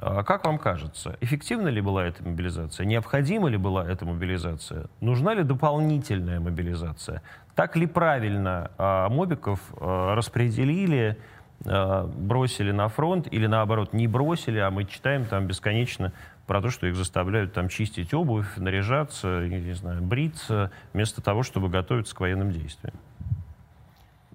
А 0.00 0.22
как 0.22 0.44
вам 0.44 0.58
кажется, 0.58 1.16
эффективна 1.20 1.68
ли 1.68 1.80
была 1.80 2.04
эта 2.04 2.22
мобилизация? 2.22 2.86
Необходима 2.86 3.48
ли 3.48 3.56
была 3.56 3.84
эта 3.84 4.06
мобилизация? 4.06 4.86
Нужна 5.00 5.34
ли 5.34 5.42
дополнительная 5.42 6.38
мобилизация? 6.38 7.22
Так 7.56 7.74
ли 7.74 7.86
правильно 7.86 8.70
а, 8.78 9.08
мобиков 9.08 9.60
а, 9.76 10.14
распределили, 10.14 11.18
а, 11.66 12.06
бросили 12.06 12.70
на 12.70 12.88
фронт 12.88 13.26
или 13.28 13.46
наоборот 13.48 13.92
не 13.92 14.06
бросили, 14.06 14.60
а 14.60 14.70
мы 14.70 14.84
читаем 14.84 15.24
там 15.24 15.48
бесконечно 15.48 16.12
про 16.48 16.62
то, 16.62 16.70
что 16.70 16.86
их 16.86 16.96
заставляют 16.96 17.52
там 17.52 17.68
чистить 17.68 18.12
обувь, 18.14 18.56
наряжаться, 18.56 19.46
не 19.46 19.74
знаю, 19.74 20.02
бриться, 20.02 20.72
вместо 20.92 21.20
того, 21.22 21.44
чтобы 21.44 21.68
готовиться 21.68 22.16
к 22.16 22.20
военным 22.20 22.50
действиям. 22.50 22.94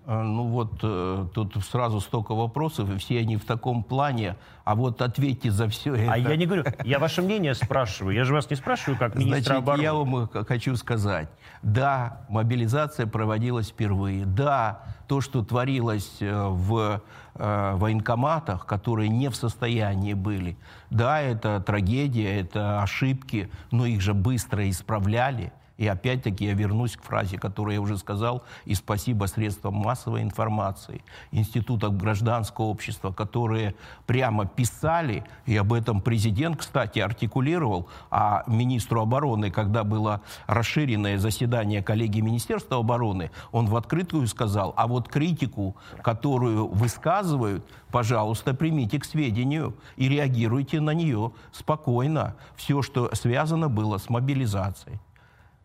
А, 0.06 0.22
ну 0.22 0.44
вот 0.48 0.80
э, 0.84 1.28
тут 1.34 1.56
сразу 1.64 2.02
столько 2.02 2.36
вопросов, 2.36 2.90
и 2.90 2.98
все 2.98 3.20
они 3.20 3.38
в 3.38 3.46
таком 3.46 3.84
плане. 3.84 4.36
А 4.66 4.76
вот 4.76 5.02
ответьте 5.02 5.50
за 5.50 5.70
все 5.70 5.96
это. 5.96 6.12
А 6.12 6.18
я 6.18 6.36
не 6.36 6.46
говорю, 6.46 6.66
я 6.84 7.00
ваше 7.00 7.22
мнение 7.22 7.56
спрашиваю. 7.56 8.14
Я 8.14 8.26
же 8.26 8.34
вас 8.34 8.50
не 8.50 8.58
спрашиваю 8.58 9.00
как 9.00 9.16
министра 9.16 9.56
Значит, 9.56 9.64
обороны. 9.64 9.82
я 9.82 9.94
вам 9.94 10.28
хочу 10.28 10.76
сказать. 10.76 11.30
Да, 11.62 12.26
мобилизация 12.30 13.08
проводилась 13.08 13.70
впервые. 13.70 14.26
Да, 14.26 14.84
то, 15.14 15.22
что 15.22 15.44
творилось 15.44 16.18
э, 16.22 16.48
в 16.48 17.00
э, 17.36 17.76
военкоматах, 17.76 18.66
которые 18.66 19.10
не 19.10 19.30
в 19.30 19.36
состоянии 19.36 20.16
были. 20.16 20.58
Да, 20.90 21.22
это 21.22 21.62
трагедия, 21.62 22.40
это 22.40 22.82
ошибки, 22.82 23.52
но 23.70 23.86
их 23.86 24.02
же 24.02 24.16
быстро 24.16 24.68
исправляли. 24.68 25.54
И 25.78 25.88
опять-таки 25.88 26.46
я 26.46 26.54
вернусь 26.54 26.96
к 26.96 27.04
фразе, 27.04 27.38
которую 27.38 27.74
я 27.74 27.82
уже 27.82 27.98
сказал, 27.98 28.44
и 28.66 28.76
спасибо 28.76 29.26
средствам 29.26 29.74
массовой 29.74 30.22
информации, 30.22 31.02
институтам 31.32 31.98
гражданского 31.98 32.66
общества, 32.66 33.12
которые 33.12 33.74
прямо 34.06 34.46
писали, 34.46 35.24
и 35.48 35.58
об 35.58 35.74
этом 35.74 36.00
президент, 36.00 36.58
кстати, 36.58 37.00
артикулировал, 37.00 37.88
а 38.12 38.44
министру 38.46 39.02
обороны, 39.02 39.50
когда 39.50 39.84
было 39.84 40.22
расширенное 40.46 41.18
заседание 41.18 41.82
коллегии 41.82 42.22
Министерства 42.22 42.78
обороны, 42.78 43.32
он 43.52 43.66
в 43.66 43.76
открытую 43.76 44.28
сказал, 44.28 44.74
а 44.78 44.88
вот 44.88 45.10
критику, 45.10 45.76
которую 46.04 46.68
высказывают, 46.68 47.66
пожалуйста, 47.90 48.54
примите 48.54 49.00
к 49.00 49.06
сведению 49.06 49.76
и 49.96 50.08
реагируйте 50.08 50.80
на 50.80 50.92
нее 50.92 51.32
спокойно. 51.52 52.36
Все, 52.56 52.84
что 52.84 53.10
связано 53.16 53.70
было 53.70 53.98
с 53.98 54.10
мобилизацией. 54.10 55.00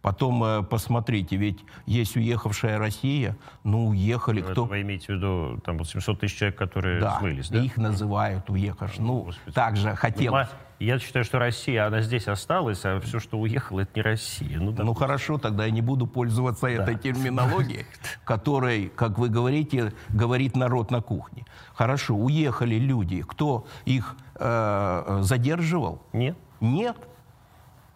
Потом 0.00 0.44
э, 0.44 0.62
посмотрите, 0.62 1.36
ведь 1.36 1.64
есть 1.86 2.16
уехавшая 2.16 2.78
Россия, 2.78 3.36
ну 3.64 3.88
уехали 3.88 4.42
Это 4.42 4.52
кто... 4.52 4.64
Вы 4.64 4.82
имеете 4.82 5.06
в 5.06 5.16
виду 5.16 5.60
там 5.64 5.84
700 5.84 6.20
тысяч 6.20 6.38
человек, 6.38 6.56
которые 6.56 7.00
да, 7.00 7.18
смылись, 7.18 7.48
да? 7.48 7.58
их 7.60 7.76
называют 7.76 8.48
уехавших. 8.48 9.00
Ну, 9.00 9.22
Господи. 9.22 9.54
также 9.54 9.94
хотел... 9.96 10.34
Я 10.78 11.00
считаю, 11.00 11.24
что 11.24 11.40
Россия, 11.40 11.88
она 11.88 12.02
здесь 12.02 12.28
осталась, 12.28 12.84
а 12.84 13.00
все, 13.00 13.18
что 13.18 13.40
уехало, 13.40 13.80
это 13.80 13.90
не 13.96 14.02
Россия. 14.02 14.60
Ну, 14.60 14.72
ну 14.78 14.94
хорошо, 14.94 15.36
тогда 15.36 15.64
я 15.64 15.72
не 15.72 15.82
буду 15.82 16.06
пользоваться 16.06 16.66
да. 16.66 16.70
этой 16.70 16.96
терминологией, 16.96 17.84
которой, 18.24 18.92
как 18.94 19.18
вы 19.18 19.28
говорите, 19.28 19.92
говорит 20.10 20.54
народ 20.54 20.92
на 20.92 21.00
кухне. 21.00 21.44
Хорошо, 21.74 22.14
уехали 22.14 22.76
люди. 22.76 23.22
Кто 23.22 23.66
их 23.86 24.16
э, 24.36 25.18
задерживал? 25.22 26.00
Нет. 26.12 26.36
Нет. 26.60 26.96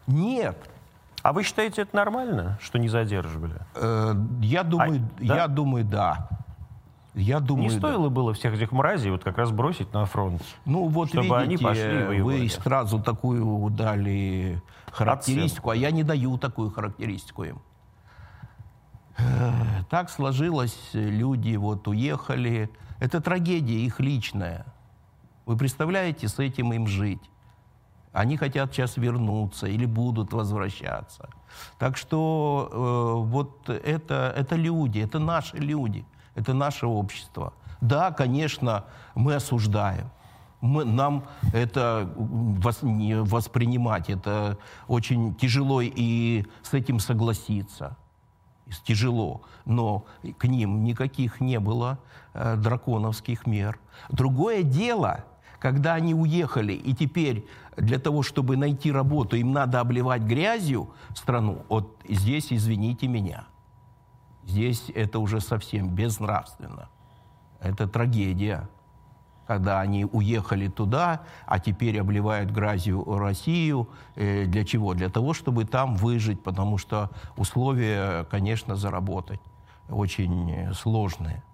Нет. 0.09 0.59
А 1.23 1.33
вы 1.33 1.45
считаете 1.45 1.83
это 1.83 1.95
нормально, 1.95 2.59
что 2.61 2.79
не 2.79 2.89
задерживали? 2.89 3.55
Э, 3.75 4.15
я 4.41 4.65
думаю, 4.65 5.09
а, 5.21 5.25
да? 5.25 5.37
я 5.37 5.49
думаю, 5.49 5.85
да. 5.85 6.29
Я 7.15 7.41
думаю, 7.41 7.65
не 7.65 7.71
стоило 7.71 8.09
да. 8.09 8.15
было 8.15 8.33
всех 8.33 8.55
этих 8.55 8.73
мразей 8.73 9.11
вот 9.11 9.23
как 9.23 9.37
раз 9.37 9.51
бросить 9.51 9.93
на 9.93 10.07
фронт, 10.07 10.43
ну 10.65 10.89
вот 10.89 11.09
чтобы 11.09 11.25
видите, 11.25 11.37
они 11.37 11.57
пошли 11.59 12.05
воевать. 12.05 12.41
Вы 12.41 12.49
сразу 12.49 13.01
такую 13.01 13.71
дали 13.71 14.63
характеристику, 14.91 15.69
Оценку. 15.69 15.71
а 15.71 15.77
я 15.77 15.91
не 15.91 16.03
даю 16.05 16.39
такую 16.39 16.71
характеристику 16.71 17.45
им. 17.45 17.63
Э, 19.19 19.53
так 19.91 20.11
сложилось, 20.11 20.79
люди 20.95 21.55
вот 21.57 21.87
уехали, 21.87 22.71
Это 22.99 23.21
трагедия 23.21 23.85
их 23.85 23.99
личная. 23.99 24.65
Вы 25.45 25.57
представляете, 25.57 26.29
с 26.29 26.39
этим 26.39 26.73
им 26.73 26.87
жить? 26.87 27.32
Они 28.13 28.37
хотят 28.37 28.73
сейчас 28.73 28.97
вернуться 28.97 29.67
или 29.67 29.87
будут 29.87 30.33
возвращаться. 30.33 31.31
Так 31.79 31.97
что 31.97 32.69
э, 32.71 33.29
вот 33.29 33.69
это, 33.69 34.35
это 34.37 34.57
люди, 34.57 35.01
это 35.01 35.19
наши 35.19 35.57
люди, 35.57 36.05
это 36.35 36.53
наше 36.53 36.87
общество. 36.87 37.53
Да, 37.81 38.11
конечно, 38.11 38.85
мы 39.15 39.35
осуждаем. 39.35 40.11
Мы, 40.61 40.85
нам 40.85 41.25
это 41.53 42.09
вос, 42.17 42.83
не 42.83 43.17
воспринимать, 43.17 44.09
это 44.11 44.59
очень 44.87 45.35
тяжело 45.35 45.81
и 45.83 46.45
с 46.63 46.75
этим 46.75 47.01
согласиться. 47.01 47.97
Тяжело, 48.85 49.43
но 49.65 50.05
к 50.39 50.45
ним 50.45 50.85
никаких 50.85 51.41
не 51.41 51.59
было 51.59 51.99
э, 52.33 52.57
драконовских 52.57 53.47
мер. 53.47 53.79
Другое 54.09 54.63
дело, 54.63 55.25
когда 55.63 55.95
они 55.95 56.13
уехали, 56.13 56.73
и 56.73 56.93
теперь 56.93 57.47
для 57.77 58.01
того, 58.01 58.25
чтобы 58.25 58.57
найти 58.57 58.91
работу, 58.91 59.37
им 59.37 59.53
надо 59.53 59.79
обливать 59.79 60.23
грязью 60.23 60.91
страну, 61.15 61.63
вот 61.69 62.01
здесь, 62.09 62.53
извините 62.53 63.07
меня, 63.07 63.45
здесь 64.45 64.91
это 64.93 65.21
уже 65.21 65.41
совсем 65.41 65.89
безнравственно. 65.89 66.89
Это 67.61 67.87
трагедия, 67.87 68.69
когда 69.47 69.81
они 69.81 70.05
уехали 70.05 70.67
туда, 70.67 71.21
а 71.47 71.61
теперь 71.61 72.01
обливают 72.01 72.51
грязью 72.51 73.05
Россию. 73.17 73.89
Э, 74.17 74.47
для 74.47 74.65
чего? 74.65 74.95
Для 74.95 75.11
того, 75.11 75.33
чтобы 75.33 75.65
там 75.65 75.95
выжить, 75.95 76.43
потому 76.43 76.77
что 76.77 77.09
условия, 77.37 78.25
конечно, 78.25 78.75
заработать 78.75 79.41
очень 79.89 80.75
сложные 80.75 81.45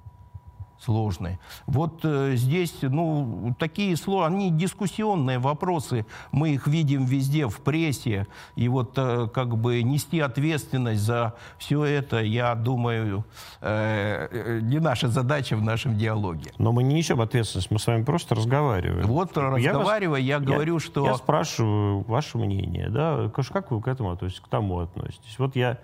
сложные. 0.81 1.39
Вот 1.67 2.01
э, 2.05 2.35
здесь, 2.37 2.75
ну, 2.83 3.55
такие 3.59 3.97
слова, 3.97 4.27
они 4.27 4.51
дискуссионные 4.51 5.39
вопросы, 5.39 6.07
мы 6.33 6.51
их 6.51 6.67
видим 6.67 7.05
везде 7.05 7.47
в 7.47 7.61
прессе, 7.61 8.27
и 8.57 8.69
вот 8.69 8.93
э, 8.97 9.29
как 9.33 9.57
бы 9.57 9.83
нести 9.83 10.21
ответственность 10.21 11.03
за 11.03 11.35
все 11.59 11.85
это, 11.85 12.21
я 12.21 12.55
думаю, 12.55 13.25
э, 13.61 14.29
э 14.31 14.61
не 14.63 14.79
наша 14.79 15.09
задача 15.09 15.57
в 15.57 15.63
нашем 15.63 15.97
диалоге. 15.97 16.53
Но 16.59 16.73
мы 16.73 16.83
не 16.83 16.95
несем 16.95 17.21
ответственность, 17.21 17.71
мы 17.71 17.79
с 17.79 17.87
вами 17.87 18.05
просто 18.05 18.35
разговариваем. 18.35 19.07
Вот 19.07 19.37
разговаривая, 19.37 20.21
я, 20.21 20.39
вас, 20.39 20.47
я 20.47 20.55
говорю, 20.55 20.75
я, 20.75 20.81
что... 20.81 21.07
Я 21.07 21.15
спрашиваю 21.15 22.01
ваше 22.03 22.39
мнение, 22.39 22.89
да, 22.89 23.31
как 23.53 23.71
вы 23.71 23.81
к 23.81 23.89
этому 23.89 24.13
относитесь, 24.13 24.41
к 24.41 24.49
тому 24.49 24.81
относитесь. 24.81 25.39
Вот 25.39 25.57
я 25.57 25.79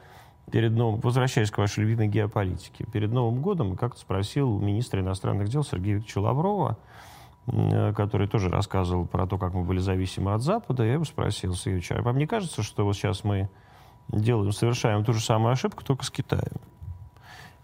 перед 0.50 0.72
новым, 0.72 1.00
возвращаясь 1.00 1.50
к 1.50 1.58
вашей 1.58 1.80
любимой 1.80 2.08
геополитике, 2.08 2.84
перед 2.92 3.10
Новым 3.10 3.40
годом 3.40 3.76
как-то 3.76 4.00
спросил 4.00 4.50
у 4.50 4.60
министра 4.60 5.00
иностранных 5.00 5.48
дел 5.48 5.64
Сергея 5.64 5.96
Викторовича 5.96 6.20
Лаврова, 6.20 6.78
э, 7.46 7.92
который 7.94 8.28
тоже 8.28 8.50
рассказывал 8.50 9.06
про 9.06 9.26
то, 9.26 9.38
как 9.38 9.54
мы 9.54 9.64
были 9.64 9.78
зависимы 9.78 10.34
от 10.34 10.42
Запада, 10.42 10.84
я 10.84 10.94
его 10.94 11.04
спросил, 11.04 11.54
Сергей 11.54 11.82
а 11.90 12.02
вам 12.02 12.18
не 12.18 12.26
кажется, 12.26 12.62
что 12.62 12.84
вот 12.84 12.94
сейчас 12.94 13.24
мы 13.24 13.48
делаем, 14.08 14.52
совершаем 14.52 15.04
ту 15.04 15.12
же 15.12 15.20
самую 15.20 15.52
ошибку, 15.52 15.84
только 15.84 16.04
с 16.04 16.10
Китаем? 16.10 16.60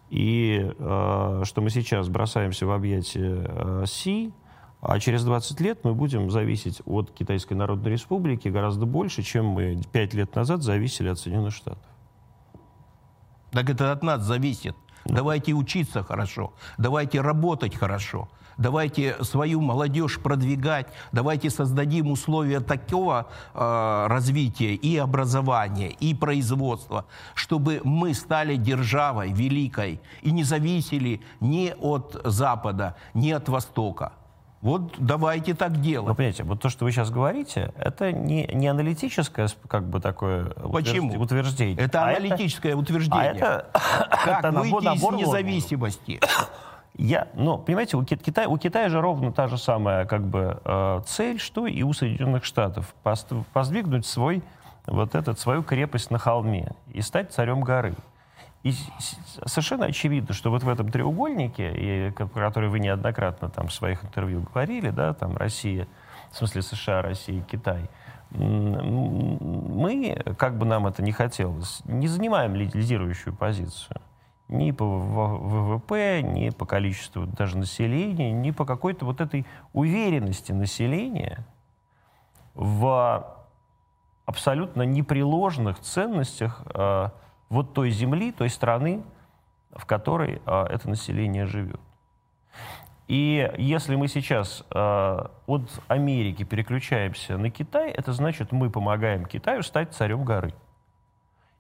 И 0.09 0.68
э, 0.76 1.43
что 1.45 1.61
мы 1.61 1.70
сейчас 1.70 2.09
бросаемся 2.09 2.66
в 2.66 2.72
объятия 2.72 3.47
э, 3.47 3.85
Си, 3.87 4.33
а 4.81 4.99
через 4.99 5.24
20 5.24 5.61
лет 5.61 5.85
мы 5.85 5.95
будем 5.95 6.31
зависеть 6.31 6.83
от 6.87 7.11
Китайской 7.12 7.53
Народной 7.53 7.93
Республики 7.93 8.49
гораздо 8.49 8.87
больше, 8.87 9.22
чем 9.22 9.47
мы 9.47 9.81
5 9.93 10.14
лет 10.14 10.35
назад 10.35 10.62
зависели 10.62 11.09
от 11.09 11.18
Соединенных 11.18 11.55
Штатов. 11.55 11.83
Так 13.51 13.69
это 13.69 13.93
от 13.93 14.03
нас 14.03 14.23
зависит. 14.23 14.77
Давайте 15.05 15.53
учиться 15.55 16.03
хорошо, 16.03 16.53
давайте 16.77 17.21
работать 17.21 17.75
хорошо, 17.75 18.29
давайте 18.59 19.17
свою 19.25 19.61
молодежь 19.61 20.21
продвигать, 20.21 20.89
давайте 21.11 21.49
создадим 21.49 22.11
условия 22.11 22.61
такого 22.61 23.27
э, 23.55 24.07
развития 24.09 24.75
и 24.75 24.99
образования, 24.99 25.89
и 25.89 26.15
производства, 26.15 27.07
чтобы 27.35 27.81
мы 27.83 28.13
стали 28.15 28.57
державой 28.57 29.33
великой 29.33 30.01
и 30.21 30.31
не 30.31 30.45
зависели 30.45 31.23
ни 31.41 31.75
от 31.81 32.21
Запада, 32.25 32.95
ни 33.15 33.31
от 33.31 33.49
Востока. 33.49 34.13
Вот 34.61 34.93
давайте 34.99 35.55
так 35.55 35.81
делать. 35.81 36.09
Но 36.09 36.15
понимаете, 36.15 36.45
вот 36.45 36.61
то, 36.61 36.69
что 36.69 36.85
вы 36.85 36.93
сейчас 36.93 37.11
говорите, 37.11 37.73
это 37.79 38.13
не, 38.13 38.47
не 38.53 38.69
аналитическое 38.69 39.49
как 39.69 39.89
бы 39.89 40.01
такое 40.01 40.51
Почему? 40.51 41.19
утверждение. 41.19 41.83
Это 41.83 42.03
а 42.03 42.11
аналитическое 42.11 42.73
это, 42.73 42.79
утверждение. 42.79 43.31
А 43.31 43.35
это, 43.35 43.71
как 44.25 44.45
это 44.45 44.53
выйти 44.53 44.85
набор, 44.85 45.15
из 45.15 45.21
независимости? 45.21 46.21
Я, 46.95 47.29
ну, 47.35 47.57
понимаете, 47.57 47.97
у 47.97 48.05
Китая, 48.05 48.49
у 48.49 48.59
Китая 48.59 48.91
же 48.91 49.01
ровно 49.01 49.33
та 49.33 49.47
же 49.47 49.57
самая 49.57 50.05
как 50.05 50.27
бы 50.27 50.61
э, 50.63 51.01
цель, 51.07 51.39
что 51.39 51.67
и 51.67 51.83
у 51.83 51.95
Соединенных 51.95 52.45
Штатов. 52.45 52.95
Поздвигнуть 53.55 54.05
свой, 54.05 54.43
вот 54.87 55.15
этот, 55.15 55.39
свою 55.39 55.63
крепость 55.63 56.11
на 56.11 56.19
холме 56.19 56.73
и 56.93 57.01
стать 57.01 57.33
царем 57.33 57.63
горы. 57.63 57.95
И 58.63 58.75
совершенно 59.47 59.87
очевидно, 59.87 60.35
что 60.35 60.51
вот 60.51 60.63
в 60.63 60.69
этом 60.69 60.91
треугольнике, 60.91 61.73
и, 61.75 62.11
который 62.13 62.69
вы 62.69 62.79
неоднократно 62.79 63.49
там 63.49 63.69
в 63.69 63.73
своих 63.73 64.05
интервью 64.05 64.43
говорили, 64.43 64.91
да, 64.91 65.15
там 65.15 65.37
Россия, 65.37 65.89
в 66.31 66.37
смысле 66.37 66.61
США, 66.61 67.01
Россия, 67.01 67.43
Китай, 67.43 67.89
мы, 68.31 70.23
как 70.39 70.59
бы 70.59 70.67
нам 70.67 70.87
это 70.87 71.03
не 71.03 71.13
хотелось, 71.13 71.81
не 71.85 72.07
занимаем 72.07 72.55
лидирующую 72.55 73.35
позицию. 73.35 74.01
Ни 74.49 74.73
по 74.73 74.85
ВВП, 74.85 76.23
ни 76.23 76.51
по 76.51 76.67
количеству 76.67 77.25
даже 77.25 77.57
населения, 77.57 78.33
ни 78.33 78.51
по 78.51 78.65
какой-то 78.65 79.05
вот 79.05 79.21
этой 79.21 79.47
уверенности 79.73 80.51
населения 80.51 81.47
в 82.55 83.25
абсолютно 84.27 84.83
непреложных 84.83 85.79
ценностях 85.79 86.63
а, 86.67 87.13
вот 87.51 87.75
той 87.75 87.91
земли, 87.91 88.33
той 88.33 88.49
страны, 88.49 89.03
в 89.73 89.85
которой 89.85 90.41
а, 90.47 90.67
это 90.67 90.89
население 90.89 91.45
живет. 91.47 91.81
И 93.09 93.53
если 93.59 93.97
мы 93.97 94.07
сейчас 94.07 94.65
э, 94.71 95.27
от 95.47 95.83
Америки 95.89 96.45
переключаемся 96.45 97.37
на 97.39 97.51
Китай, 97.51 97.91
это 97.91 98.13
значит, 98.13 98.53
мы 98.53 98.71
помогаем 98.71 99.27
Китаю 99.27 99.65
стать 99.65 99.93
царем 99.93 100.25
горы. 100.25 100.55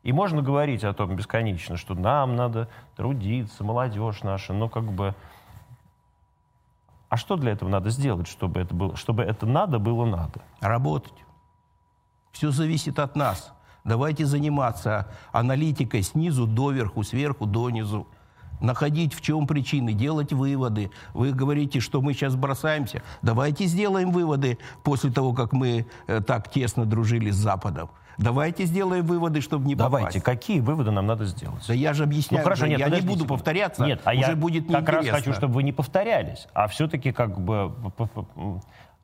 И 0.04 0.12
можно 0.12 0.42
говорить 0.42 0.84
о 0.84 0.94
том 0.94 1.16
бесконечно, 1.16 1.76
что 1.76 1.94
нам 1.94 2.36
надо 2.36 2.68
трудиться, 2.94 3.64
молодежь 3.64 4.22
наша, 4.22 4.52
но 4.52 4.68
как 4.68 4.84
бы... 4.84 5.16
А 7.08 7.16
что 7.16 7.34
для 7.34 7.50
этого 7.50 7.68
надо 7.68 7.90
сделать, 7.90 8.28
чтобы 8.28 8.60
это, 8.60 8.72
было, 8.72 8.94
чтобы 8.94 9.24
это 9.24 9.44
надо 9.44 9.80
было 9.80 10.04
надо? 10.04 10.42
Работать. 10.60 11.24
Все 12.30 12.52
зависит 12.52 13.00
от 13.00 13.16
нас. 13.16 13.52
Давайте 13.84 14.26
заниматься 14.26 15.08
аналитикой 15.32 16.02
снизу 16.02 16.46
доверху, 16.46 17.02
сверху 17.02 17.46
донизу. 17.46 18.06
Находить, 18.60 19.14
в 19.14 19.22
чем 19.22 19.46
причины, 19.46 19.94
делать 19.94 20.34
выводы. 20.34 20.90
Вы 21.14 21.32
говорите, 21.32 21.80
что 21.80 22.02
мы 22.02 22.12
сейчас 22.12 22.36
бросаемся. 22.36 23.02
Давайте 23.22 23.64
сделаем 23.64 24.10
выводы 24.10 24.58
после 24.82 25.10
того, 25.10 25.32
как 25.32 25.52
мы 25.52 25.86
э, 26.06 26.20
так 26.20 26.50
тесно 26.50 26.84
дружили 26.84 27.30
с 27.30 27.36
Западом. 27.36 27.88
Давайте 28.20 28.66
сделаем 28.66 29.06
выводы, 29.06 29.40
чтобы 29.40 29.66
не 29.66 29.74
попасть. 29.74 29.92
Давайте, 29.92 30.20
какие 30.20 30.60
выводы 30.60 30.90
нам 30.90 31.06
надо 31.06 31.24
сделать? 31.24 31.64
Да 31.66 31.72
я 31.72 31.94
же 31.94 32.02
объясняю, 32.04 32.42
ну, 32.42 32.44
хорошо, 32.44 32.66
нет, 32.66 32.78
я 32.78 32.84
подождите. 32.84 33.08
не 33.10 33.16
буду 33.16 33.26
повторяться, 33.26 33.84
нет, 33.84 34.02
а 34.04 34.10
уже 34.12 34.20
я 34.20 34.36
будет 34.36 34.70
как 34.70 34.88
раз 34.90 35.08
хочу, 35.08 35.32
чтобы 35.32 35.54
вы 35.54 35.62
не 35.62 35.72
повторялись, 35.72 36.46
а 36.52 36.68
все-таки 36.68 37.12
как 37.12 37.40
бы 37.40 37.72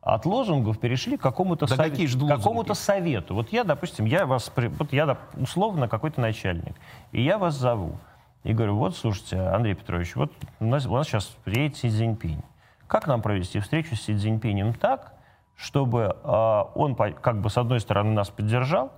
от 0.07 0.25
лозунгов 0.25 0.79
перешли 0.79 1.17
к 1.17 1.21
какому-то, 1.21 1.67
да 1.67 1.75
совет, 1.75 2.17
какому-то 2.29 2.75
совету. 2.75 3.35
Вот 3.35 3.51
я, 3.51 3.65
допустим, 3.65 4.05
я 4.05 4.25
вас, 4.25 4.53
вот 4.55 4.93
я 4.93 5.19
условно 5.35 5.89
какой-то 5.89 6.21
начальник, 6.21 6.77
и 7.11 7.21
я 7.21 7.39
вас 7.39 7.57
зову. 7.57 7.99
И 8.45 8.53
говорю, 8.53 8.77
вот, 8.77 8.97
слушайте, 8.97 9.37
Андрей 9.41 9.75
Петрович, 9.75 10.15
вот 10.15 10.31
у 10.61 10.65
нас, 10.65 10.87
у 10.87 10.95
нас 10.95 11.09
сейчас 11.09 11.25
приедет 11.43 11.77
Си 11.79 11.91
Цзиньпинь. 11.91 12.41
Как 12.87 13.09
нам 13.09 13.21
провести 13.21 13.59
встречу 13.59 13.97
с 13.97 14.03
Си 14.03 14.17
Цзиньпинем 14.17 14.75
так, 14.75 15.13
чтобы 15.57 16.17
э, 16.23 16.63
он, 16.77 16.95
как 16.95 17.41
бы, 17.41 17.51
с 17.51 17.59
одной 17.59 17.81
стороны, 17.81 18.13
нас 18.13 18.31
поддержал, 18.31 18.93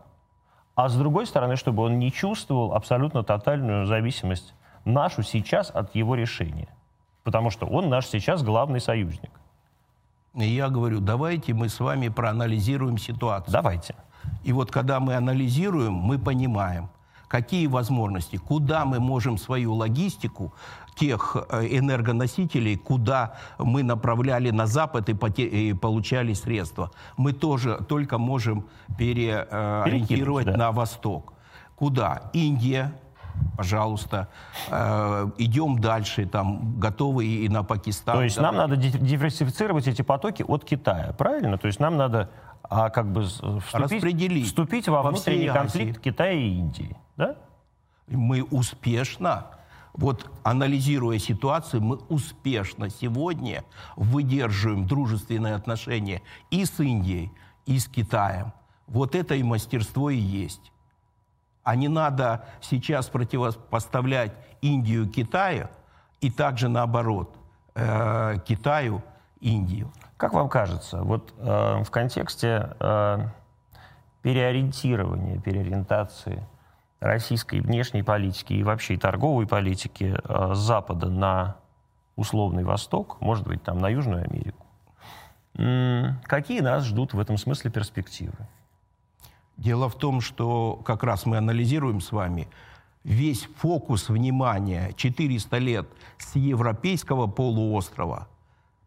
а 0.75 0.91
с 0.91 0.95
другой 0.95 1.25
стороны, 1.25 1.57
чтобы 1.57 1.85
он 1.85 1.99
не 1.99 2.13
чувствовал 2.13 2.75
абсолютно 2.75 3.23
тотальную 3.23 3.87
зависимость 3.87 4.53
нашу 4.85 5.23
сейчас 5.23 5.71
от 5.71 5.95
его 5.95 6.15
решения. 6.17 6.69
Потому 7.25 7.49
что 7.49 7.65
он 7.65 7.89
наш 7.89 8.07
сейчас 8.07 8.43
главный 8.43 8.81
союзник. 8.81 9.31
И 10.35 10.45
я 10.45 10.69
говорю, 10.69 11.01
давайте 11.01 11.55
мы 11.55 11.69
с 11.69 11.81
вами 11.81 12.09
проанализируем 12.09 12.99
ситуацию. 12.99 13.53
Давайте. 13.53 13.95
И 14.45 14.53
вот 14.53 14.71
когда 14.71 15.01
мы 15.01 15.15
анализируем, 15.15 15.93
мы 15.93 16.19
понимаем, 16.19 16.89
какие 17.29 17.67
возможности, 17.67 18.37
куда 18.37 18.85
мы 18.85 19.01
можем 19.01 19.39
свою 19.39 19.75
логистику 19.75 20.53
тех 20.97 21.37
э, 21.51 21.67
энергоносителей, 21.79 22.77
куда 22.77 23.35
мы 23.59 23.83
направляли 23.83 24.51
на 24.51 24.67
Запад 24.67 25.09
и, 25.09 25.43
и 25.43 25.73
получали 25.75 26.35
средства. 26.35 26.91
Мы 27.17 27.33
тоже 27.33 27.79
только 27.89 28.19
можем 28.19 28.67
переориентировать 28.99 30.47
да. 30.47 30.57
на 30.57 30.73
Восток. 30.73 31.35
Куда? 31.77 32.31
Индия, 32.33 32.93
пожалуйста, 33.57 34.29
э, 34.71 35.31
идем 35.39 35.81
дальше, 35.81 36.27
там, 36.27 36.79
готовы 36.79 37.27
и 37.27 37.49
на 37.49 37.63
Пакистан. 37.63 38.17
То 38.17 38.23
есть 38.23 38.39
нам 38.39 38.57
надо 38.57 38.77
диверсифицировать 38.77 39.89
эти 39.89 40.03
потоки 40.03 40.45
от 40.47 40.65
Китая, 40.65 41.13
правильно? 41.17 41.59
То 41.59 41.67
есть 41.67 41.81
нам 41.81 41.97
надо 41.97 42.31
а, 42.63 42.91
как 42.91 43.13
бы 43.13 43.25
вступить, 43.25 44.47
вступить 44.47 44.89
во 44.89 45.03
внутренний 45.03 45.49
конфликт 45.49 46.01
Китая 46.01 46.33
и 46.33 46.49
Индии, 46.49 46.97
да? 47.17 47.37
Мы 48.09 48.43
успешно 48.43 49.47
вот 49.95 50.31
анализируя 50.45 51.19
ситуацию, 51.19 51.83
мы 51.83 51.97
успешно 52.09 52.89
сегодня 52.89 53.65
выдерживаем 53.97 54.87
дружественные 54.87 55.55
отношения 55.55 56.23
и 56.51 56.65
с 56.65 56.79
Индией, 56.79 57.33
и 57.67 57.79
с 57.79 57.89
Китаем. 57.89 58.53
Вот 58.87 59.15
это 59.15 59.35
и 59.35 59.43
мастерство 59.43 60.09
и 60.09 60.17
есть. 60.17 60.73
А 61.69 61.77
не 61.77 61.89
надо 61.89 62.47
сейчас 62.63 63.09
противопоставлять 63.11 64.33
Индию 64.63 65.07
Китаю 65.07 65.69
и 66.23 66.31
также 66.31 66.71
наоборот 66.71 67.37
э, 67.75 68.37
Китаю 68.47 69.03
Индию. 69.41 69.93
Как 70.17 70.33
вам 70.33 70.49
кажется, 70.49 71.03
вот 71.03 71.35
э, 71.37 71.83
в 71.85 71.91
контексте 71.91 72.71
э, 72.81 73.19
переориентирования, 74.23 75.39
переориентации 75.43 76.43
российской 77.01 77.61
внешней 77.61 78.03
политики 78.03 78.55
и 78.55 78.63
вообще 78.63 78.97
торговой 78.97 79.47
политики 79.47 80.17
э, 80.25 80.55
Запада 80.55 81.11
на 81.11 81.57
условный 82.17 82.65
Восток, 82.65 83.21
может 83.21 83.47
быть, 83.47 83.63
там 83.63 83.77
на 83.77 83.91
Южную 83.91 84.25
Америку, 84.25 84.65
какие 86.25 86.61
нас 86.61 86.87
ждут 86.87 87.13
в 87.13 87.21
этом 87.21 87.37
смысле 87.37 87.71
перспективы? 87.71 88.49
Дело 89.59 89.89
в 89.89 89.99
том, 89.99 90.21
что 90.21 90.81
как 90.85 91.03
раз 91.03 91.27
мы 91.27 91.37
анализируем 91.37 92.01
с 92.01 92.13
вами 92.13 92.49
весь 93.03 93.49
фокус 93.57 94.09
внимания 94.09 94.93
400 94.97 95.59
лет 95.59 95.89
с 96.19 96.37
европейского 96.37 97.27
полуострова 97.27 98.29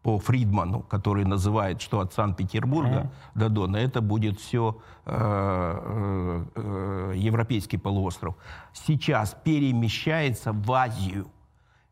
по 0.02 0.18
Фридману, 0.18 0.80
который 0.80 1.24
называет, 1.24 1.80
что 1.82 2.00
от 2.00 2.14
Санкт-Петербурга 2.14 3.10
mm-hmm. 3.34 3.38
до 3.38 3.48
Дона, 3.50 3.76
это 3.76 4.00
будет 4.00 4.40
все 4.40 4.80
э, 5.04 5.12
э, 5.14 6.44
э, 6.54 7.12
европейский 7.16 7.76
полуостров. 7.76 8.34
Сейчас 8.72 9.36
перемещается 9.44 10.52
в 10.52 10.72
Азию. 10.72 11.26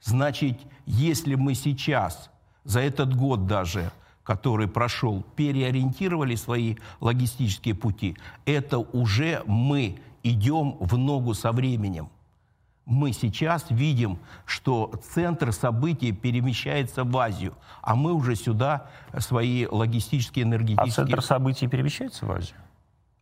Значит, 0.02 0.58
если 0.86 1.34
мы 1.34 1.54
сейчас, 1.54 2.30
за 2.64 2.80
этот 2.80 3.14
год 3.14 3.46
даже, 3.46 3.92
который 4.24 4.68
прошел, 4.68 5.24
переориентировали 5.36 6.34
свои 6.34 6.76
логистические 7.00 7.74
пути, 7.74 8.16
это 8.44 8.78
уже 8.78 9.42
мы 9.46 9.98
идем 10.22 10.76
в 10.80 10.96
ногу 10.96 11.34
со 11.34 11.52
временем. 11.52 12.08
Мы 12.86 13.12
сейчас 13.12 13.66
видим, 13.70 14.18
что 14.46 14.90
центр 15.14 15.52
событий 15.52 16.12
перемещается 16.12 17.04
в 17.04 17.16
Азию, 17.16 17.54
а 17.82 17.94
мы 17.94 18.12
уже 18.12 18.34
сюда 18.34 18.88
свои 19.18 19.66
логистические, 19.66 20.44
энергетические... 20.44 21.04
А 21.04 21.06
центр 21.06 21.22
событий 21.22 21.68
перемещается 21.68 22.26
в 22.26 22.32
Азию? 22.32 22.56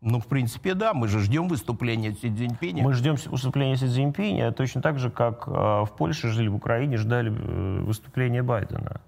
Ну, 0.01 0.21
в 0.21 0.27
принципе, 0.27 0.75
да. 0.75 0.95
Мы 0.95 1.09
же 1.09 1.19
ждем 1.19 1.49
выступления 1.49 2.13
Си 2.13 2.33
Цзиньпиня. 2.33 2.85
Мы 2.85 2.93
ждем 2.93 3.17
выступления 3.27 3.77
Си 3.77 3.89
Цзиньпиня 3.89 4.53
точно 4.53 4.81
так 4.81 4.99
же, 4.99 5.11
как 5.11 5.49
э, 5.49 5.51
в 5.51 5.91
Польше 5.99 6.29
жили, 6.29 6.49
в 6.49 6.55
Украине 6.55 6.97
ждали 6.97 7.33
э, 7.33 7.81
выступления 7.81 8.43
Байдена. 8.43 9.01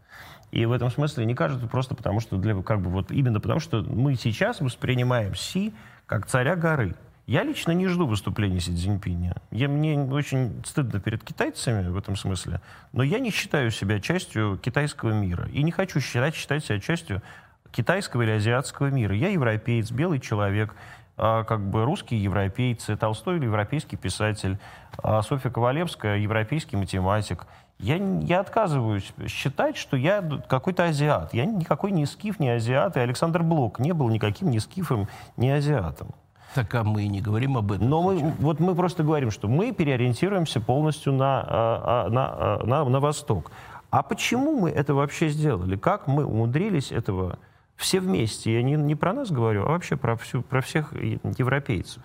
И 0.50 0.64
в 0.64 0.72
этом 0.72 0.90
смысле 0.90 1.24
не 1.26 1.34
кажется 1.34 1.66
просто 1.66 1.94
потому, 1.94 2.20
что 2.20 2.36
для, 2.36 2.60
как 2.62 2.80
бы 2.80 2.90
вот 2.90 3.10
именно 3.10 3.40
потому, 3.40 3.60
что 3.60 3.82
мы 3.82 4.16
сейчас 4.16 4.60
воспринимаем 4.60 5.34
Си 5.34 5.72
как 6.06 6.26
царя 6.26 6.56
горы. 6.56 6.94
Я 7.26 7.44
лично 7.44 7.70
не 7.70 7.86
жду 7.86 8.06
выступления 8.06 8.58
Си 8.58 8.74
Цзиньпиня. 8.74 9.36
Я, 9.52 9.68
мне 9.68 9.96
очень 9.96 10.62
стыдно 10.66 10.98
перед 10.98 11.22
китайцами 11.22 11.88
в 11.88 11.96
этом 11.96 12.16
смысле, 12.16 12.60
но 12.92 13.04
я 13.04 13.20
не 13.20 13.30
считаю 13.30 13.70
себя 13.70 14.00
частью 14.00 14.58
китайского 14.60 15.12
мира. 15.12 15.48
И 15.52 15.62
не 15.62 15.70
хочу 15.70 16.00
считать, 16.00 16.34
считать 16.34 16.64
себя 16.64 16.80
частью 16.80 17.22
китайского 17.70 18.22
или 18.22 18.32
азиатского 18.32 18.88
мира. 18.88 19.14
Я 19.14 19.28
европеец, 19.28 19.92
белый 19.92 20.18
человек, 20.18 20.74
а, 21.16 21.44
как 21.44 21.60
бы 21.60 21.84
русские 21.84 22.20
европейцы, 22.22 22.96
Толстой 22.96 23.36
или 23.36 23.44
европейский 23.44 23.96
писатель, 23.96 24.58
а 25.02 25.22
Софья 25.22 25.50
Ковалевская 25.50 26.18
европейский 26.18 26.76
математик. 26.76 27.46
Я, 27.82 27.96
я 27.96 28.40
отказываюсь 28.40 29.10
считать, 29.26 29.76
что 29.76 29.96
я 29.96 30.22
какой-то 30.48 30.84
азиат. 30.84 31.32
Я 31.32 31.46
никакой 31.46 31.92
не 31.92 32.04
скиф, 32.04 32.38
не 32.38 32.50
азиат, 32.50 32.96
и 32.96 33.00
Александр 33.00 33.42
Блок 33.42 33.78
не 33.78 33.92
был 33.92 34.10
никаким 34.10 34.50
ни 34.50 34.58
скифом, 34.58 35.08
ни 35.38 35.48
азиатом. 35.48 36.08
Так 36.54 36.74
а 36.74 36.84
мы 36.84 37.06
не 37.06 37.22
говорим 37.22 37.56
об 37.56 37.72
этом. 37.72 37.88
Но 37.88 38.02
мы, 38.02 38.34
вот 38.38 38.60
мы 38.60 38.74
просто 38.74 39.02
говорим, 39.02 39.30
что 39.30 39.48
мы 39.48 39.72
переориентируемся 39.72 40.60
полностью 40.60 41.14
на, 41.14 41.40
а, 41.40 41.46
а, 42.06 42.10
на, 42.10 42.28
а, 42.28 42.66
на, 42.66 42.84
на 42.84 43.00
восток. 43.00 43.50
А 43.90 44.02
почему 44.02 44.60
мы 44.60 44.70
это 44.70 44.92
вообще 44.92 45.28
сделали? 45.28 45.76
Как 45.76 46.06
мы 46.06 46.26
умудрились 46.26 46.92
этого 46.92 47.38
все 47.76 48.00
вместе? 48.00 48.52
Я 48.52 48.62
не, 48.62 48.74
не 48.74 48.94
про 48.94 49.14
нас 49.14 49.30
говорю, 49.30 49.64
а 49.64 49.70
вообще 49.70 49.96
про, 49.96 50.16
всю, 50.16 50.42
про 50.42 50.60
всех 50.60 50.92
европейцев 50.92 52.02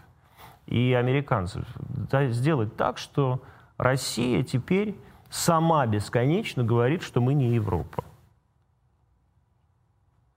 и 0.67 0.93
американцев. 0.93 1.65
Да, 2.11 2.27
сделать 2.27 2.77
так, 2.77 2.97
что 2.97 3.41
Россия 3.77 4.43
теперь 4.43 4.95
сама 5.35 5.85
бесконечно 5.85 6.63
говорит, 6.63 7.03
что 7.03 7.19
мы 7.19 7.33
не 7.33 7.53
Европа. 7.55 8.03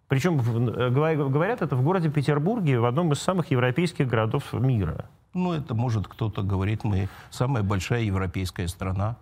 Причем 0.08 0.40
э, 0.40 0.90
говорят 0.90 1.62
это 1.62 1.76
в 1.76 1.82
городе 1.82 2.10
Петербурге, 2.10 2.80
в 2.80 2.84
одном 2.84 3.12
из 3.12 3.20
самых 3.20 3.50
европейских 3.50 4.08
городов 4.08 4.52
мира. 4.52 5.08
Ну, 5.34 5.52
это 5.52 5.74
может 5.74 6.08
кто-то 6.08 6.42
говорит, 6.42 6.82
мы 6.82 7.08
самая 7.30 7.62
большая 7.62 8.02
европейская 8.02 8.66
страна. 8.66 9.16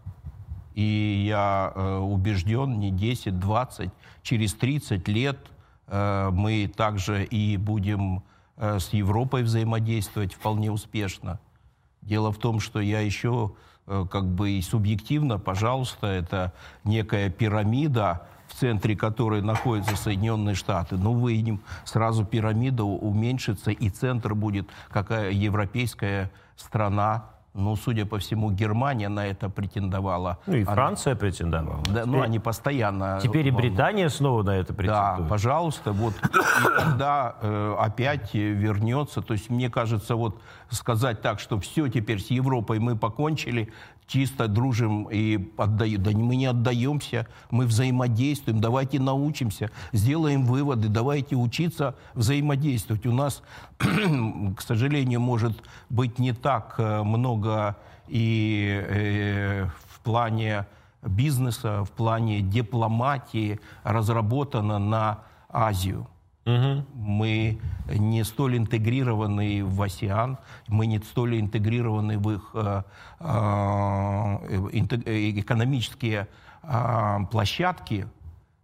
И 0.75 1.25
я 1.27 1.73
э, 1.75 1.97
убежден, 1.99 2.79
не 2.79 2.91
10, 2.91 3.39
20, 3.39 3.91
через 4.23 4.55
30 4.55 5.09
лет 5.09 5.39
э, 5.89 6.31
мы 6.33 6.73
также 6.75 7.25
и 7.25 7.57
будем 7.57 8.23
э, 8.57 8.79
с 8.79 8.93
Европой 8.95 9.43
взаимодействовать 9.43 10.33
вполне 10.33 10.71
успешно. 10.71 11.39
Дело 12.01 12.33
в 12.33 12.39
том, 12.39 12.61
что 12.61 12.81
я 12.81 13.01
еще 13.01 13.53
как 13.87 14.27
бы 14.27 14.51
и 14.51 14.63
субъективно, 14.63 15.39
пожалуйста, 15.39 16.09
это 16.09 16.53
некая 16.85 17.31
пирамида, 17.31 18.27
в 18.49 18.55
центре 18.55 18.97
которой 18.97 19.43
находятся 19.43 19.97
Соединенные 19.97 20.55
Штаты. 20.55 20.97
Но 20.97 21.13
выйдем, 21.13 21.63
сразу 21.85 22.25
пирамида 22.25 22.85
уменьшится, 22.85 23.71
и 23.71 23.91
центр 23.91 24.35
будет 24.35 24.69
какая 24.89 25.31
европейская 25.31 26.31
страна, 26.57 27.27
ну, 27.57 27.77
судя 27.77 28.07
по 28.07 28.19
всему, 28.19 28.51
Германия 28.51 29.09
на 29.09 29.27
это 29.27 29.49
претендовала. 29.49 30.39
Ну 30.47 30.57
и 30.57 30.65
Франция 30.65 31.13
она... 31.13 31.21
претендовала. 31.21 31.83
Да, 31.93 32.07
ну, 32.07 32.21
они 32.21 32.39
постоянно... 32.39 33.19
Теперь 33.23 33.49
и 33.49 33.51
Британия 33.51 34.09
снова 34.09 34.43
на 34.43 34.57
это 34.57 34.75
претендует. 34.75 35.19
Да, 35.19 35.27
пожалуйста. 35.29 35.93
Вот, 35.93 36.15
и 36.15 36.79
тогда 36.79 37.37
э, 37.41 37.77
опять 37.79 38.35
вернется. 38.35 39.23
То 39.23 39.33
есть, 39.33 39.51
мне 39.51 39.71
кажется, 39.71 40.15
вот 40.17 40.41
сказать 40.71 41.23
так, 41.23 41.41
что 41.41 41.59
все, 41.59 41.89
теперь 41.89 42.21
с 42.21 42.31
Европой 42.31 42.79
мы 42.79 42.97
покончили, 42.97 43.73
чисто 44.07 44.49
дружим 44.49 45.09
и 45.11 45.53
отдаем. 45.57 46.03
Да 46.03 46.11
мы 46.13 46.37
не 46.37 46.47
отдаемся, 46.47 47.27
мы 47.51 47.67
взаимодействуем, 47.67 48.61
давайте 48.61 49.01
научимся, 49.01 49.71
сделаем 49.93 50.45
выводы, 50.45 50.89
давайте 50.89 51.37
учиться 51.37 51.95
взаимодействовать. 52.15 53.07
У 53.07 53.13
нас, 53.13 53.43
к 53.79 54.61
сожалению, 54.61 55.21
может 55.21 55.63
быть 55.91 56.19
не 56.19 56.33
так 56.33 56.75
э, 56.79 57.03
много 57.03 57.77
и 58.09 58.85
э, 58.89 59.67
в 59.89 60.01
плане 60.01 60.67
бизнеса, 61.03 61.85
в 61.85 61.91
плане 61.91 62.41
дипломатии 62.41 63.61
разработано 63.83 64.79
на 64.79 65.21
Азию. 65.49 66.07
Угу. 66.47 66.85
Мы 66.95 67.61
не 67.89 68.25
столь 68.25 68.59
интегрированы 68.59 69.65
в 69.65 69.83
АСИАН, 69.83 70.39
мы 70.69 70.87
не 70.87 71.01
столь 71.01 71.41
интегрированы 71.41 72.19
в 72.19 72.31
их 72.31 72.51
э, 72.55 72.83
э, 73.19 73.27
экономические 75.41 76.29
э, 76.63 77.19
площадки, 77.33 78.09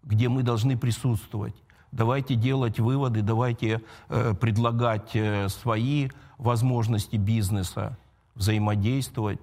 где 0.05 0.28
мы 0.28 0.45
должны 0.45 0.78
присутствовать. 0.78 1.57
Давайте 1.91 2.37
делать 2.37 2.78
выводы, 2.78 3.20
давайте 3.20 3.83
э, 4.09 4.35
предлагать 4.41 5.11
э, 5.14 5.49
свои 5.49 6.09
возможности 6.39 7.16
бизнеса, 7.16 7.99
взаимодействовать. 8.37 9.41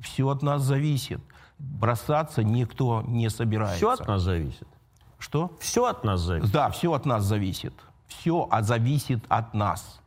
Все 0.00 0.28
от 0.28 0.42
нас 0.42 0.62
зависит. 0.62 1.20
Бросаться 1.58 2.44
никто 2.44 3.02
не 3.06 3.28
собирается. 3.30 3.78
Все 3.78 3.90
от 3.90 4.06
нас 4.06 4.22
зависит. 4.22 4.68
Что? 5.18 5.56
Все 5.60 5.86
от 5.86 6.04
нас 6.04 6.20
зависит. 6.20 6.52
Да, 6.52 6.70
все 6.70 6.92
от 6.92 7.06
нас 7.06 7.24
зависит. 7.24 7.74
Все 8.06 8.46
а 8.50 8.62
зависит 8.62 9.24
от 9.28 9.54
нас. 9.54 10.00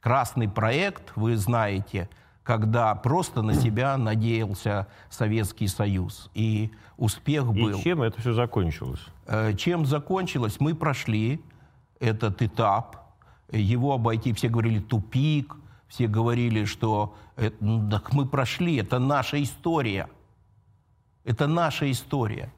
Красный 0.00 0.48
проект, 0.48 1.12
вы 1.16 1.36
знаете, 1.36 2.08
когда 2.42 2.94
просто 2.94 3.42
на 3.42 3.54
себя 3.54 3.96
надеялся 3.96 4.86
Советский 5.08 5.66
Союз. 5.66 6.30
И 6.34 6.70
успех 6.96 7.52
был. 7.52 7.78
И 7.78 7.82
чем 7.82 8.02
это 8.02 8.20
все 8.20 8.32
закончилось? 8.34 9.00
Э, 9.26 9.54
чем 9.54 9.86
закончилось? 9.86 10.56
Мы 10.60 10.74
прошли 10.74 11.40
этот 12.00 12.42
этап. 12.42 12.96
Его 13.50 13.94
обойти, 13.94 14.32
все 14.32 14.48
говорили, 14.48 14.80
тупик, 14.80 15.56
все 15.88 16.06
говорили, 16.06 16.64
что 16.64 17.14
это, 17.36 17.56
ну, 17.60 17.88
так 17.90 18.12
мы 18.12 18.26
прошли, 18.26 18.76
это 18.76 18.98
наша 18.98 19.42
история. 19.42 20.08
Это 21.24 21.46
наша 21.46 21.90
история. 21.90 22.52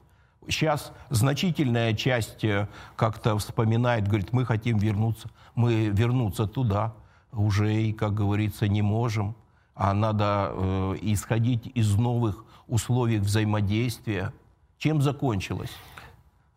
Сейчас 0.49 0.93
значительная 1.09 1.93
часть 1.93 2.43
э, 2.43 2.67
как-то 2.95 3.37
вспоминает, 3.37 4.07
говорит, 4.07 4.33
мы 4.33 4.45
хотим 4.45 4.77
вернуться, 4.77 5.29
мы 5.55 5.87
вернуться 5.87 6.47
туда 6.47 6.93
уже 7.31 7.73
и, 7.73 7.93
как 7.93 8.13
говорится, 8.13 8.67
не 8.67 8.81
можем, 8.81 9.35
а 9.75 9.93
надо 9.93 10.51
э, 10.51 10.95
исходить 11.01 11.69
из 11.75 11.95
новых 11.95 12.45
условий 12.67 13.19
взаимодействия. 13.19 14.33
Чем 14.77 15.01
закончилось? 15.01 15.71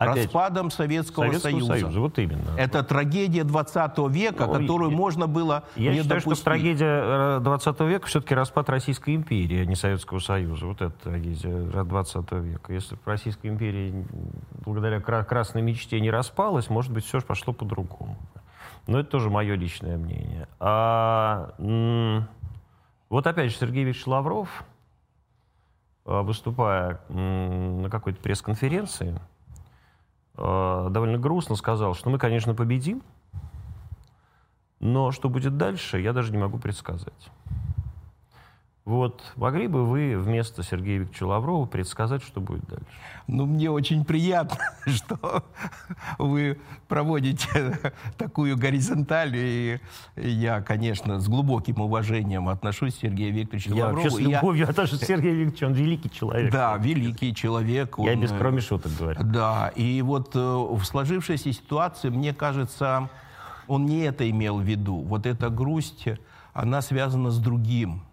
Опять, 0.01 0.25
Распадом 0.25 0.71
Советского, 0.71 1.25
Советского 1.25 1.51
Союза. 1.51 1.73
Союза. 1.73 2.01
Вот 2.01 2.19
именно. 2.19 2.57
Это 2.57 2.83
трагедия 2.83 3.45
20 3.45 3.99
века, 4.09 4.47
ну, 4.47 4.53
которую 4.55 4.91
я, 4.91 4.97
можно 4.97 5.27
было 5.27 5.65
Я 5.77 5.93
не 5.93 5.99
считаю, 5.99 6.21
допустить. 6.23 6.37
что 6.39 6.45
трагедия 6.45 7.39
20 7.41 7.81
э, 7.81 7.87
века 7.87 8.07
все-таки 8.07 8.35
распад 8.35 8.71
Российской 8.71 9.15
империи, 9.15 9.61
а 9.61 9.67
не 9.67 9.75
Советского 9.75 10.19
Союза. 10.21 10.65
Вот 10.65 10.81
это 10.81 10.95
трагедия 11.03 11.85
20 11.85 12.33
века. 12.33 12.73
Если 12.73 12.95
бы 12.95 13.01
Российская 13.05 13.49
империя 13.49 14.07
благодаря 14.65 15.03
красной 15.03 15.61
мечте 15.61 16.01
не 16.01 16.11
распалась, 16.11 16.71
может 16.71 16.91
быть, 16.91 17.05
все 17.05 17.21
же 17.21 17.27
пошло 17.27 17.53
по-другому. 17.53 18.17
Но 18.87 19.01
это 19.01 19.11
тоже 19.11 19.29
мое 19.29 19.55
личное 19.55 19.99
мнение. 19.99 20.49
А, 20.61 21.53
вот 23.11 23.27
опять 23.27 23.51
же, 23.51 23.59
Сергей 23.59 23.85
Викторович 23.85 24.07
Лавров, 24.07 24.65
э, 26.07 26.21
выступая 26.23 27.01
на 27.11 27.91
какой-то 27.91 28.19
пресс-конференции, 28.23 29.21
довольно 30.37 31.19
грустно 31.19 31.57
сказал, 31.57 31.95
что 31.95 32.11
мы, 32.11 32.19
конечно, 32.19 32.55
победим, 32.55 33.03
но 34.81 35.11
что 35.11 35.29
будет 35.29 35.57
дальше, 35.57 36.01
я 36.01 36.13
даже 36.13 36.33
не 36.33 36.39
могу 36.39 36.59
предсказать. 36.59 37.31
Вот 38.87 39.23
могли 39.37 39.67
бы 39.67 39.85
вы 39.85 40.17
вместо 40.19 40.63
Сергея 40.63 41.01
Викторовича 41.01 41.27
Лаврова 41.27 41.67
предсказать, 41.67 42.23
что 42.23 42.41
будет 42.41 42.65
дальше? 42.65 42.87
Ну, 43.27 43.45
мне 43.45 43.71
очень 43.71 44.07
приятно, 44.07 44.59
что 44.87 45.45
вы 46.19 46.59
проводите 46.89 47.79
такую 48.17 48.57
горизонталь. 48.57 49.37
И 49.37 49.81
я, 50.17 50.63
конечно, 50.63 51.21
с 51.21 51.29
глубоким 51.29 51.81
уважением 51.83 52.49
отношусь 52.49 52.95
к 52.95 53.01
Сергею 53.01 53.35
Викторовичу 53.35 53.75
я 53.75 53.85
Лаврову. 53.85 54.01
Я 54.01 54.11
вообще 54.11 54.25
с 54.25 54.29
любовью 54.29 54.65
я... 54.65 54.71
отношусь 54.71 55.01
к 55.01 55.05
Сергею 55.05 55.37
Викторовичу. 55.37 55.67
Он 55.67 55.73
великий 55.75 56.11
человек. 56.11 56.53
Да, 56.53 56.77
великий 56.79 57.35
человек. 57.35 57.99
Он... 57.99 58.07
Я 58.07 58.17
без 58.17 58.31
кроме 58.31 58.63
шуток 58.63 58.93
говорю. 58.99 59.23
Да, 59.23 59.73
и 59.77 60.01
вот 60.01 60.35
э, 60.35 60.39
в 60.39 60.83
сложившейся 60.85 61.53
ситуации, 61.53 62.09
мне 62.09 62.33
кажется, 62.33 63.11
он 63.69 63.85
не 63.85 64.01
это 64.01 64.29
имел 64.29 64.59
в 64.59 64.63
виду. 64.63 64.97
Вот 64.97 65.27
эта 65.27 65.51
грусть, 65.51 66.07
она 66.55 66.81
связана 66.81 67.31
с 67.31 67.39
другим– 67.39 68.05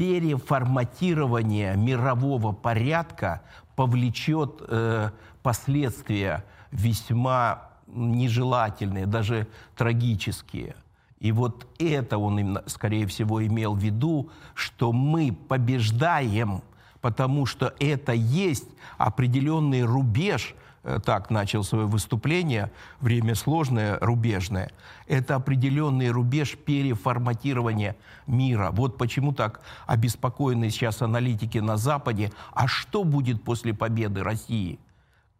переформатирование 0.00 1.76
мирового 1.76 2.52
порядка 2.52 3.42
повлечет 3.76 4.62
э, 4.66 5.10
последствия 5.42 6.42
весьма 6.70 7.68
нежелательные, 7.86 9.04
даже 9.04 9.46
трагические. 9.76 10.74
И 11.18 11.32
вот 11.32 11.66
это 11.78 12.16
он, 12.16 12.60
скорее 12.64 13.06
всего, 13.08 13.46
имел 13.46 13.74
в 13.74 13.78
виду, 13.78 14.30
что 14.54 14.90
мы 14.90 15.32
побеждаем, 15.32 16.62
потому 17.02 17.44
что 17.44 17.74
это 17.78 18.12
есть 18.12 18.68
определенный 18.96 19.82
рубеж– 19.82 20.54
так 20.98 21.30
начал 21.30 21.62
свое 21.62 21.86
выступление, 21.86 22.70
время 23.00 23.34
сложное, 23.34 23.98
рубежное, 24.00 24.70
это 25.06 25.36
определенный 25.36 26.10
рубеж 26.10 26.56
переформатирования 26.56 27.96
мира. 28.26 28.70
Вот 28.72 28.98
почему 28.98 29.32
так 29.32 29.60
обеспокоены 29.86 30.70
сейчас 30.70 31.02
аналитики 31.02 31.58
на 31.58 31.76
Западе. 31.76 32.32
А 32.52 32.66
что 32.66 33.04
будет 33.04 33.44
после 33.44 33.72
победы 33.74 34.22
России? 34.22 34.78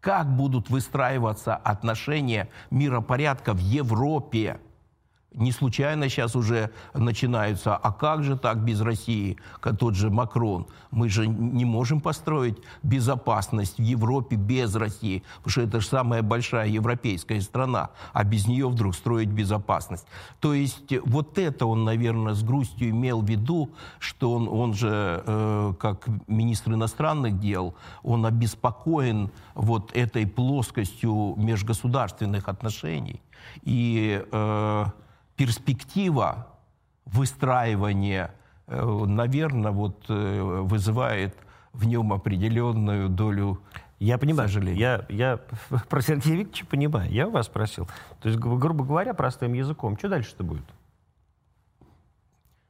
Как 0.00 0.34
будут 0.34 0.70
выстраиваться 0.70 1.56
отношения 1.56 2.48
миропорядка 2.70 3.52
в 3.52 3.58
Европе? 3.58 4.60
Не 5.32 5.52
случайно 5.52 6.08
сейчас 6.08 6.34
уже 6.34 6.70
начинаются, 6.92 7.76
а 7.76 7.92
как 7.92 8.24
же 8.24 8.36
так 8.36 8.64
без 8.64 8.80
России, 8.80 9.36
как 9.60 9.78
тот 9.78 9.94
же 9.94 10.10
Макрон? 10.10 10.66
Мы 10.90 11.08
же 11.08 11.28
не 11.28 11.64
можем 11.64 12.00
построить 12.00 12.58
безопасность 12.82 13.78
в 13.78 13.82
Европе 13.82 14.34
без 14.34 14.74
России, 14.74 15.22
потому 15.36 15.50
что 15.52 15.60
это 15.62 15.80
же 15.80 15.86
самая 15.86 16.22
большая 16.22 16.66
европейская 16.66 17.40
страна, 17.42 17.90
а 18.12 18.24
без 18.24 18.48
нее 18.48 18.68
вдруг 18.68 18.96
строить 18.96 19.28
безопасность. 19.28 20.04
То 20.40 20.52
есть 20.52 20.92
вот 21.04 21.38
это 21.38 21.66
он, 21.66 21.84
наверное, 21.84 22.34
с 22.34 22.42
грустью 22.42 22.90
имел 22.90 23.20
в 23.20 23.28
виду, 23.28 23.70
что 24.00 24.32
он, 24.32 24.48
он 24.48 24.74
же, 24.74 25.22
э, 25.24 25.74
как 25.78 26.08
министр 26.26 26.72
иностранных 26.72 27.38
дел, 27.38 27.76
он 28.02 28.26
обеспокоен 28.26 29.30
вот 29.54 29.94
этой 29.94 30.26
плоскостью 30.26 31.34
межгосударственных 31.36 32.48
отношений. 32.48 33.20
И 33.62 34.24
э, 34.30 34.84
перспектива 35.40 36.48
выстраивания, 37.06 38.34
э, 38.66 39.04
наверное, 39.06 39.70
вот 39.70 40.04
э, 40.10 40.42
вызывает 40.42 41.34
в 41.72 41.86
нем 41.86 42.12
определенную 42.12 43.08
долю 43.08 43.62
я 44.00 44.18
понимаю, 44.18 44.50
сожаления. 44.50 44.78
Я, 44.78 45.06
я 45.08 45.40
про 45.88 46.02
Сергея 46.02 46.36
Викторовича 46.36 46.66
понимаю. 46.66 47.10
Я 47.10 47.26
вас 47.26 47.46
спросил. 47.46 47.88
То 48.20 48.28
есть, 48.28 48.38
грубо 48.38 48.84
говоря, 48.84 49.14
простым 49.14 49.54
языком, 49.54 49.96
что 49.96 50.10
дальше-то 50.10 50.44
будет? 50.44 50.66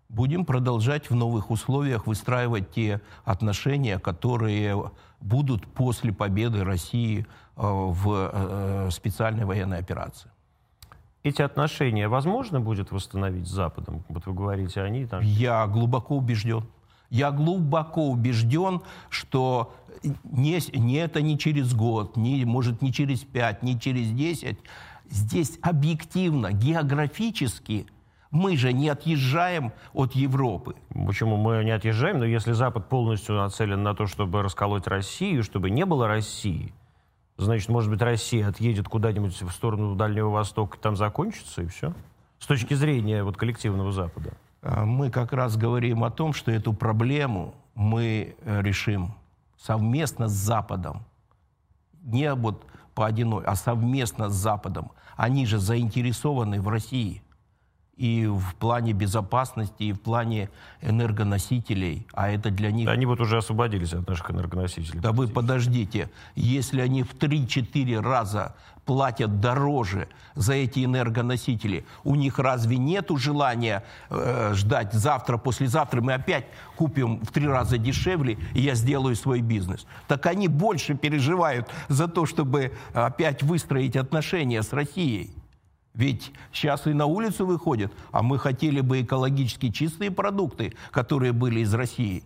Будем 0.09 0.45
продолжать 0.45 1.11
в 1.11 1.17
новых 1.17 1.51
условиях 1.51 2.07
выстраивать 2.07 2.71
те 2.71 3.01
отношения, 3.25 3.99
которые 3.99 4.93
будут 5.21 5.67
после 5.67 6.13
победы 6.13 6.63
России 6.63 7.27
э, 7.57 7.63
в 7.63 8.91
специальной 8.93 9.45
военной 9.45 9.79
операции 9.79 10.31
эти 11.23 11.43
отношения 11.43 12.09
возможно 12.09 12.61
будет 12.61 12.93
восстановить 12.93 13.47
с 13.47 13.51
Западом? 13.51 14.05
Вот 14.09 14.27
вы 14.27 14.33
говорите, 14.33 14.83
они 14.83 15.07
там... 15.07 15.21
Я 15.23 15.67
глубоко 15.67 16.17
убежден. 16.17 16.65
Я 17.11 17.31
глубоко 17.33 18.09
убежден, 18.09 18.83
что 19.09 19.75
не, 20.25 20.59
не 20.79 20.95
это 20.95 21.21
не 21.21 21.39
через 21.39 21.75
год, 21.75 22.17
не, 22.17 22.45
может, 22.45 22.83
не 22.83 22.93
через 22.93 23.21
пять, 23.21 23.63
не 23.63 23.79
через 23.79 24.11
десять. 24.11 24.59
Здесь 25.11 25.59
объективно, 25.61 26.53
географически 26.53 27.87
мы 28.31 28.57
же 28.57 28.73
не 28.73 28.89
отъезжаем 28.89 29.73
от 29.93 30.13
Европы. 30.13 30.77
Почему 31.07 31.37
мы 31.37 31.65
не 31.65 31.73
отъезжаем? 31.73 32.21
Но 32.21 32.25
если 32.25 32.53
Запад 32.53 32.89
полностью 32.89 33.35
нацелен 33.35 33.83
на 33.83 33.95
то, 33.95 34.07
чтобы 34.07 34.43
расколоть 34.43 34.87
Россию, 34.87 35.43
чтобы 35.43 35.69
не 35.71 35.85
было 35.85 36.07
России, 36.07 36.73
значит, 37.45 37.69
может 37.69 37.91
быть, 37.91 38.03
Россия 38.03 38.49
отъедет 38.49 38.89
куда-нибудь 38.89 39.41
в 39.41 39.51
сторону 39.51 39.95
Дальнего 39.95 40.31
Востока, 40.31 40.79
там 40.79 40.97
закончится, 40.97 41.63
и 41.63 41.67
все? 41.67 41.93
С 42.39 42.47
точки 42.47 42.75
зрения 42.75 43.23
вот, 43.23 43.37
коллективного 43.37 43.93
Запада. 43.93 44.33
А 44.63 44.85
мы 44.85 45.11
как 45.11 45.33
раз 45.33 45.57
говорим 45.57 46.05
о 46.05 46.11
том, 46.11 46.33
что 46.33 46.51
эту 46.51 46.73
проблему 46.73 47.55
мы 47.75 48.35
э, 48.41 48.63
решим 48.63 49.15
совместно 49.59 50.29
с 50.29 50.33
Западом. 50.33 51.05
Не 52.03 52.35
вот 52.35 52.65
поодиной, 52.95 53.45
а 53.45 53.55
совместно 53.57 54.29
с 54.29 54.35
Западом. 54.35 54.93
Они 55.17 55.47
же 55.47 55.59
заинтересованы 55.59 56.61
в 56.61 56.69
России– 56.69 57.23
и 58.01 58.27
в 58.27 58.55
плане 58.55 58.95
безопасности, 58.95 59.83
и 59.83 59.93
в 59.93 60.01
плане 60.01 60.49
энергоносителей, 60.81 62.07
а 62.15 62.31
это 62.31 62.51
для 62.51 62.71
них... 62.71 62.89
Они 62.89 63.05
вот 63.05 63.21
уже 63.21 63.37
освободились 63.37 63.93
от 63.93 64.09
наших 64.09 64.31
энергоносителей. 64.31 65.01
Да 65.01 65.13
вы 65.13 65.29
подождите, 65.29 66.09
если 66.35 66.81
они 66.81 67.03
в 67.03 67.15
3-4 67.15 68.01
раза 68.01 68.55
платят 68.87 69.41
дороже 69.41 70.09
за 70.35 70.55
эти 70.55 70.83
энергоносители, 70.83 71.85
у 72.03 72.15
них 72.15 72.39
разве 72.39 72.79
нету 72.79 73.19
желания 73.19 73.85
э, 74.09 74.53
ждать 74.55 74.95
завтра, 74.95 75.37
послезавтра 75.37 76.01
мы 76.01 76.15
опять 76.15 76.47
купим 76.77 77.21
в 77.21 77.31
три 77.31 77.47
раза 77.47 77.77
дешевле, 77.77 78.39
и 78.55 78.63
я 78.63 78.75
сделаю 78.75 79.15
свой 79.15 79.43
бизнес? 79.43 79.87
Так 80.09 80.25
они 80.25 80.49
больше 80.49 80.95
переживают 80.95 81.69
за 81.89 82.09
то, 82.09 82.25
чтобы 82.25 82.73
опять 82.95 83.43
выстроить 83.43 83.95
отношения 83.95 84.63
с 84.63 84.73
Россией. 84.73 85.35
Ведь 85.95 86.33
сейчас 86.53 86.87
и 86.87 86.93
на 86.93 87.07
улицу 87.07 87.47
выходят, 87.47 87.93
а 88.13 88.23
мы 88.23 88.39
хотели 88.39 88.81
бы 88.81 89.03
экологически 89.03 89.71
чистые 89.71 90.11
продукты, 90.11 90.73
которые 90.93 91.33
были 91.33 91.61
из 91.61 91.75
России. 91.75 92.23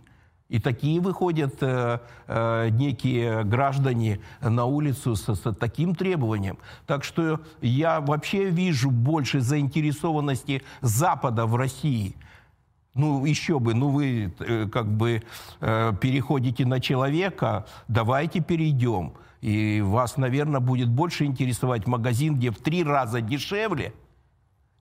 И 0.47 0.59
такие 0.59 1.01
выходят 1.01 1.55
э, 1.61 1.99
э, 2.27 2.69
некие 2.69 3.43
граждане 3.43 4.19
на 4.41 4.65
улицу 4.65 5.15
с, 5.15 5.33
с 5.33 5.53
таким 5.55 5.95
требованием. 5.95 6.59
Так 6.85 7.03
что 7.03 7.39
я 7.61 7.99
вообще 7.99 8.51
вижу 8.51 8.91
больше 8.91 9.41
заинтересованности 9.41 10.61
Запада 10.81 11.47
в 11.47 11.55
России. 11.55 12.15
Ну, 12.93 13.25
еще 13.25 13.59
бы, 13.59 13.73
ну 13.73 13.89
вы 13.89 14.33
э, 14.39 14.67
как 14.71 14.87
бы 14.87 15.23
э, 15.61 15.93
переходите 15.99 16.63
на 16.65 16.79
человека, 16.79 17.65
давайте 17.87 18.39
перейдем. 18.39 19.13
И 19.45 19.79
вас, 19.79 20.17
наверное, 20.17 20.59
будет 20.59 20.89
больше 20.89 21.25
интересовать 21.25 21.85
магазин, 21.85 22.33
где 22.33 22.49
в 22.49 22.57
три 22.57 22.83
раза 22.83 23.21
дешевле, 23.21 23.93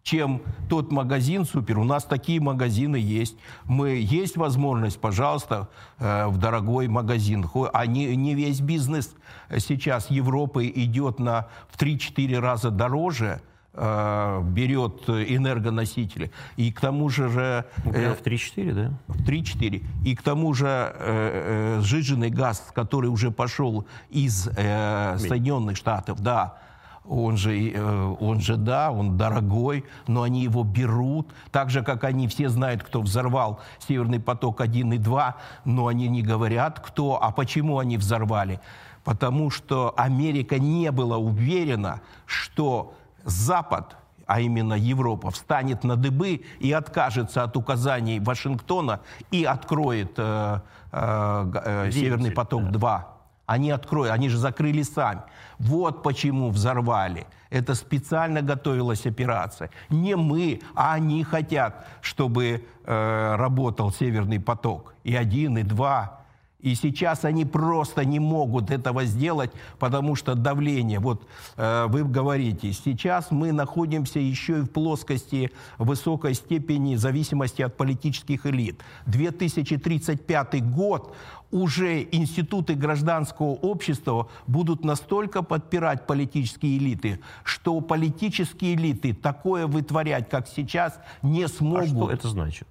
чем 0.02 0.40
тот 0.70 0.90
магазин 0.90 1.44
супер. 1.44 1.78
У 1.78 1.84
нас 1.84 2.04
такие 2.04 2.40
магазины 2.40 2.96
есть. 2.96 3.36
Мы 3.64 3.90
есть 3.90 4.38
возможность, 4.38 4.98
пожалуйста, 4.98 5.68
э, 5.98 6.28
в 6.28 6.38
дорогой 6.38 6.88
магазин. 6.88 7.46
А 7.74 7.84
не, 7.84 8.16
не 8.16 8.34
весь 8.34 8.62
бизнес 8.62 9.14
сейчас 9.58 10.10
Европы 10.10 10.66
идет 10.74 11.18
на 11.18 11.48
в 11.68 11.78
3-4 11.78 12.38
раза 12.38 12.70
дороже 12.70 13.42
берет 13.74 15.08
энергоносители. 15.08 16.30
И 16.56 16.70
к 16.70 16.80
тому 16.80 17.08
же... 17.08 17.28
же 17.28 17.64
э, 17.84 18.14
в 18.14 18.22
3-4, 18.22 18.72
да? 18.72 18.90
В 19.08 19.22
3-4. 19.22 19.84
И 20.04 20.14
к 20.14 20.22
тому 20.22 20.54
же 20.54 20.66
э, 20.66 21.78
э, 21.78 21.80
сжиженный 21.82 22.30
газ, 22.30 22.70
который 22.74 23.08
уже 23.08 23.30
пошел 23.30 23.86
из 24.10 24.48
э, 24.56 25.16
Соединенных 25.18 25.76
Штатов, 25.76 26.20
да, 26.20 26.58
он 27.06 27.36
же, 27.36 27.70
э, 27.70 28.14
он 28.20 28.40
же, 28.40 28.56
да, 28.56 28.90
он 28.90 29.16
дорогой, 29.16 29.84
но 30.06 30.22
они 30.22 30.42
его 30.42 30.64
берут, 30.64 31.28
так 31.50 31.70
же, 31.70 31.82
как 31.82 32.04
они 32.04 32.28
все 32.28 32.48
знают, 32.48 32.82
кто 32.82 33.02
взорвал 33.02 33.60
Северный 33.86 34.20
поток-1 34.20 34.94
и 34.94 34.98
2, 34.98 35.36
но 35.64 35.86
они 35.88 36.08
не 36.08 36.22
говорят, 36.22 36.80
кто, 36.80 37.22
а 37.22 37.30
почему 37.30 37.78
они 37.78 37.96
взорвали. 37.98 38.60
Потому 39.02 39.50
что 39.50 39.92
Америка 39.96 40.58
не 40.58 40.90
была 40.90 41.18
уверена, 41.18 42.00
что 42.24 42.94
Запад, 43.24 43.96
а 44.26 44.40
именно 44.40 44.74
Европа, 44.74 45.30
встанет 45.30 45.84
на 45.84 45.96
дыбы 45.96 46.42
и 46.60 46.72
откажется 46.72 47.42
от 47.42 47.56
указаний 47.56 48.20
Вашингтона 48.20 49.00
и 49.30 49.44
откроет 49.44 50.12
э, 50.16 50.60
э, 50.92 51.52
э, 51.64 51.90
Северный 51.90 52.30
поток-2. 52.30 52.78
Да. 52.78 53.08
Они 53.46 53.70
откроют, 53.70 54.12
они 54.12 54.30
же 54.30 54.38
закрыли 54.38 54.82
сами. 54.82 55.20
Вот 55.58 56.02
почему 56.02 56.50
взорвали. 56.50 57.26
Это 57.50 57.74
специально 57.74 58.40
готовилась 58.40 59.06
операция. 59.06 59.70
Не 59.90 60.16
мы, 60.16 60.62
а 60.74 60.94
они 60.94 61.22
хотят, 61.24 61.86
чтобы 62.00 62.66
э, 62.84 63.34
работал 63.36 63.92
Северный 63.92 64.40
поток. 64.40 64.94
И 65.04 65.14
один, 65.14 65.58
и 65.58 65.62
два. 65.62 66.23
И 66.64 66.74
сейчас 66.76 67.26
они 67.26 67.44
просто 67.44 68.06
не 68.06 68.18
могут 68.18 68.70
этого 68.70 69.04
сделать, 69.04 69.50
потому 69.78 70.16
что 70.16 70.34
давление. 70.34 70.98
Вот 70.98 71.28
э, 71.56 71.84
вы 71.88 72.04
говорите, 72.04 72.72
сейчас 72.72 73.30
мы 73.30 73.52
находимся 73.52 74.18
еще 74.18 74.60
и 74.60 74.62
в 74.62 74.70
плоскости 74.70 75.50
высокой 75.76 76.32
степени 76.32 76.96
зависимости 76.96 77.60
от 77.60 77.76
политических 77.76 78.46
элит. 78.46 78.80
2035 79.04 80.64
год 80.70 81.14
уже 81.50 82.02
институты 82.10 82.74
гражданского 82.74 83.52
общества 83.52 84.28
будут 84.46 84.84
настолько 84.84 85.42
подпирать 85.42 86.06
политические 86.06 86.78
элиты, 86.78 87.20
что 87.44 87.78
политические 87.82 88.74
элиты 88.74 89.12
такое 89.12 89.66
вытворять, 89.66 90.30
как 90.30 90.48
сейчас, 90.48 90.98
не 91.20 91.46
смогут. 91.46 91.84
А 91.84 91.88
что 91.88 92.10
это 92.10 92.28
значит? 92.28 92.68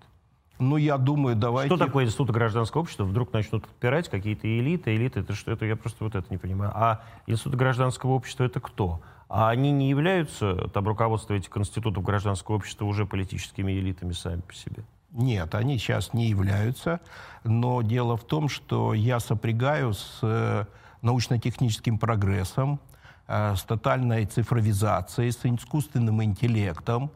Ну, 0.59 0.77
я 0.77 0.97
думаю, 0.97 1.35
давайте... 1.35 1.75
Что 1.75 1.85
такое 1.85 2.05
институт 2.05 2.29
гражданского 2.29 2.81
общества? 2.81 3.03
Вдруг 3.03 3.33
начнут 3.33 3.63
подпирать 3.63 4.09
какие-то 4.09 4.47
элиты. 4.47 4.95
Элиты, 4.95 5.21
это 5.21 5.33
что? 5.33 5.51
Это 5.51 5.65
я 5.65 5.75
просто 5.75 6.03
вот 6.03 6.15
это 6.15 6.27
не 6.29 6.37
понимаю. 6.37 6.71
А 6.75 7.01
институт 7.27 7.55
гражданского 7.55 8.11
общества 8.11 8.43
это 8.43 8.59
кто? 8.59 9.01
А 9.29 9.49
они 9.49 9.71
не 9.71 9.89
являются, 9.89 10.69
там 10.69 10.87
руководство 10.87 11.33
этих 11.33 11.55
институтов 11.57 12.03
гражданского 12.03 12.55
общества 12.55 12.85
уже 12.85 13.05
политическими 13.05 13.71
элитами 13.71 14.11
сами 14.11 14.41
по 14.41 14.53
себе? 14.53 14.83
Нет, 15.11 15.55
они 15.55 15.77
сейчас 15.77 16.13
не 16.13 16.27
являются. 16.27 16.99
Но 17.43 17.81
дело 17.81 18.15
в 18.15 18.23
том, 18.23 18.49
что 18.49 18.93
я 18.93 19.19
сопрягаю 19.19 19.93
с 19.93 20.19
э, 20.21 20.65
научно-техническим 21.01 21.97
прогрессом, 21.97 22.79
э, 23.27 23.55
с 23.55 23.63
тотальной 23.63 24.25
цифровизацией, 24.25 25.31
с 25.31 25.45
искусственным 25.45 26.23
интеллектом, 26.23 27.11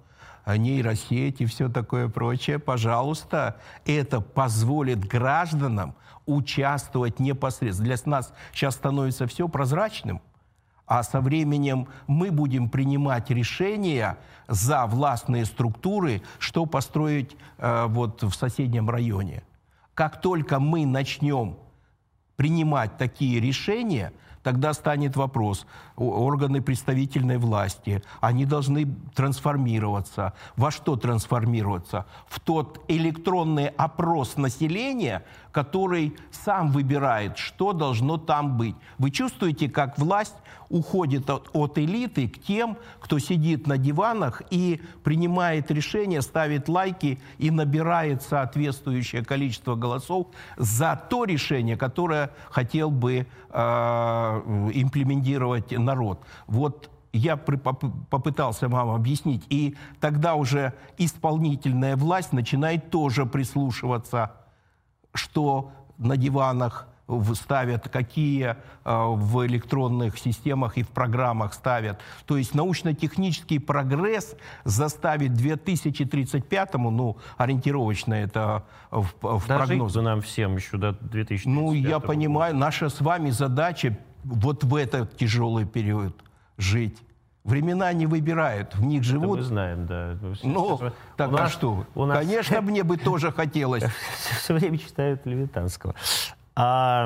нейросети 0.55 1.43
и 1.43 1.45
все 1.45 1.67
такое 1.67 2.07
прочее, 2.07 2.59
пожалуйста, 2.59 3.57
это 3.85 4.21
позволит 4.21 5.03
гражданам 5.05 5.95
участвовать 6.25 7.19
непосредственно. 7.19 7.95
Для 7.95 7.97
нас 8.05 8.33
сейчас 8.53 8.75
становится 8.75 9.27
все 9.27 9.47
прозрачным, 9.47 10.21
а 10.85 11.03
со 11.03 11.19
временем 11.19 11.87
мы 12.05 12.31
будем 12.31 12.69
принимать 12.69 13.29
решения 13.29 14.17
за 14.47 14.85
властные 14.85 15.45
структуры, 15.45 16.21
что 16.39 16.65
построить 16.65 17.35
э, 17.57 17.85
вот 17.87 18.23
в 18.23 18.33
соседнем 18.33 18.89
районе. 18.89 19.43
Как 19.93 20.21
только 20.21 20.59
мы 20.59 20.85
начнем 20.85 21.57
принимать 22.37 22.97
такие 22.97 23.41
решения– 23.41 24.13
тогда 24.47 24.71
станет 24.73 25.17
вопрос. 25.17 25.65
Органы 25.97 26.61
представительной 26.61 27.37
власти, 27.37 28.01
они 28.21 28.45
должны 28.45 28.87
трансформироваться. 29.13 30.31
Во 30.55 30.71
что 30.71 30.95
трансформироваться? 30.95 32.05
В 32.29 32.39
тот 32.39 32.79
электронный 32.87 33.67
опрос 33.67 34.37
населения, 34.37 35.25
который 35.51 36.15
сам 36.31 36.71
выбирает, 36.71 37.37
что 37.37 37.73
должно 37.73 38.17
там 38.17 38.57
быть. 38.57 38.77
Вы 38.97 39.11
чувствуете, 39.11 39.67
как 39.69 39.99
власть 39.99 40.35
уходит 40.69 41.29
от, 41.29 41.49
от 41.53 41.77
элиты 41.77 42.27
к 42.27 42.39
тем, 42.39 42.77
кто 42.99 43.19
сидит 43.19 43.67
на 43.67 43.77
диванах 43.77 44.41
и 44.49 44.81
принимает 45.03 45.71
решения, 45.71 46.21
ставит 46.21 46.69
лайки 46.69 47.19
и 47.37 47.51
набирает 47.51 48.21
соответствующее 48.21 49.23
количество 49.23 49.75
голосов 49.75 50.27
за 50.57 51.01
то 51.09 51.23
решение, 51.23 51.77
которое 51.77 52.31
хотел 52.49 52.91
бы 52.91 53.27
э, 53.49 54.36
имплементировать 54.73 55.71
народ. 55.71 56.23
Вот 56.47 56.89
я 57.13 57.37
попытался 57.37 58.67
вам 58.67 58.91
объяснить. 58.91 59.43
И 59.49 59.75
тогда 59.99 60.35
уже 60.35 60.73
исполнительная 60.97 61.95
власть 61.95 62.33
начинает 62.33 62.89
тоже 62.91 63.25
прислушиваться 63.25 64.31
что 65.17 65.71
на 65.97 66.15
диванах 66.15 66.87
ставят, 67.35 67.87
какие 67.87 68.47
э, 68.47 68.55
в 68.83 69.45
электронных 69.47 70.17
системах 70.19 70.77
и 70.77 70.83
в 70.83 70.89
программах 70.89 71.53
ставят. 71.53 71.99
То 72.25 72.35
есть 72.35 72.53
научно-технический 72.53 73.59
прогресс 73.59 74.35
заставит 74.65 75.31
2035-му, 75.31 76.91
ну, 76.91 77.17
ориентировочно 77.37 78.13
это 78.13 78.65
в, 78.91 79.07
в 79.21 79.45
прогноз. 79.45 79.95
нам 79.95 80.21
всем 80.21 80.57
еще 80.57 80.77
до 80.77 80.91
2035 80.91 81.45
Ну, 81.45 81.71
я 81.71 81.99
понимаю, 81.99 82.53
наша 82.55 82.89
с 82.89 82.99
вами 82.99 83.29
задача 83.29 83.97
вот 84.27 84.63
в 84.63 84.75
этот 84.75 85.17
тяжелый 85.17 85.65
период 85.65 86.15
жить. 86.57 86.97
Времена 87.43 87.93
не 87.93 88.07
выбирают, 88.07 88.75
в 88.75 88.83
них 88.83 89.03
живут. 89.03 89.39
Это 89.39 89.43
мы 89.43 89.43
знаем, 89.43 89.85
да. 89.87 90.17
Ну, 90.43 90.79
так 91.15 91.31
а 91.33 91.47
что? 91.47 91.85
У 91.95 92.05
нас... 92.05 92.17
Конечно, 92.17 92.61
мне 92.61 92.83
бы 92.83 92.97
тоже 92.97 93.31
хотелось. 93.31 93.83
Все 94.41 94.53
время 94.53 94.77
читают 94.77 95.25
Левитанского. 95.25 95.95
А 96.55 97.05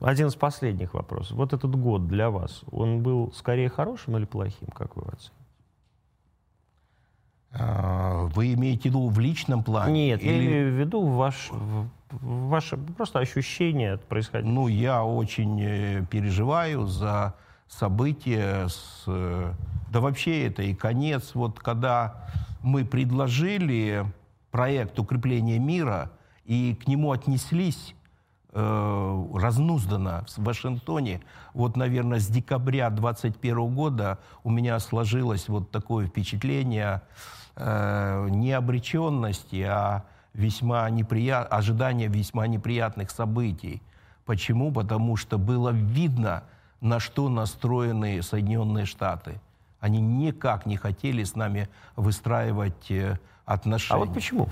один 0.00 0.26
из 0.26 0.34
последних 0.34 0.94
вопросов. 0.94 1.36
Вот 1.36 1.52
этот 1.52 1.74
год 1.76 2.08
для 2.08 2.28
вас, 2.28 2.62
он 2.70 3.02
был 3.02 3.32
скорее 3.34 3.68
хорошим 3.70 4.16
или 4.16 4.24
плохим, 4.24 4.68
как 4.74 4.96
вы 4.96 5.04
оцените? 5.04 5.32
А, 7.54 8.24
вы 8.34 8.54
имеете 8.54 8.82
в 8.82 8.84
виду 8.86 9.08
в 9.08 9.18
личном 9.18 9.62
плане? 9.62 10.08
Нет, 10.08 10.22
или... 10.22 10.30
я 10.30 10.38
имею 10.38 10.74
в 10.74 10.78
виду 10.78 11.06
ваш, 11.06 11.50
ваше 12.20 12.76
просто 12.76 13.18
ощущение 13.18 13.94
от 13.94 14.04
происходящего. 14.04 14.52
Ну, 14.52 14.68
я 14.68 15.04
очень 15.04 15.60
э, 15.62 16.04
переживаю 16.10 16.86
за 16.86 17.34
события, 17.68 18.68
с, 18.68 19.04
да 19.06 20.00
вообще 20.00 20.46
это 20.46 20.62
и 20.62 20.74
конец. 20.74 21.34
Вот 21.34 21.58
когда 21.58 22.26
мы 22.62 22.84
предложили 22.84 24.04
проект 24.50 24.98
укрепления 24.98 25.58
мира 25.58 26.12
и 26.44 26.74
к 26.74 26.86
нему 26.86 27.12
отнеслись 27.12 27.94
э, 28.52 29.26
разнузданно 29.34 30.24
в 30.36 30.44
Вашингтоне, 30.44 31.22
вот, 31.54 31.76
наверное, 31.76 32.18
с 32.18 32.28
декабря 32.28 32.90
2021 32.90 33.74
года 33.74 34.18
у 34.44 34.50
меня 34.50 34.78
сложилось 34.78 35.48
вот 35.48 35.70
такое 35.70 36.06
впечатление 36.06 37.02
э, 37.56 38.28
не 38.30 38.52
обреченности, 38.52 39.62
а 39.62 40.04
весьма 40.34 40.88
неприят... 40.90 41.48
ожидания 41.50 42.08
весьма 42.08 42.46
неприятных 42.46 43.10
событий. 43.10 43.82
Почему? 44.24 44.72
Потому 44.72 45.16
что 45.16 45.38
было 45.38 45.70
видно, 45.70 46.44
на 46.80 47.00
что 47.00 47.28
настроены 47.28 48.22
Соединенные 48.22 48.86
Штаты. 48.86 49.40
Они 49.80 50.00
никак 50.00 50.66
не 50.66 50.76
хотели 50.76 51.24
с 51.24 51.34
нами 51.34 51.68
выстраивать 51.96 52.90
э, 52.90 53.18
отношения. 53.44 54.00
А 54.00 54.04
вот 54.04 54.14
почему? 54.14 54.48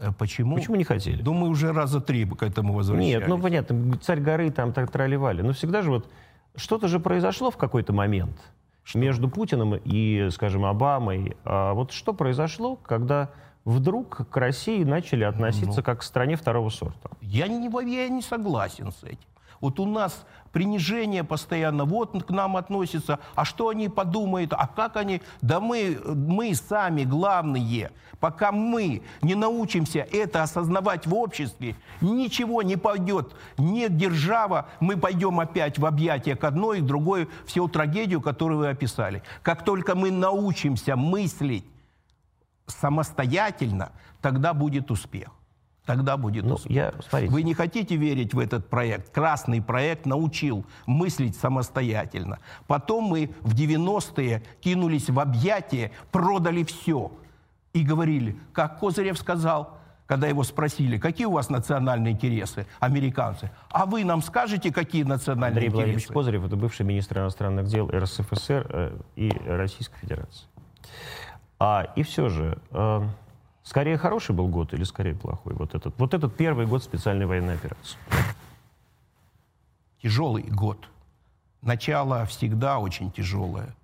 Э, 0.00 0.12
почему? 0.18 0.56
Почему 0.56 0.76
не 0.76 0.84
хотели? 0.84 1.22
Думаю, 1.22 1.50
уже 1.50 1.72
раза 1.72 2.00
три 2.00 2.24
к 2.24 2.42
этому 2.42 2.72
возвращались. 2.72 3.20
Нет, 3.20 3.28
ну 3.28 3.38
понятно, 3.38 3.98
царь 3.98 4.20
горы 4.20 4.50
там 4.50 4.72
так 4.72 4.90
тролливали. 4.90 5.42
Но 5.42 5.52
всегда 5.52 5.82
же 5.82 5.90
вот 5.90 6.10
что-то 6.56 6.88
же 6.88 7.00
произошло 7.00 7.50
в 7.50 7.56
какой-то 7.56 7.92
момент 7.92 8.38
что? 8.82 8.98
между 8.98 9.28
Путиным 9.28 9.74
и, 9.76 10.28
скажем, 10.32 10.64
Обамой. 10.64 11.36
А 11.44 11.74
вот 11.74 11.92
что 11.92 12.12
произошло, 12.12 12.76
когда 12.76 13.30
вдруг 13.68 14.28
к 14.30 14.36
России 14.38 14.82
начали 14.82 15.24
относиться 15.24 15.78
ну, 15.78 15.82
как 15.82 16.00
к 16.00 16.02
стране 16.02 16.36
второго 16.36 16.70
сорта? 16.70 17.10
Я 17.20 17.48
не, 17.48 17.68
я 17.92 18.08
не 18.08 18.22
согласен 18.22 18.92
с 18.92 19.04
этим. 19.04 19.18
Вот 19.60 19.78
у 19.78 19.84
нас 19.84 20.24
принижение 20.52 21.22
постоянно, 21.22 21.84
вот 21.84 22.22
к 22.24 22.30
нам 22.30 22.56
относятся, 22.56 23.18
а 23.34 23.44
что 23.44 23.68
они 23.68 23.88
подумают, 23.88 24.54
а 24.54 24.68
как 24.68 24.96
они, 24.96 25.20
да 25.42 25.60
мы, 25.60 26.00
мы 26.06 26.54
сами 26.54 27.04
главные. 27.04 27.90
Пока 28.20 28.52
мы 28.52 29.02
не 29.20 29.34
научимся 29.34 30.06
это 30.10 30.42
осознавать 30.42 31.06
в 31.06 31.14
обществе, 31.14 31.76
ничего 32.00 32.62
не 32.62 32.76
пойдет. 32.76 33.34
Нет 33.58 33.96
держава, 33.96 34.68
мы 34.80 34.96
пойдем 34.96 35.40
опять 35.40 35.78
в 35.78 35.84
объятия 35.84 36.36
к 36.36 36.44
одной 36.44 36.78
и 36.78 36.82
другой, 36.82 37.28
всю 37.44 37.68
трагедию, 37.68 38.22
которую 38.22 38.60
вы 38.60 38.68
описали. 38.68 39.22
Как 39.42 39.62
только 39.64 39.94
мы 39.94 40.10
научимся 40.10 40.96
мыслить 40.96 41.64
самостоятельно, 42.68 43.92
тогда 44.20 44.54
будет 44.54 44.90
успех. 44.90 45.30
Тогда 45.88 46.18
будет 46.18 46.44
ну, 46.44 46.56
успех. 46.56 46.76
Я, 46.76 46.92
смотрите. 47.08 47.32
Вы 47.32 47.42
не 47.42 47.54
хотите 47.54 47.96
верить 47.96 48.34
в 48.34 48.38
этот 48.38 48.68
проект? 48.68 49.10
Красный 49.10 49.62
проект 49.62 50.04
научил 50.04 50.66
мыслить 50.84 51.34
самостоятельно. 51.34 52.40
Потом 52.66 53.04
мы 53.04 53.30
в 53.40 53.54
90-е 53.54 54.42
кинулись 54.60 55.08
в 55.08 55.18
объятия, 55.18 55.92
продали 56.12 56.62
все. 56.64 57.10
И 57.72 57.82
говорили, 57.82 58.38
как 58.52 58.78
Козырев 58.80 59.18
сказал, 59.18 59.78
когда 60.04 60.26
его 60.26 60.42
спросили, 60.42 60.98
какие 60.98 61.26
у 61.26 61.32
вас 61.32 61.48
национальные 61.48 62.12
интересы, 62.12 62.66
американцы, 62.80 63.50
а 63.70 63.86
вы 63.86 64.04
нам 64.04 64.20
скажете, 64.20 64.70
какие 64.70 65.04
национальные 65.04 65.68
Андрей 65.68 65.68
интересы? 65.68 65.80
Андрей 65.80 65.94
Владимирович 65.94 66.06
Козырев– 66.08 66.44
это 66.46 66.56
бывший 66.56 66.84
министр 66.84 67.20
иностранных 67.20 67.66
дел 67.66 67.88
РСФСР 67.88 68.66
э, 68.68 68.98
и 69.16 69.30
Российской 69.46 69.98
Федерации. 70.00 70.44
А, 71.58 71.92
и 71.96 72.02
все 72.02 72.28
же, 72.28 72.58
э, 72.70 73.08
скорее 73.64 73.98
хороший 73.98 74.34
был 74.34 74.48
год 74.48 74.72
или 74.74 74.84
скорее 74.84 75.14
плохой? 75.14 75.54
Вот 75.54 75.74
этот, 75.74 75.98
вот 75.98 76.14
этот 76.14 76.36
первый 76.36 76.66
год 76.66 76.84
специальной 76.84 77.26
военной 77.26 77.54
операции. 77.54 77.98
Тяжелый 80.02 80.44
год. 80.44 80.88
Начало 81.60 82.24
всегда 82.26 82.78
очень 82.78 83.10
тяжелое. 83.10 83.74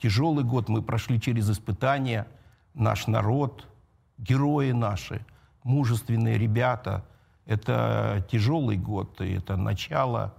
Тяжелый 0.00 0.44
год. 0.44 0.68
Мы 0.68 0.82
прошли 0.82 1.20
через 1.20 1.50
испытания. 1.50 2.28
Наш 2.74 3.08
народ, 3.08 3.66
герои 4.18 4.70
наши, 4.70 5.26
мужественные 5.64 6.38
ребята. 6.38 7.04
Это 7.44 8.24
тяжелый 8.30 8.76
год. 8.76 9.20
И 9.20 9.32
это 9.32 9.56
начало. 9.56 10.32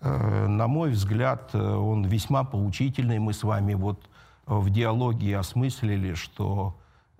Э, 0.00 0.46
на 0.46 0.66
мой 0.66 0.92
взгляд, 0.92 1.50
э, 1.52 1.58
он 1.62 2.06
весьма 2.06 2.44
поучительный. 2.44 3.18
Мы 3.18 3.34
с 3.34 3.42
вами 3.42 3.74
вот 3.74 4.09
в 4.58 4.68
диалоге 4.70 5.38
осмыслили, 5.38 6.14
что 6.14 6.76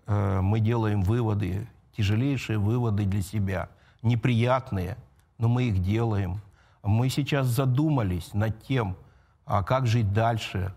э, 0.07 0.41
мы 0.41 0.59
делаем 0.59 1.03
выводы, 1.03 1.69
тяжелейшие 1.97 2.59
выводы 2.59 3.05
для 3.05 3.23
себя, 3.23 3.69
неприятные, 4.03 4.97
но 5.39 5.49
мы 5.49 5.65
их 5.65 5.81
делаем. 5.81 6.41
Мы 6.83 7.09
сейчас 7.09 7.47
задумались 7.47 8.35
над 8.35 8.61
тем, 8.65 8.97
а 9.45 9.63
как 9.63 9.87
жить 9.87 10.13
дальше, 10.13 10.75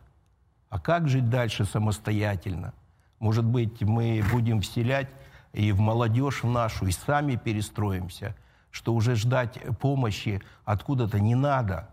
а 0.69 0.79
как 0.79 1.09
жить 1.09 1.29
дальше 1.29 1.65
самостоятельно. 1.65 2.73
Может 3.17 3.45
быть, 3.45 3.81
мы 3.81 4.23
будем 4.31 4.61
вселять 4.61 5.09
и 5.53 5.71
в 5.71 5.79
молодежь 5.79 6.43
нашу, 6.43 6.85
и 6.85 6.91
сами 6.91 7.35
перестроимся, 7.35 8.35
что 8.69 8.93
уже 8.93 9.15
ждать 9.15 9.59
помощи 9.79 10.41
откуда-то 10.65 11.19
не 11.19 11.33
надо 11.33 11.89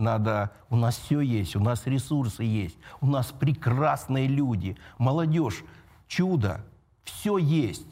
надо, 0.00 0.50
у 0.70 0.76
нас 0.76 0.96
все 0.96 1.20
есть, 1.20 1.54
у 1.54 1.60
нас 1.60 1.86
ресурсы 1.86 2.42
есть, 2.42 2.76
у 3.00 3.06
нас 3.06 3.32
прекрасные 3.32 4.26
люди, 4.26 4.76
молодежь, 4.98 5.62
чудо, 6.08 6.64
все 7.04 7.38
есть. 7.38 7.86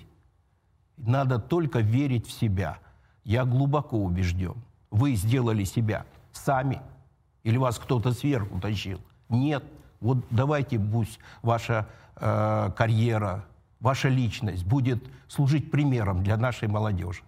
Надо 0.96 1.38
только 1.38 1.80
верить 1.80 2.26
в 2.26 2.32
себя. 2.32 2.78
Я 3.22 3.44
глубоко 3.44 3.98
убежден. 3.98 4.56
Вы 4.90 5.14
сделали 5.14 5.64
себя 5.64 6.06
сами 6.32 6.80
или 7.44 7.56
вас 7.56 7.78
кто-то 7.78 8.12
сверху 8.12 8.58
тащил? 8.60 9.00
Нет. 9.28 9.62
Вот 10.00 10.18
давайте 10.30 10.78
пусть 10.78 11.18
ваша 11.42 11.86
э, 12.16 12.70
карьера, 12.76 13.44
ваша 13.80 14.08
личность 14.08 14.64
будет 14.64 15.02
служить 15.28 15.70
примером 15.70 16.22
для 16.22 16.36
нашей 16.36 16.68
молодежи. 16.68 17.22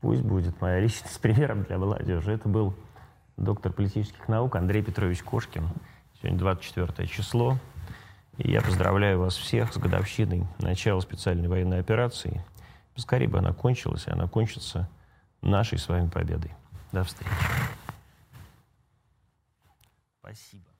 Пусть 0.00 0.22
будет 0.22 0.60
моя 0.60 0.80
личность 0.80 1.20
примером 1.22 1.64
для 1.64 1.78
молодежи. 1.78 2.32
Это 2.32 2.48
был 2.48 2.74
доктор 3.36 3.72
политических 3.72 4.28
наук 4.28 4.56
Андрей 4.56 4.82
Петрович 4.82 5.22
Кошкин. 5.22 5.68
Сегодня 6.18 6.38
24 6.38 7.08
число. 7.08 7.58
И 8.36 8.50
я 8.50 8.62
поздравляю 8.62 9.20
вас 9.20 9.36
всех 9.36 9.72
с 9.72 9.76
годовщиной 9.76 10.46
начала 10.58 11.00
специальной 11.00 11.48
военной 11.48 11.80
операции. 11.80 12.44
Поскорее 12.94 13.28
бы 13.28 13.38
она 13.38 13.52
кончилась, 13.52 14.06
и 14.06 14.10
она 14.10 14.28
кончится 14.28 14.88
нашей 15.40 15.78
с 15.78 15.88
вами 15.88 16.08
победой. 16.08 16.52
До 16.92 17.04
встречи. 17.04 17.30
Спасибо. 20.20 20.73